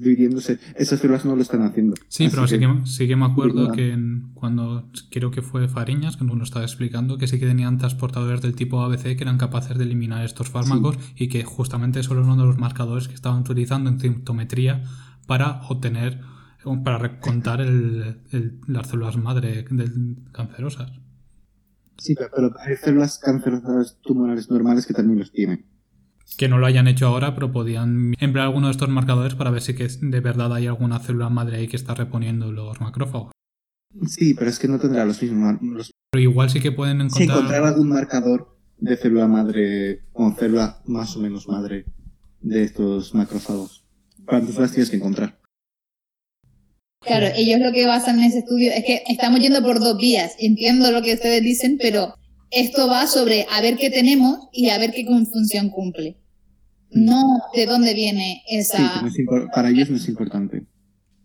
dividiéndose. 0.00 0.58
Esas 0.74 0.98
células 0.98 1.24
no 1.24 1.36
lo 1.36 1.42
están 1.42 1.62
haciendo. 1.62 1.94
Sí, 2.08 2.26
pero 2.28 2.48
sí, 2.48 2.58
que, 2.58 2.68
sí 2.84 3.06
que 3.06 3.14
me 3.14 3.26
acuerdo 3.26 3.70
que 3.70 3.96
cuando 4.34 4.88
creo 5.12 5.30
que 5.30 5.40
fue 5.40 5.68
Fariñas, 5.68 6.16
que 6.16 6.24
nos 6.24 6.36
lo 6.36 6.42
estaba 6.42 6.64
explicando, 6.64 7.16
que 7.16 7.28
sí 7.28 7.38
que 7.38 7.46
tenían 7.46 7.78
transportadores 7.78 8.42
del 8.42 8.56
tipo 8.56 8.82
ABC 8.82 9.16
que 9.16 9.22
eran 9.22 9.38
capaces 9.38 9.78
de 9.78 9.84
eliminar 9.84 10.24
estos 10.24 10.48
fármacos 10.48 10.98
y 11.14 11.28
que 11.28 11.44
justamente 11.44 12.00
eso 12.00 12.12
era 12.12 12.22
uno 12.22 12.36
de 12.36 12.44
los 12.44 12.58
marcadores 12.58 13.06
que 13.06 13.14
estaban 13.14 13.42
utilizando 13.42 13.88
en 13.88 14.00
sintometría 14.00 14.82
para 15.26 15.62
obtener, 15.68 16.20
para 16.84 17.20
contar 17.20 17.60
el, 17.60 18.20
las 18.66 18.88
células 18.88 19.16
madre 19.16 19.64
cancerosas. 20.32 20.92
Sí, 21.98 22.14
pero 22.14 22.52
hay 22.58 22.76
células 22.76 23.18
cancerosas 23.18 23.98
tumorales 24.02 24.50
normales 24.50 24.86
que 24.86 24.94
también 24.94 25.18
los 25.18 25.32
tienen. 25.32 25.66
Que 26.36 26.48
no 26.48 26.58
lo 26.58 26.66
hayan 26.66 26.88
hecho 26.88 27.06
ahora, 27.06 27.34
pero 27.34 27.52
podían 27.52 28.14
emplear 28.18 28.46
alguno 28.46 28.66
de 28.66 28.72
estos 28.72 28.88
marcadores 28.88 29.34
para 29.34 29.50
ver 29.50 29.62
si 29.62 29.74
que 29.74 29.86
de 29.86 30.20
verdad 30.20 30.52
hay 30.54 30.66
alguna 30.66 30.98
célula 30.98 31.28
madre 31.28 31.58
ahí 31.58 31.68
que 31.68 31.76
está 31.76 31.94
reponiendo 31.94 32.50
los 32.50 32.80
macrófagos. 32.80 33.32
Sí, 34.06 34.34
pero 34.34 34.50
es 34.50 34.58
que 34.58 34.66
no 34.66 34.78
tendrá 34.78 35.04
los 35.04 35.22
mismos. 35.22 35.92
Pero 36.10 36.22
igual 36.22 36.50
sí 36.50 36.60
que 36.60 36.72
pueden 36.72 37.00
encontrar. 37.00 37.26
Sí, 37.26 37.32
encontrar 37.32 37.64
algún 37.64 37.88
marcador 37.88 38.58
de 38.78 38.96
célula 38.96 39.28
madre 39.28 40.02
o 40.12 40.32
célula 40.32 40.82
más 40.86 41.16
o 41.16 41.20
menos 41.20 41.46
madre 41.46 41.84
de 42.40 42.64
estos 42.64 43.14
macrófagos. 43.14 43.83
¿Cuántas 44.26 44.56
las 44.56 44.72
tienes 44.72 44.90
que 44.90 44.96
encontrar? 44.96 45.38
Claro, 47.00 47.26
ellos 47.36 47.60
lo 47.60 47.72
que 47.72 47.86
basan 47.86 48.18
en 48.18 48.24
ese 48.24 48.38
estudio 48.38 48.72
es 48.72 48.84
que 48.84 49.02
estamos 49.08 49.40
yendo 49.40 49.62
por 49.62 49.78
dos 49.78 49.98
vías. 49.98 50.34
Entiendo 50.38 50.90
lo 50.90 51.02
que 51.02 51.14
ustedes 51.14 51.42
dicen, 51.42 51.76
pero 51.78 52.14
esto 52.50 52.88
va 52.88 53.06
sobre 53.06 53.46
a 53.50 53.60
ver 53.60 53.76
qué 53.76 53.90
tenemos 53.90 54.48
y 54.52 54.70
a 54.70 54.78
ver 54.78 54.92
qué 54.92 55.04
función 55.04 55.68
cumple. 55.68 56.16
No 56.90 57.42
de 57.54 57.66
dónde 57.66 57.92
viene 57.92 58.42
esa. 58.48 59.02
Sí, 59.10 59.24
para 59.54 59.68
ellos 59.68 59.90
no 59.90 59.96
es 59.96 60.08
importante. 60.08 60.64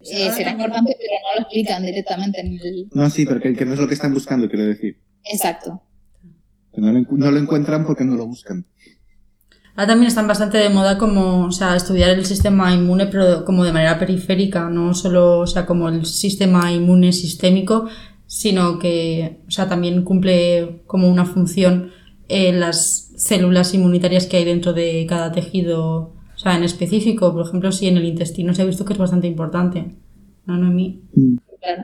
Eh, 0.01 0.31
será 0.31 0.51
importante, 0.51 0.95
pero 0.97 1.13
no 1.23 1.35
lo 1.35 1.41
explican 1.41 1.85
directamente 1.85 2.41
en 2.41 2.47
el. 2.53 2.89
No, 2.93 3.09
sí, 3.09 3.25
pero 3.25 3.39
que, 3.39 3.65
no 3.65 3.73
es 3.73 3.79
lo 3.79 3.87
que 3.87 3.93
están 3.93 4.13
buscando, 4.13 4.49
quiero 4.49 4.65
decir. 4.65 4.99
Exacto. 5.23 5.81
no 6.75 7.31
lo 7.31 7.37
encuentran 7.37 7.85
porque 7.85 8.03
no 8.03 8.15
lo 8.15 8.25
buscan. 8.25 8.65
Ahora 9.79 9.93
también 9.93 10.09
están 10.09 10.27
bastante 10.27 10.57
de 10.57 10.69
moda 10.69 10.97
como, 10.97 11.45
o 11.45 11.51
sea, 11.53 11.73
estudiar 11.73 12.09
el 12.09 12.25
sistema 12.25 12.73
inmune, 12.73 13.05
pero 13.05 13.45
como 13.45 13.63
de 13.63 13.71
manera 13.71 13.97
periférica, 13.97 14.69
no 14.69 14.93
solo, 14.93 15.39
o 15.39 15.47
sea, 15.47 15.65
como 15.65 15.87
el 15.87 16.05
sistema 16.05 16.69
inmune 16.69 17.13
sistémico, 17.13 17.87
sino 18.27 18.77
que, 18.77 19.39
o 19.47 19.51
sea, 19.51 19.69
también 19.69 20.03
cumple 20.03 20.81
como 20.85 21.09
una 21.09 21.23
función 21.23 21.91
en 22.27 22.59
las 22.59 23.13
células 23.15 23.73
inmunitarias 23.73 24.25
que 24.25 24.35
hay 24.35 24.43
dentro 24.43 24.73
de 24.73 25.05
cada 25.07 25.31
tejido, 25.31 26.13
o 26.35 26.37
sea, 26.37 26.57
en 26.57 26.65
específico. 26.65 27.31
Por 27.31 27.47
ejemplo, 27.47 27.71
si 27.71 27.87
en 27.87 27.95
el 27.95 28.03
intestino 28.03 28.53
se 28.53 28.63
ha 28.63 28.65
visto 28.65 28.83
que 28.83 28.91
es 28.91 28.99
bastante 28.99 29.27
importante. 29.27 29.95
¿No, 30.45 30.57
no. 30.57 30.71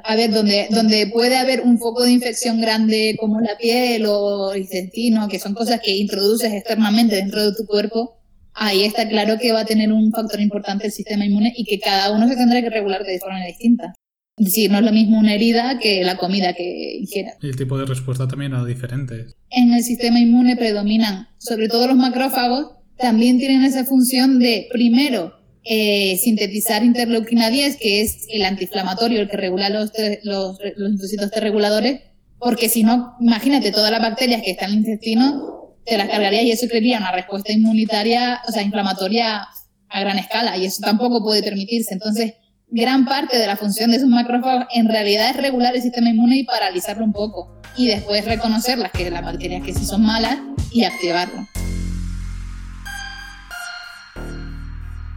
A 0.03 0.15
ver, 0.15 0.31
donde, 0.31 0.67
donde 0.69 1.07
puede 1.07 1.37
haber 1.37 1.61
un 1.61 1.77
foco 1.77 2.03
de 2.03 2.11
infección 2.11 2.61
grande 2.61 3.15
como 3.19 3.41
la 3.41 3.57
piel 3.57 4.05
o 4.07 4.53
el 4.53 4.61
intestino, 4.61 5.27
que 5.27 5.39
son 5.39 5.53
cosas 5.53 5.81
que 5.81 5.95
introduces 5.95 6.53
externamente 6.53 7.15
dentro 7.15 7.43
de 7.43 7.55
tu 7.55 7.65
cuerpo, 7.65 8.17
ahí 8.53 8.83
está 8.83 9.07
claro 9.07 9.37
que 9.39 9.51
va 9.51 9.61
a 9.61 9.65
tener 9.65 9.91
un 9.91 10.11
factor 10.11 10.39
importante 10.39 10.85
el 10.87 10.91
sistema 10.91 11.25
inmune 11.25 11.53
y 11.55 11.65
que 11.65 11.79
cada 11.79 12.11
uno 12.11 12.27
se 12.27 12.35
tendrá 12.35 12.61
que 12.61 12.69
regular 12.69 13.03
de 13.03 13.19
forma 13.19 13.45
distinta. 13.45 13.93
Es 14.37 14.47
decir, 14.47 14.69
no 14.69 14.79
es 14.79 14.85
lo 14.85 14.91
mismo 14.91 15.17
una 15.17 15.33
herida 15.33 15.79
que 15.79 16.03
la 16.03 16.17
comida 16.17 16.53
que 16.53 16.97
ingiera. 16.99 17.33
Y 17.41 17.47
el 17.47 17.55
tipo 17.55 17.77
de 17.77 17.85
respuesta 17.85 18.27
también 18.27 18.51
era 18.51 18.65
diferente. 18.65 19.27
En 19.49 19.73
el 19.73 19.83
sistema 19.83 20.19
inmune 20.19 20.57
predominan, 20.57 21.29
sobre 21.37 21.69
todo 21.69 21.87
los 21.87 21.95
macrófagos, 21.95 22.75
también 22.97 23.39
tienen 23.39 23.63
esa 23.63 23.85
función 23.85 24.39
de, 24.39 24.67
primero, 24.71 25.33
eh, 25.65 26.17
sintetizar 26.17 26.83
interleuquina 26.83 27.49
10, 27.49 27.77
que 27.77 28.01
es 28.01 28.27
el 28.29 28.45
antiinflamatorio, 28.45 29.21
el 29.21 29.29
que 29.29 29.37
regula 29.37 29.69
los, 29.69 29.91
los, 30.23 30.59
los 30.77 31.31
reguladores, 31.35 32.01
porque 32.37 32.69
si 32.69 32.83
no, 32.83 33.15
imagínate 33.19 33.71
todas 33.71 33.91
las 33.91 34.01
bacterias 34.01 34.43
que 34.43 34.51
están 34.51 34.69
en 34.69 34.73
el 34.73 34.79
intestino, 34.85 35.75
te 35.85 35.97
las 35.97 36.07
cargarías 36.07 36.43
y 36.43 36.51
eso 36.51 36.67
crearía 36.67 36.97
una 36.97 37.11
respuesta 37.11 37.51
inmunitaria, 37.51 38.41
o 38.47 38.51
sea, 38.51 38.61
inflamatoria 38.61 39.47
a 39.89 39.99
gran 39.99 40.19
escala, 40.19 40.57
y 40.57 40.65
eso 40.65 40.81
tampoco 40.81 41.23
puede 41.23 41.41
permitirse. 41.41 41.93
Entonces, 41.93 42.33
gran 42.69 43.05
parte 43.05 43.37
de 43.37 43.47
la 43.47 43.55
función 43.55 43.91
de 43.91 43.97
esos 43.97 44.09
macrófagos 44.09 44.65
en 44.73 44.87
realidad 44.87 45.29
es 45.29 45.37
regular 45.37 45.75
el 45.75 45.81
sistema 45.81 46.09
inmune 46.09 46.37
y 46.37 46.43
paralizarlo 46.43 47.05
un 47.05 47.13
poco, 47.13 47.61
y 47.75 47.87
después 47.87 48.25
reconocer 48.25 48.77
las, 48.77 48.91
que, 48.91 49.09
las 49.09 49.23
bacterias 49.23 49.63
que 49.63 49.73
sí 49.73 49.85
son 49.85 50.03
malas 50.03 50.37
y 50.71 50.83
activarlo. 50.83 51.47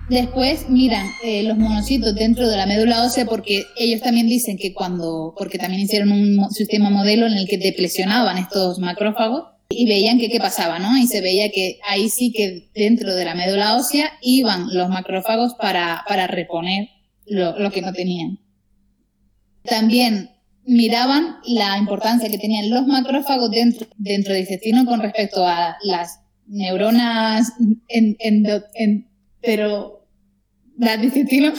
Después 0.08 0.70
miran 0.70 1.06
eh, 1.22 1.42
los 1.42 1.58
monocitos 1.58 2.14
dentro 2.14 2.48
de 2.48 2.56
la 2.56 2.64
médula 2.64 3.04
ósea 3.04 3.26
porque 3.26 3.64
ellos 3.76 4.00
también 4.00 4.26
dicen 4.26 4.56
que 4.56 4.72
cuando, 4.72 5.34
porque 5.36 5.58
también 5.58 5.82
hicieron 5.82 6.12
un 6.12 6.50
sistema 6.50 6.88
modelo 6.88 7.26
en 7.26 7.34
el 7.34 7.46
que 7.46 7.58
depresionaban 7.58 8.38
estos 8.38 8.78
macrófagos 8.78 9.44
y 9.68 9.86
veían 9.86 10.18
que 10.18 10.30
qué 10.30 10.38
pasaba, 10.38 10.78
¿no? 10.78 10.96
Y 10.96 11.06
se 11.06 11.20
veía 11.20 11.50
que 11.50 11.78
ahí 11.86 12.08
sí 12.08 12.32
que 12.32 12.70
dentro 12.74 13.14
de 13.14 13.26
la 13.26 13.34
médula 13.34 13.76
ósea 13.76 14.12
iban 14.22 14.74
los 14.74 14.88
macrófagos 14.88 15.54
para, 15.54 16.02
para 16.08 16.26
reponer 16.26 16.88
lo, 17.26 17.58
lo 17.58 17.70
que 17.70 17.82
no 17.82 17.92
tenían. 17.92 18.38
También 19.62 20.30
miraban 20.64 21.36
la 21.44 21.76
importancia 21.76 22.30
que 22.30 22.38
tenían 22.38 22.70
los 22.70 22.86
macrófagos 22.86 23.50
dentro, 23.50 23.86
dentro 23.98 24.32
del 24.32 24.42
intestino 24.42 24.86
con 24.86 25.00
respecto 25.00 25.46
a 25.46 25.76
las 25.82 26.20
neuronas 26.46 27.52
pero 29.40 29.97
la 30.78 30.94
intestino 30.94 31.52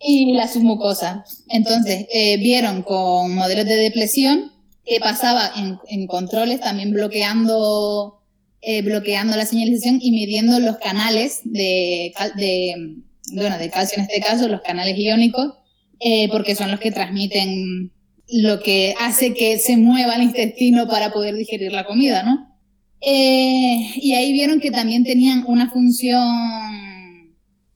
y 0.00 0.32
la 0.32 0.48
submucosa. 0.48 1.24
Entonces, 1.48 2.06
eh, 2.12 2.36
vieron 2.38 2.82
con 2.82 3.34
modelos 3.34 3.66
de 3.66 3.76
depresión 3.76 4.52
que 4.84 4.98
pasaba 4.98 5.50
en, 5.88 6.06
controles 6.06 6.60
también 6.60 6.92
bloqueando, 6.92 8.22
eh, 8.62 8.82
bloqueando 8.82 9.36
la 9.36 9.46
señalización 9.46 9.98
y 10.02 10.10
midiendo 10.10 10.58
los 10.58 10.78
canales 10.78 11.40
de, 11.44 12.12
bueno, 13.32 13.58
de 13.58 13.70
calcio 13.70 13.98
en 13.98 14.08
este 14.08 14.20
caso, 14.20 14.48
los 14.48 14.62
canales 14.62 14.96
iónicos, 14.98 15.54
eh, 16.00 16.28
porque 16.30 16.54
son 16.54 16.70
los 16.70 16.80
que 16.80 16.90
transmiten 16.90 17.92
lo 18.32 18.60
que 18.60 18.94
hace 19.00 19.34
que 19.34 19.58
se 19.58 19.76
mueva 19.76 20.14
el 20.14 20.22
intestino 20.22 20.88
para 20.88 21.12
poder 21.12 21.34
digerir 21.34 21.72
la 21.72 21.84
comida, 21.84 22.22
¿no? 22.22 22.50
Eh, 23.00 23.92
y 23.96 24.12
ahí 24.12 24.32
vieron 24.32 24.60
que 24.60 24.70
también 24.70 25.04
tenían 25.04 25.44
una 25.46 25.70
función 25.70 26.20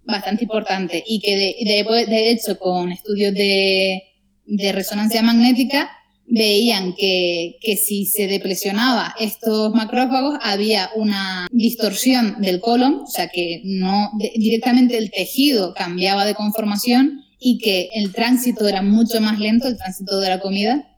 bastante 0.07 0.44
importante 0.44 1.02
y 1.07 1.20
que 1.20 1.36
de, 1.36 2.07
de, 2.07 2.30
hecho 2.30 2.59
con 2.59 2.92
estudios 2.92 3.34
de, 3.34 4.02
de, 4.46 4.72
resonancia 4.72 5.22
magnética 5.22 5.90
veían 6.26 6.94
que, 6.94 7.57
que 7.61 7.76
si 7.76 8.07
se 8.07 8.26
depresionaba 8.26 9.14
estos 9.20 9.74
macrófagos 9.74 10.38
había 10.42 10.90
una 10.96 11.46
distorsión 11.50 12.40
del 12.40 12.61
colon, 12.61 13.02
o 13.05 13.07
sea 13.07 13.28
que 13.28 13.61
no 13.64 14.11
directamente 14.18 14.96
el 14.96 15.11
tejido 15.11 15.74
cambiaba 15.74 16.24
de 16.24 16.34
conformación 16.34 17.24
y 17.38 17.59
que 17.59 17.90
el 17.94 18.12
tránsito 18.12 18.66
era 18.66 18.82
mucho 18.82 19.20
más 19.20 19.38
lento, 19.38 19.68
el 19.68 19.76
tránsito 19.76 20.18
de 20.18 20.30
la 20.30 20.40
comida. 20.40 20.88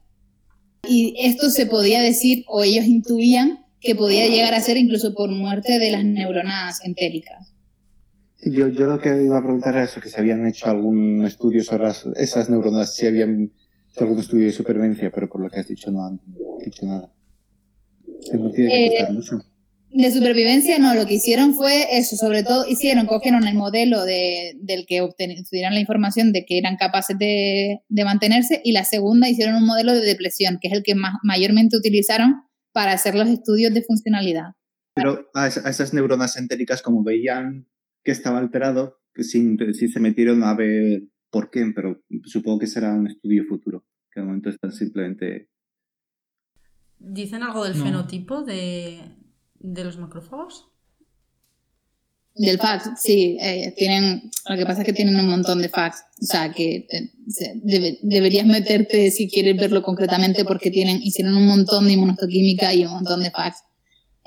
Y 0.87 1.13
esto 1.19 1.49
se 1.49 1.65
podía 1.65 2.01
decir, 2.01 2.45
o 2.47 2.63
ellos 2.63 2.85
intuían, 2.85 3.65
que 3.81 3.95
podía 3.95 4.27
llegar 4.27 4.53
a 4.53 4.61
ser 4.61 4.77
incluso 4.77 5.13
por 5.13 5.29
muerte 5.29 5.77
de 5.77 5.91
las 5.91 6.03
neuronas 6.03 6.83
entéricas. 6.83 7.53
Yo, 8.43 8.67
yo 8.67 8.85
lo 8.85 8.99
que 8.99 9.23
iba 9.23 9.37
a 9.37 9.43
preguntar 9.43 9.73
era 9.75 9.83
eso, 9.83 9.99
que 9.99 10.09
si 10.09 10.19
habían 10.19 10.45
hecho 10.45 10.67
algún 10.67 11.25
estudio 11.25 11.63
sobre 11.63 11.89
esas 12.15 12.49
neuronas, 12.49 12.95
si 12.95 13.07
habían 13.07 13.51
hecho 13.89 14.03
algún 14.03 14.19
estudio 14.19 14.45
de 14.45 14.51
supervivencia, 14.51 15.11
pero 15.11 15.27
por 15.27 15.41
lo 15.41 15.49
que 15.49 15.59
has 15.59 15.67
dicho 15.67 15.91
no 15.91 16.05
han 16.05 16.19
dicho 16.63 16.85
nada. 16.85 17.11
No 18.33 18.51
tiene 18.51 18.69
que 18.69 18.97
eh, 18.97 19.11
mucho. 19.11 19.39
De 19.89 20.11
supervivencia 20.11 20.77
no, 20.77 20.93
lo 20.93 21.07
que 21.07 21.15
hicieron 21.15 21.55
fue 21.55 21.97
eso, 21.97 22.15
sobre 22.15 22.43
todo 22.43 22.67
hicieron, 22.67 23.07
cogieron 23.07 23.47
el 23.47 23.55
modelo 23.55 24.03
de, 24.03 24.53
del 24.61 24.85
que 24.85 25.01
obtuvieran 25.01 25.73
la 25.73 25.79
información 25.79 26.33
de 26.33 26.45
que 26.45 26.57
eran 26.57 26.75
capaces 26.75 27.17
de, 27.17 27.79
de, 27.87 28.03
mantenerse 28.03 28.61
y 28.63 28.73
la 28.73 28.83
segunda 28.83 29.29
hicieron 29.29 29.55
un 29.55 29.65
modelo 29.65 29.93
de 29.93 30.01
depresión, 30.01 30.59
que 30.61 30.67
es 30.67 30.73
el 30.73 30.83
que 30.83 30.93
más, 30.93 31.15
mayormente 31.23 31.77
utilizaron 31.77 32.43
para 32.73 32.91
hacer 32.91 33.15
los 33.15 33.27
estudios 33.29 33.73
de 33.73 33.81
funcionalidad. 33.81 34.51
Pero 34.93 35.29
a, 35.33 35.47
esas 35.47 35.93
neuronas 35.93 36.37
entéricas, 36.37 36.81
como 36.81 37.03
veían 37.03 37.67
que 38.07 38.13
estaba 38.13 38.39
alterado, 38.39 39.01
que 39.13 39.23
sin, 39.25 39.57
si 39.73 39.89
se 39.89 39.99
metieron 39.99 40.41
a 40.41 40.55
ver 40.55 41.03
por 41.29 41.49
qué, 41.49 41.69
pero 41.75 42.01
supongo 42.23 42.59
que 42.59 42.67
será 42.67 42.93
un 42.93 43.05
estudio 43.05 43.43
futuro, 43.43 43.85
que 44.09 44.21
de 44.21 44.25
momento 44.25 44.49
están 44.49 44.71
simplemente... 44.71 45.49
¿Dicen 46.99 47.43
algo 47.43 47.65
del 47.65 47.73
fenotipo 47.73 48.43
de, 48.43 49.01
de 49.55 49.83
los 49.83 49.97
macrófagos? 49.97 50.69
Del 52.33 52.57
fax, 52.59 52.91
sí, 52.95 53.37
eh, 53.41 53.73
tienen, 53.75 54.31
lo 54.47 54.55
que 54.55 54.65
pasa 54.65 54.83
es 54.83 54.85
que 54.85 54.93
tienen 54.93 55.17
un 55.17 55.27
montón 55.27 55.61
de 55.61 55.67
fax, 55.67 56.05
o 56.21 56.25
sea 56.25 56.53
que 56.53 56.87
eh, 56.89 57.99
deberías 58.03 58.45
meterte 58.45 59.11
si 59.11 59.29
quieres 59.29 59.57
verlo 59.57 59.83
concretamente 59.83 60.45
porque 60.45 60.71
tienen, 60.71 61.01
hicieron 61.03 61.35
un 61.35 61.45
montón 61.45 61.87
de 61.87 61.91
inmunostoquímica 61.91 62.73
y 62.73 62.85
un 62.85 62.91
montón 62.93 63.21
de 63.21 63.31
fax. 63.31 63.66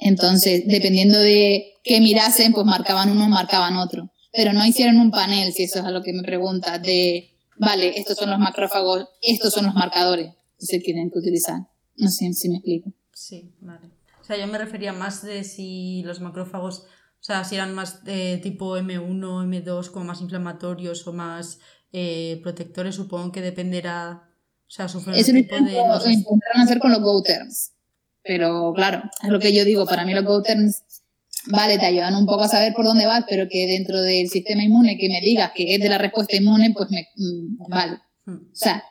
Entonces, 0.00 0.64
dependiendo 0.66 1.18
de 1.18 1.74
qué 1.84 2.00
mirasen, 2.00 2.52
pues 2.52 2.66
marcaban 2.66 3.10
uno, 3.10 3.28
marcaban 3.28 3.76
otro. 3.76 4.10
Pero 4.32 4.52
no 4.52 4.64
hicieron 4.64 4.98
un 4.98 5.10
panel, 5.10 5.52
si 5.52 5.64
eso 5.64 5.80
es 5.80 5.84
a 5.84 5.90
lo 5.90 6.02
que 6.02 6.12
me 6.12 6.22
preguntas, 6.22 6.80
de, 6.82 7.30
vale, 7.56 7.98
estos 7.98 8.16
son 8.16 8.30
los 8.30 8.38
macrófagos, 8.38 9.08
estos 9.22 9.52
son 9.52 9.66
los 9.66 9.74
marcadores 9.74 10.32
que 10.58 10.66
se 10.66 10.78
tienen 10.78 11.10
que 11.10 11.18
utilizar. 11.18 11.60
No 11.96 12.08
sé 12.08 12.32
si 12.32 12.48
me 12.48 12.56
explico. 12.56 12.92
Sí, 13.12 13.52
vale. 13.60 13.90
O 14.20 14.24
sea, 14.24 14.36
yo 14.36 14.46
me 14.46 14.58
refería 14.58 14.92
más 14.92 15.22
de 15.22 15.44
si 15.44 16.02
los 16.04 16.20
macrófagos 16.20 16.84
o 17.20 17.22
sea, 17.22 17.44
si 17.44 17.54
eran 17.54 17.74
más 17.74 18.02
de 18.02 18.38
tipo 18.42 18.78
M1, 18.78 19.44
M2, 19.44 19.90
como 19.90 20.06
más 20.06 20.22
inflamatorios 20.22 21.06
o 21.06 21.12
más 21.12 21.58
eh, 21.92 22.40
protectores, 22.42 22.94
supongo 22.94 23.30
que 23.30 23.42
dependerá. 23.42 24.26
O 24.66 24.70
sea, 24.70 24.88
su 24.88 24.98
Eso 24.98 25.32
lo, 25.32 25.38
intentaron 25.38 26.60
hacer 26.62 26.78
con 26.78 26.92
los 26.92 27.02
GoTerms. 27.02 27.72
Pero 28.22 28.72
claro, 28.74 29.02
es 29.22 29.28
lo 29.28 29.38
que 29.38 29.52
yo 29.52 29.64
digo, 29.64 29.86
para 29.86 30.04
mí 30.04 30.12
los 30.12 30.24
GoTerms, 30.24 30.82
vale, 31.46 31.78
te 31.78 31.86
ayudan 31.86 32.16
un 32.16 32.26
poco 32.26 32.42
a 32.42 32.48
saber 32.48 32.74
por 32.74 32.84
dónde 32.84 33.06
vas, 33.06 33.24
pero 33.28 33.48
que 33.48 33.66
dentro 33.66 34.00
del 34.02 34.28
sistema 34.28 34.62
inmune 34.62 34.98
que 34.98 35.08
me 35.08 35.20
digas 35.20 35.52
que 35.54 35.74
es 35.74 35.80
de 35.80 35.88
la 35.88 35.98
respuesta 35.98 36.36
inmune, 36.36 36.72
pues 36.76 36.90
me. 36.90 37.08
Mm, 37.16 37.68
vale. 37.68 37.98
Hmm. 38.26 38.48
O 38.52 38.54
sea, 38.54 38.84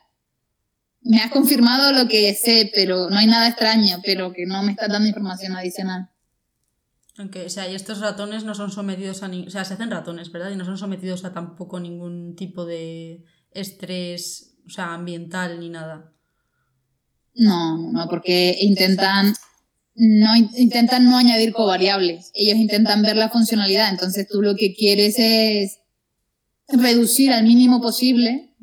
me 1.02 1.18
has 1.18 1.32
confirmado 1.32 1.92
lo 1.94 2.08
que 2.08 2.34
sé, 2.34 2.72
pero 2.74 3.10
no 3.10 3.18
hay 3.18 3.28
nada 3.28 3.48
extraño, 3.48 4.02
pero 4.04 4.34
que 4.34 4.46
no 4.46 4.64
me 4.64 4.72
estás 4.72 4.90
dando 4.90 5.08
información 5.08 5.56
adicional. 5.56 6.10
Aunque, 7.18 7.46
o 7.46 7.50
sea, 7.50 7.70
y 7.70 7.76
estos 7.76 8.00
ratones 8.00 8.46
no 8.46 8.56
son 8.56 8.72
sometidos 8.72 9.24
a 9.24 9.28
ni... 9.28 9.46
O 9.46 9.50
sea, 9.50 9.66
se 9.66 9.74
hacen 9.74 9.92
ratones, 9.92 10.32
¿verdad? 10.32 10.52
Y 10.52 10.56
no 10.56 10.66
son 10.66 10.78
sometidos 10.78 11.26
a 11.26 11.34
tampoco 11.34 11.80
ningún 11.80 12.36
tipo 12.36 12.66
de 12.66 13.26
estrés, 13.52 14.56
o 14.66 14.70
sea, 14.70 14.94
ambiental 14.94 15.60
ni 15.60 15.70
nada. 15.70 16.14
No, 17.40 17.78
no, 17.78 18.10
porque 18.10 18.58
intentan 18.60 19.34
no 19.96 20.36
intentan 20.36 21.10
no 21.10 21.18
añadir 21.18 21.54
covariables. 21.54 22.32
Ellos 22.34 22.58
intentan 22.58 23.02
ver 23.02 23.16
la 23.16 23.30
funcionalidad. 23.30 23.90
Entonces 23.90 24.28
tú 24.30 24.42
lo 24.42 24.56
que 24.56 24.74
quieres 24.74 25.16
es 25.18 25.80
reducir 26.68 27.32
al 27.32 27.44
mínimo 27.44 27.82
posible. 27.82 28.54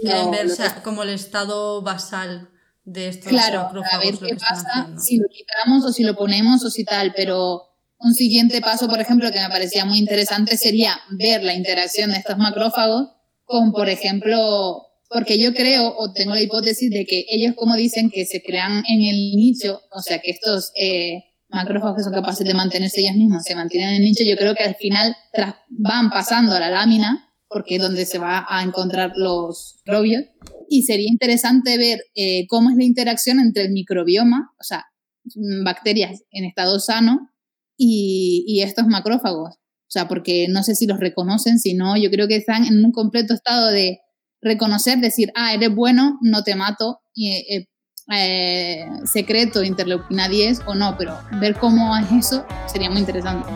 Quieren 0.00 0.30
ver 0.30 0.48
como 0.82 1.02
el 1.02 1.10
estado 1.10 1.82
basal 1.82 2.48
de 2.84 3.08
estos 3.08 3.28
claro, 3.28 3.70
a 3.92 3.98
ver 3.98 4.18
qué 4.18 4.34
pasa 4.34 4.88
si 4.98 5.18
lo 5.18 5.28
quitamos 5.28 5.84
o 5.84 5.92
si 5.92 6.02
lo 6.02 6.16
ponemos 6.16 6.64
o 6.64 6.70
si 6.70 6.84
tal, 6.84 7.12
pero 7.14 7.62
un 7.98 8.12
siguiente 8.12 8.60
paso, 8.60 8.88
por 8.88 9.00
ejemplo, 9.00 9.30
que 9.30 9.40
me 9.40 9.48
parecía 9.48 9.84
muy 9.84 9.98
interesante 9.98 10.56
sería 10.56 10.98
ver 11.10 11.44
la 11.44 11.54
interacción 11.54 12.10
de 12.10 12.16
estos 12.16 12.38
macrófagos 12.38 13.10
con, 13.44 13.70
por 13.70 13.88
ejemplo, 13.88 14.88
porque 15.12 15.38
yo 15.38 15.52
creo 15.52 15.94
o 15.96 16.12
tengo 16.12 16.34
la 16.34 16.40
hipótesis 16.40 16.90
de 16.90 17.04
que 17.04 17.26
ellos 17.28 17.54
como 17.56 17.76
dicen 17.76 18.10
que 18.10 18.24
se 18.24 18.42
crean 18.42 18.82
en 18.88 19.02
el 19.02 19.36
nicho, 19.36 19.80
o 19.90 20.00
sea, 20.00 20.20
que 20.20 20.30
estos 20.30 20.72
eh, 20.76 21.24
macrófagos 21.48 21.96
que 21.96 22.02
son 22.02 22.12
capaces 22.12 22.46
de 22.46 22.54
mantenerse 22.54 23.00
ellos 23.00 23.16
mismos 23.16 23.42
se 23.44 23.54
mantienen 23.54 23.90
en 23.90 23.96
el 23.96 24.02
nicho, 24.02 24.24
yo 24.24 24.36
creo 24.36 24.54
que 24.54 24.64
al 24.64 24.74
final 24.76 25.14
van 25.68 26.10
pasando 26.10 26.52
a 26.54 26.60
la 26.60 26.70
lámina 26.70 27.28
porque 27.52 27.76
es 27.76 27.82
donde 27.82 28.06
se 28.06 28.18
va 28.18 28.46
a 28.48 28.62
encontrar 28.62 29.12
los 29.16 29.76
microbios. 29.84 30.24
Y 30.68 30.84
sería 30.84 31.08
interesante 31.08 31.76
ver 31.76 32.00
eh, 32.14 32.46
cómo 32.48 32.70
es 32.70 32.76
la 32.76 32.84
interacción 32.84 33.40
entre 33.40 33.64
el 33.64 33.72
microbioma, 33.72 34.54
o 34.58 34.64
sea, 34.64 34.86
bacterias 35.62 36.22
en 36.30 36.46
estado 36.46 36.80
sano, 36.80 37.30
y, 37.76 38.44
y 38.46 38.62
estos 38.62 38.86
macrófagos. 38.86 39.56
O 39.56 39.90
sea, 39.92 40.08
porque 40.08 40.46
no 40.48 40.62
sé 40.62 40.74
si 40.74 40.86
los 40.86 40.98
reconocen, 40.98 41.58
si 41.58 41.74
no, 41.74 41.96
yo 41.98 42.10
creo 42.10 42.26
que 42.26 42.36
están 42.36 42.64
en 42.64 42.82
un 42.82 42.92
completo 42.92 43.34
estado 43.34 43.70
de 43.70 44.00
reconocer, 44.42 44.98
decir, 44.98 45.32
ah, 45.34 45.54
eres 45.54 45.74
bueno, 45.74 46.18
no 46.20 46.42
te 46.42 46.54
mato, 46.54 47.00
eh, 47.16 47.66
eh, 48.12 48.86
secreto, 49.04 49.62
interleuquina 49.62 50.28
10 50.28 50.62
o 50.66 50.74
no, 50.74 50.96
pero 50.98 51.16
ver 51.40 51.54
cómo 51.54 51.96
es 51.96 52.10
eso 52.12 52.44
sería 52.66 52.90
muy 52.90 53.00
interesante. 53.00 53.48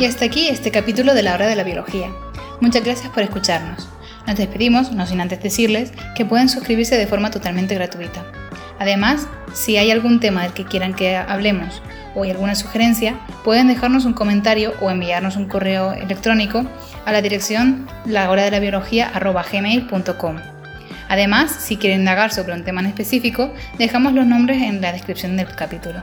Y 0.00 0.04
hasta 0.04 0.24
aquí 0.24 0.48
este 0.48 0.70
capítulo 0.70 1.12
de 1.12 1.22
la 1.22 1.34
hora 1.34 1.48
de 1.48 1.56
la 1.56 1.64
biología. 1.64 2.12
Muchas 2.60 2.84
gracias 2.84 3.12
por 3.12 3.24
escucharnos. 3.24 3.88
Nos 4.26 4.36
despedimos, 4.36 4.92
no 4.92 5.06
sin 5.06 5.20
antes 5.20 5.42
decirles 5.42 5.92
que 6.16 6.24
pueden 6.24 6.48
suscribirse 6.48 6.96
de 6.96 7.06
forma 7.06 7.30
totalmente 7.30 7.74
gratuita. 7.74 8.47
Además, 8.78 9.26
si 9.54 9.76
hay 9.76 9.90
algún 9.90 10.20
tema 10.20 10.44
del 10.44 10.52
que 10.52 10.64
quieran 10.64 10.94
que 10.94 11.16
hablemos 11.16 11.82
o 12.14 12.22
hay 12.22 12.30
alguna 12.30 12.54
sugerencia, 12.54 13.18
pueden 13.44 13.66
dejarnos 13.68 14.04
un 14.04 14.12
comentario 14.12 14.74
o 14.80 14.90
enviarnos 14.90 15.36
un 15.36 15.46
correo 15.46 15.92
electrónico 15.92 16.64
a 17.04 17.12
la 17.12 17.22
dirección 17.22 17.86
lahoradelabiología.gmail.com. 18.06 20.36
Además, 21.08 21.52
si 21.52 21.78
quieren 21.78 22.00
indagar 22.00 22.32
sobre 22.32 22.52
un 22.52 22.64
tema 22.64 22.80
en 22.80 22.86
específico, 22.86 23.52
dejamos 23.78 24.12
los 24.12 24.26
nombres 24.26 24.60
en 24.62 24.80
la 24.80 24.92
descripción 24.92 25.36
del 25.36 25.54
capítulo. 25.54 26.02